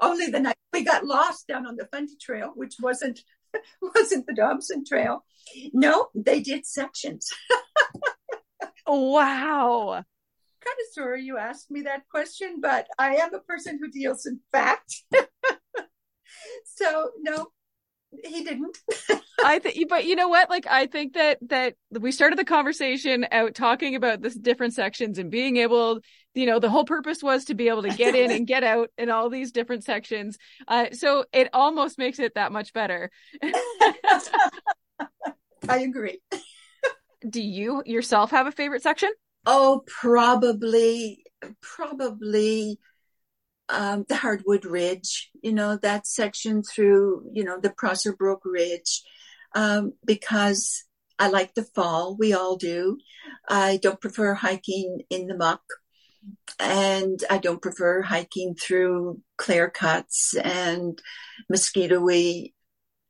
Only 0.00 0.28
the 0.28 0.40
night 0.40 0.56
we 0.72 0.84
got 0.84 1.04
lost 1.04 1.46
down 1.46 1.66
on 1.66 1.76
the 1.76 1.86
Fundy 1.86 2.16
Trail, 2.20 2.52
which 2.54 2.74
wasn't 2.80 3.20
wasn't 3.82 4.26
the 4.26 4.34
Dobson 4.34 4.84
Trail. 4.84 5.24
No, 5.72 6.08
they 6.14 6.40
did 6.40 6.66
sections. 6.66 7.30
wow. 8.86 10.04
Kind 10.64 10.76
of 10.80 10.94
sorry 10.94 11.22
you 11.22 11.36
asked 11.36 11.70
me 11.70 11.82
that 11.82 12.08
question, 12.10 12.60
but 12.60 12.86
I 12.98 13.16
am 13.16 13.34
a 13.34 13.40
person 13.40 13.78
who 13.80 13.90
deals 13.90 14.26
in 14.26 14.40
fact. 14.50 15.02
so 16.64 17.10
no, 17.20 17.48
he 18.24 18.44
didn't. 18.44 18.76
I 19.44 19.58
think, 19.58 19.88
but 19.88 20.06
you 20.06 20.16
know 20.16 20.28
what? 20.28 20.48
Like, 20.48 20.66
I 20.66 20.86
think 20.86 21.14
that 21.14 21.38
that 21.48 21.74
we 21.90 22.12
started 22.12 22.38
the 22.38 22.44
conversation 22.44 23.26
out 23.30 23.54
talking 23.54 23.94
about 23.94 24.22
this 24.22 24.34
different 24.34 24.74
sections 24.74 25.18
and 25.18 25.30
being 25.30 25.58
able, 25.58 26.00
you 26.34 26.46
know, 26.46 26.58
the 26.58 26.70
whole 26.70 26.84
purpose 26.84 27.22
was 27.22 27.44
to 27.46 27.54
be 27.54 27.68
able 27.68 27.82
to 27.82 27.94
get 27.96 28.14
in 28.14 28.30
and 28.30 28.46
get 28.46 28.64
out 28.64 28.90
in 28.98 29.10
all 29.10 29.30
these 29.30 29.52
different 29.52 29.84
sections. 29.84 30.36
Uh, 30.68 30.86
so 30.92 31.24
it 31.32 31.48
almost 31.52 31.98
makes 31.98 32.18
it 32.18 32.34
that 32.34 32.52
much 32.52 32.72
better. 32.72 33.10
I 35.68 35.78
agree. 35.78 36.20
Do 37.28 37.40
you 37.40 37.82
yourself 37.86 38.32
have 38.32 38.46
a 38.46 38.52
favorite 38.52 38.82
section? 38.82 39.10
Oh, 39.46 39.82
probably, 39.86 41.24
probably 41.62 42.78
um, 43.68 44.04
the 44.08 44.16
Hardwood 44.16 44.64
Ridge, 44.64 45.30
you 45.42 45.52
know, 45.52 45.76
that 45.78 46.06
section 46.06 46.62
through, 46.62 47.30
you 47.32 47.44
know, 47.44 47.58
the 47.60 47.70
Prosser 47.70 48.14
Brook 48.14 48.42
Ridge, 48.44 49.02
um, 49.54 49.92
because 50.04 50.84
I 51.18 51.28
like 51.28 51.54
the 51.54 51.62
fall. 51.62 52.16
We 52.18 52.32
all 52.32 52.56
do. 52.56 52.98
I 53.48 53.78
don't 53.80 54.00
prefer 54.00 54.34
hiking 54.34 55.02
in 55.10 55.26
the 55.26 55.36
muck 55.36 55.62
and 56.58 57.22
I 57.30 57.38
don't 57.38 57.62
prefer 57.62 58.02
hiking 58.02 58.54
through 58.54 59.20
clear 59.36 59.68
cuts 59.68 60.34
and 60.36 61.00
mosquitoy 61.48 62.50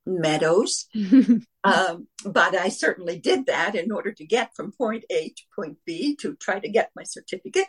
meadows. 0.07 0.87
um, 1.65 2.09
but 2.25 2.55
I 2.55 2.69
certainly 2.69 3.19
did 3.19 3.47
that 3.47 3.75
in 3.75 3.93
order 3.93 4.13
to 4.13 4.27
get 4.27 4.55
from 4.55 4.73
point 4.73 5.05
A 5.11 5.29
to 5.29 5.43
point 5.55 5.79
B 5.85 6.17
to 6.17 6.35
try 6.37 6.59
to 6.59 6.69
get 6.69 6.91
my 6.97 7.05
certificate. 7.05 7.67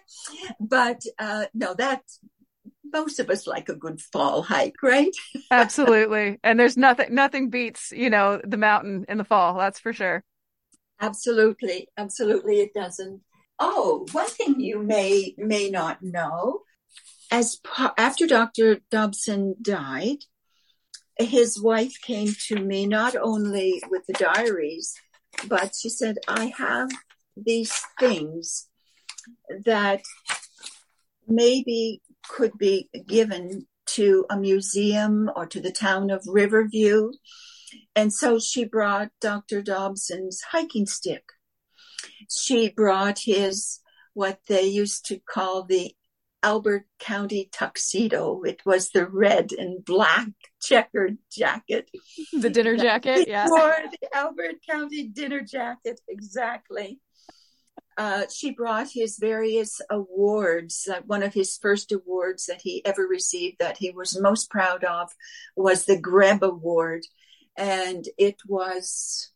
But 0.59 1.01
uh, 1.19 1.45
no, 1.53 1.73
that 1.75 2.01
most 2.91 3.19
of 3.19 3.29
us 3.29 3.47
like 3.47 3.69
a 3.69 3.75
good 3.75 4.01
fall 4.01 4.41
hike, 4.41 4.81
right? 4.81 5.13
Absolutely. 5.51 6.39
And 6.43 6.59
there's 6.59 6.77
nothing 6.77 7.13
nothing 7.13 7.49
beats, 7.49 7.91
you 7.91 8.09
know, 8.09 8.41
the 8.43 8.57
mountain 8.57 9.05
in 9.09 9.17
the 9.17 9.23
fall, 9.23 9.57
that's 9.57 9.79
for 9.79 9.93
sure. 9.93 10.23
Absolutely. 10.99 11.89
Absolutely 11.97 12.61
it 12.61 12.73
doesn't. 12.73 13.21
Oh, 13.59 14.05
one 14.11 14.27
thing 14.27 14.59
you 14.59 14.83
may 14.83 15.33
may 15.37 15.69
not 15.69 16.01
know 16.01 16.65
as 17.31 17.59
after 17.97 18.27
Dr. 18.27 18.81
Dobson 18.91 19.55
died, 19.61 20.19
his 21.17 21.61
wife 21.61 21.99
came 22.01 22.33
to 22.47 22.55
me 22.57 22.85
not 22.85 23.15
only 23.15 23.81
with 23.89 24.05
the 24.05 24.13
diaries, 24.13 24.93
but 25.47 25.73
she 25.75 25.89
said, 25.89 26.17
I 26.27 26.53
have 26.57 26.89
these 27.35 27.73
things 27.99 28.67
that 29.65 30.01
maybe 31.27 32.01
could 32.27 32.57
be 32.57 32.89
given 33.07 33.67
to 33.87 34.25
a 34.29 34.37
museum 34.37 35.29
or 35.35 35.45
to 35.47 35.59
the 35.59 35.71
town 35.71 36.09
of 36.09 36.23
Riverview. 36.27 37.11
And 37.95 38.13
so 38.13 38.39
she 38.39 38.65
brought 38.65 39.09
Dr. 39.21 39.61
Dobson's 39.61 40.41
hiking 40.51 40.85
stick. 40.85 41.23
She 42.29 42.69
brought 42.69 43.19
his, 43.19 43.79
what 44.13 44.39
they 44.47 44.63
used 44.63 45.05
to 45.07 45.19
call 45.19 45.63
the 45.63 45.93
Albert 46.43 46.85
County 46.99 47.49
tuxedo. 47.51 48.43
It 48.43 48.61
was 48.65 48.91
the 48.91 49.07
red 49.07 49.51
and 49.51 49.83
black 49.83 50.27
checkered 50.61 51.17
jacket. 51.31 51.89
The 52.33 52.49
dinner 52.49 52.77
jacket, 52.87 53.27
yeah. 53.27 53.47
Or 53.51 53.75
the 53.91 54.15
Albert 54.15 54.55
County 54.67 55.07
dinner 55.07 55.41
jacket, 55.41 55.99
exactly 56.07 56.99
uh, 57.97 58.23
she 58.33 58.51
brought 58.51 58.89
his 58.91 59.17
various 59.17 59.79
awards. 59.89 60.87
Uh, 60.91 61.01
one 61.05 61.23
of 61.23 61.33
his 61.33 61.57
first 61.57 61.91
awards 61.91 62.45
that 62.45 62.61
he 62.61 62.83
ever 62.85 63.07
received 63.07 63.57
that 63.59 63.77
he 63.77 63.91
was 63.91 64.19
most 64.19 64.49
proud 64.49 64.83
of 64.83 65.11
was 65.55 65.85
the 65.85 65.99
Greb 65.99 66.43
Award. 66.43 67.03
And 67.57 68.05
it 68.17 68.35
was, 68.45 69.31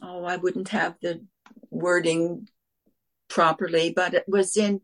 oh, 0.00 0.24
I 0.24 0.36
wouldn't 0.36 0.68
have 0.68 0.96
the 1.02 1.24
wording 1.70 2.48
properly, 3.28 3.92
but 3.94 4.14
it 4.14 4.24
was 4.26 4.56
in, 4.56 4.80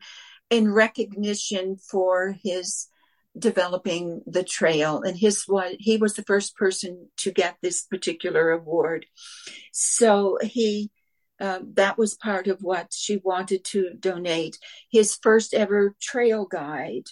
in 0.50 0.72
recognition 0.72 1.76
for 1.76 2.36
his 2.42 2.88
developing 3.38 4.22
the 4.26 4.42
trail 4.42 5.02
and 5.02 5.18
his 5.18 5.44
what 5.46 5.72
he 5.78 5.98
was 5.98 6.14
the 6.14 6.22
first 6.22 6.56
person 6.56 7.06
to 7.18 7.30
get 7.30 7.54
this 7.60 7.82
particular 7.82 8.50
award 8.50 9.04
so 9.72 10.38
he 10.42 10.90
um, 11.40 11.72
that 11.74 11.98
was 11.98 12.14
part 12.14 12.46
of 12.46 12.62
what 12.62 12.92
she 12.92 13.18
wanted 13.18 13.64
to 13.64 13.90
donate. 13.98 14.58
His 14.90 15.16
first 15.16 15.54
ever 15.54 15.94
trail 16.00 16.46
guide. 16.46 17.08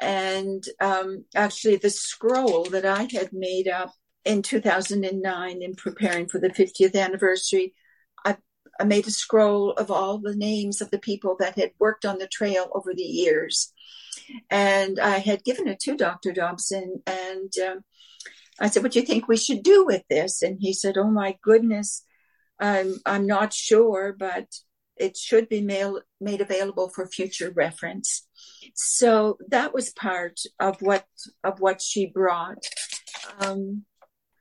And 0.00 0.64
um, 0.80 1.24
actually, 1.34 1.76
the 1.76 1.90
scroll 1.90 2.64
that 2.64 2.86
I 2.86 3.08
had 3.12 3.32
made 3.32 3.68
up 3.68 3.92
in 4.24 4.42
2009 4.42 5.62
in 5.62 5.74
preparing 5.74 6.26
for 6.26 6.38
the 6.38 6.48
50th 6.48 6.94
anniversary, 6.94 7.74
I, 8.80 8.84
made 8.84 9.06
a 9.06 9.10
scroll 9.10 9.72
of 9.72 9.90
all 9.90 10.18
the 10.18 10.34
names 10.34 10.80
of 10.80 10.90
the 10.90 10.98
people 10.98 11.36
that 11.38 11.58
had 11.58 11.72
worked 11.78 12.04
on 12.04 12.18
the 12.18 12.28
trail 12.28 12.70
over 12.74 12.94
the 12.94 13.02
years. 13.02 13.72
And 14.48 14.98
I 14.98 15.18
had 15.18 15.44
given 15.44 15.68
it 15.68 15.80
to 15.80 15.96
Dr. 15.96 16.32
Dobson 16.32 17.02
and 17.06 17.52
um, 17.66 17.84
I 18.60 18.68
said, 18.68 18.82
what 18.82 18.92
do 18.92 19.00
you 19.00 19.06
think 19.06 19.26
we 19.26 19.38
should 19.38 19.62
do 19.62 19.86
with 19.86 20.02
this? 20.10 20.42
And 20.42 20.58
he 20.60 20.74
said, 20.74 20.98
oh 20.98 21.10
my 21.10 21.36
goodness, 21.42 22.04
I'm, 22.60 22.94
I'm 23.06 23.26
not 23.26 23.54
sure, 23.54 24.14
but 24.16 24.46
it 24.96 25.16
should 25.16 25.48
be 25.48 25.62
mail, 25.62 26.00
made 26.20 26.42
available 26.42 26.90
for 26.90 27.06
future 27.06 27.50
reference. 27.50 28.28
So 28.74 29.38
that 29.48 29.72
was 29.72 29.90
part 29.90 30.40
of 30.60 30.82
what, 30.82 31.06
of 31.42 31.60
what 31.60 31.80
she 31.80 32.06
brought. 32.06 32.66
Um, 33.40 33.86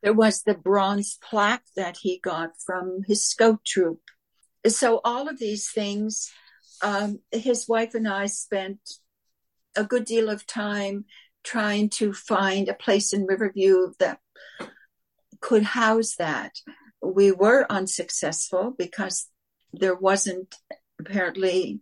there 0.03 0.13
was 0.13 0.43
the 0.43 0.53
bronze 0.53 1.17
plaque 1.21 1.63
that 1.77 1.97
he 2.01 2.19
got 2.19 2.51
from 2.65 3.01
his 3.07 3.27
scout 3.27 3.63
troop. 3.65 4.01
So 4.67 4.99
all 5.03 5.27
of 5.27 5.39
these 5.39 5.69
things, 5.69 6.31
um, 6.81 7.19
his 7.31 7.67
wife 7.67 7.95
and 7.95 8.07
I 8.07 8.25
spent 8.25 8.79
a 9.75 9.83
good 9.83 10.05
deal 10.05 10.29
of 10.29 10.45
time 10.45 11.05
trying 11.43 11.89
to 11.89 12.13
find 12.13 12.67
a 12.67 12.73
place 12.73 13.13
in 13.13 13.25
Riverview 13.25 13.93
that 13.99 14.19
could 15.39 15.63
house 15.63 16.15
that. 16.15 16.55
We 17.01 17.31
were 17.31 17.65
unsuccessful 17.69 18.75
because 18.77 19.27
there 19.71 19.95
wasn't 19.95 20.55
apparently 20.99 21.79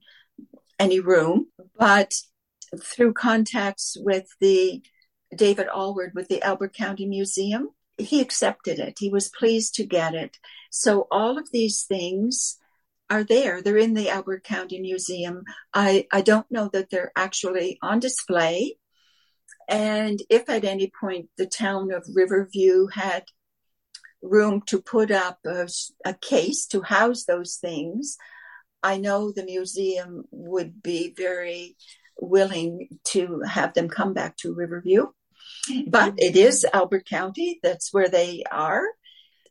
any 0.79 0.99
room, 0.99 1.47
but 1.77 2.13
through 2.79 3.13
contacts 3.13 3.97
with 3.99 4.27
the 4.39 4.83
David 5.35 5.67
Allward 5.67 6.11
with 6.13 6.27
the 6.27 6.41
Albert 6.41 6.73
County 6.73 7.05
Museum, 7.05 7.69
he 7.97 8.21
accepted 8.21 8.79
it. 8.79 8.97
He 8.99 9.09
was 9.09 9.29
pleased 9.29 9.75
to 9.75 9.85
get 9.85 10.13
it. 10.13 10.37
So 10.69 11.07
all 11.09 11.37
of 11.37 11.51
these 11.51 11.83
things 11.83 12.57
are 13.09 13.23
there. 13.23 13.61
They're 13.61 13.77
in 13.77 13.93
the 13.93 14.09
Albert 14.09 14.43
County 14.43 14.79
Museum. 14.79 15.43
I, 15.73 16.07
I 16.11 16.21
don't 16.21 16.49
know 16.51 16.69
that 16.73 16.89
they're 16.89 17.11
actually 17.15 17.77
on 17.81 17.99
display. 17.99 18.77
And 19.69 20.21
if 20.29 20.49
at 20.49 20.63
any 20.63 20.91
point 20.99 21.29
the 21.37 21.45
town 21.45 21.91
of 21.91 22.05
Riverview 22.13 22.87
had 22.87 23.25
room 24.21 24.61
to 24.67 24.81
put 24.81 25.11
up 25.11 25.39
a, 25.45 25.67
a 26.05 26.13
case 26.13 26.65
to 26.67 26.81
house 26.81 27.25
those 27.25 27.55
things, 27.55 28.17
I 28.83 28.97
know 28.97 29.31
the 29.31 29.43
museum 29.43 30.25
would 30.31 30.81
be 30.81 31.13
very 31.15 31.75
willing 32.19 32.99
to 33.05 33.41
have 33.41 33.73
them 33.73 33.89
come 33.89 34.13
back 34.13 34.37
to 34.37 34.53
Riverview. 34.53 35.07
But 35.87 36.15
it 36.17 36.35
is 36.35 36.65
Albert 36.73 37.05
County, 37.05 37.59
that's 37.61 37.93
where 37.93 38.09
they 38.09 38.43
are. 38.51 38.83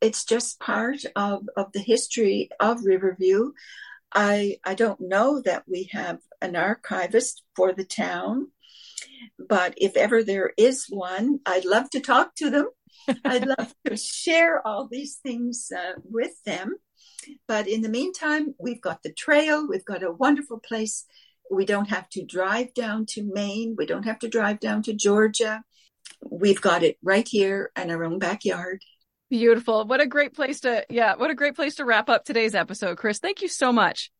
It's 0.00 0.24
just 0.24 0.60
part 0.60 0.98
of, 1.14 1.42
of 1.56 1.72
the 1.72 1.80
history 1.80 2.50
of 2.60 2.84
Riverview. 2.84 3.52
I 4.14 4.58
I 4.64 4.74
don't 4.74 5.00
know 5.00 5.42
that 5.42 5.64
we 5.66 5.90
have 5.92 6.20
an 6.40 6.56
archivist 6.56 7.42
for 7.54 7.72
the 7.72 7.84
town, 7.84 8.48
but 9.38 9.74
if 9.76 9.96
ever 9.96 10.22
there 10.22 10.52
is 10.56 10.86
one, 10.88 11.40
I'd 11.44 11.64
love 11.64 11.90
to 11.90 12.00
talk 12.00 12.34
to 12.36 12.50
them. 12.50 12.68
I'd 13.24 13.46
love 13.46 13.74
to 13.86 13.96
share 13.96 14.66
all 14.66 14.88
these 14.88 15.16
things 15.16 15.70
uh, 15.76 16.00
with 16.04 16.42
them. 16.44 16.76
But 17.48 17.68
in 17.68 17.82
the 17.82 17.88
meantime, 17.88 18.54
we've 18.58 18.80
got 18.80 19.02
the 19.02 19.12
trail. 19.12 19.66
We've 19.66 19.84
got 19.84 20.02
a 20.02 20.12
wonderful 20.12 20.60
place. 20.60 21.04
We 21.50 21.64
don't 21.64 21.90
have 21.90 22.08
to 22.10 22.24
drive 22.24 22.74
down 22.74 23.06
to 23.10 23.22
Maine. 23.22 23.74
We 23.76 23.86
don't 23.86 24.04
have 24.04 24.18
to 24.20 24.28
drive 24.28 24.60
down 24.60 24.82
to 24.84 24.92
Georgia. 24.92 25.62
We've 26.30 26.60
got 26.60 26.82
it 26.82 26.96
right 27.02 27.26
here 27.26 27.70
in 27.76 27.90
our 27.90 28.04
own 28.04 28.18
backyard. 28.18 28.82
Beautiful. 29.28 29.84
What 29.84 30.00
a 30.00 30.06
great 30.06 30.34
place 30.34 30.60
to, 30.60 30.84
yeah, 30.88 31.16
what 31.16 31.30
a 31.30 31.34
great 31.34 31.56
place 31.56 31.76
to 31.76 31.84
wrap 31.84 32.08
up 32.08 32.24
today's 32.24 32.54
episode, 32.54 32.96
Chris. 32.96 33.18
Thank 33.18 33.42
you 33.42 33.48
so 33.48 33.72
much. 33.72 34.12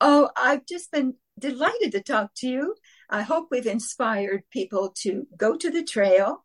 Oh, 0.00 0.30
I've 0.36 0.66
just 0.66 0.90
been 0.92 1.14
delighted 1.38 1.92
to 1.92 2.02
talk 2.02 2.30
to 2.36 2.48
you. 2.48 2.74
I 3.08 3.22
hope 3.22 3.48
we've 3.50 3.66
inspired 3.66 4.42
people 4.50 4.92
to 4.98 5.26
go 5.36 5.56
to 5.56 5.70
the 5.70 5.82
trail, 5.82 6.44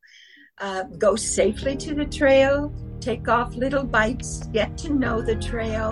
uh, 0.60 0.84
go 0.98 1.16
safely 1.16 1.76
to 1.78 1.94
the 1.94 2.06
trail, 2.06 2.74
take 3.02 3.28
off 3.28 3.54
little 3.56 3.84
bites, 3.84 4.46
get 4.48 4.78
to 4.80 4.94
know 4.94 5.22
the 5.22 5.36
trail. 5.36 5.92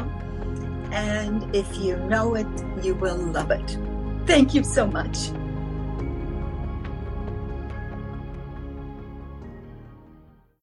And 0.92 1.54
if 1.56 1.78
you 1.78 1.98
know 1.98 2.36
it, 2.36 2.48
you 2.84 2.96
will 2.96 3.18
love 3.18 3.52
it. 3.52 3.78
Thank 4.26 4.54
you 4.54 4.64
so 4.64 4.88
much. 4.88 5.18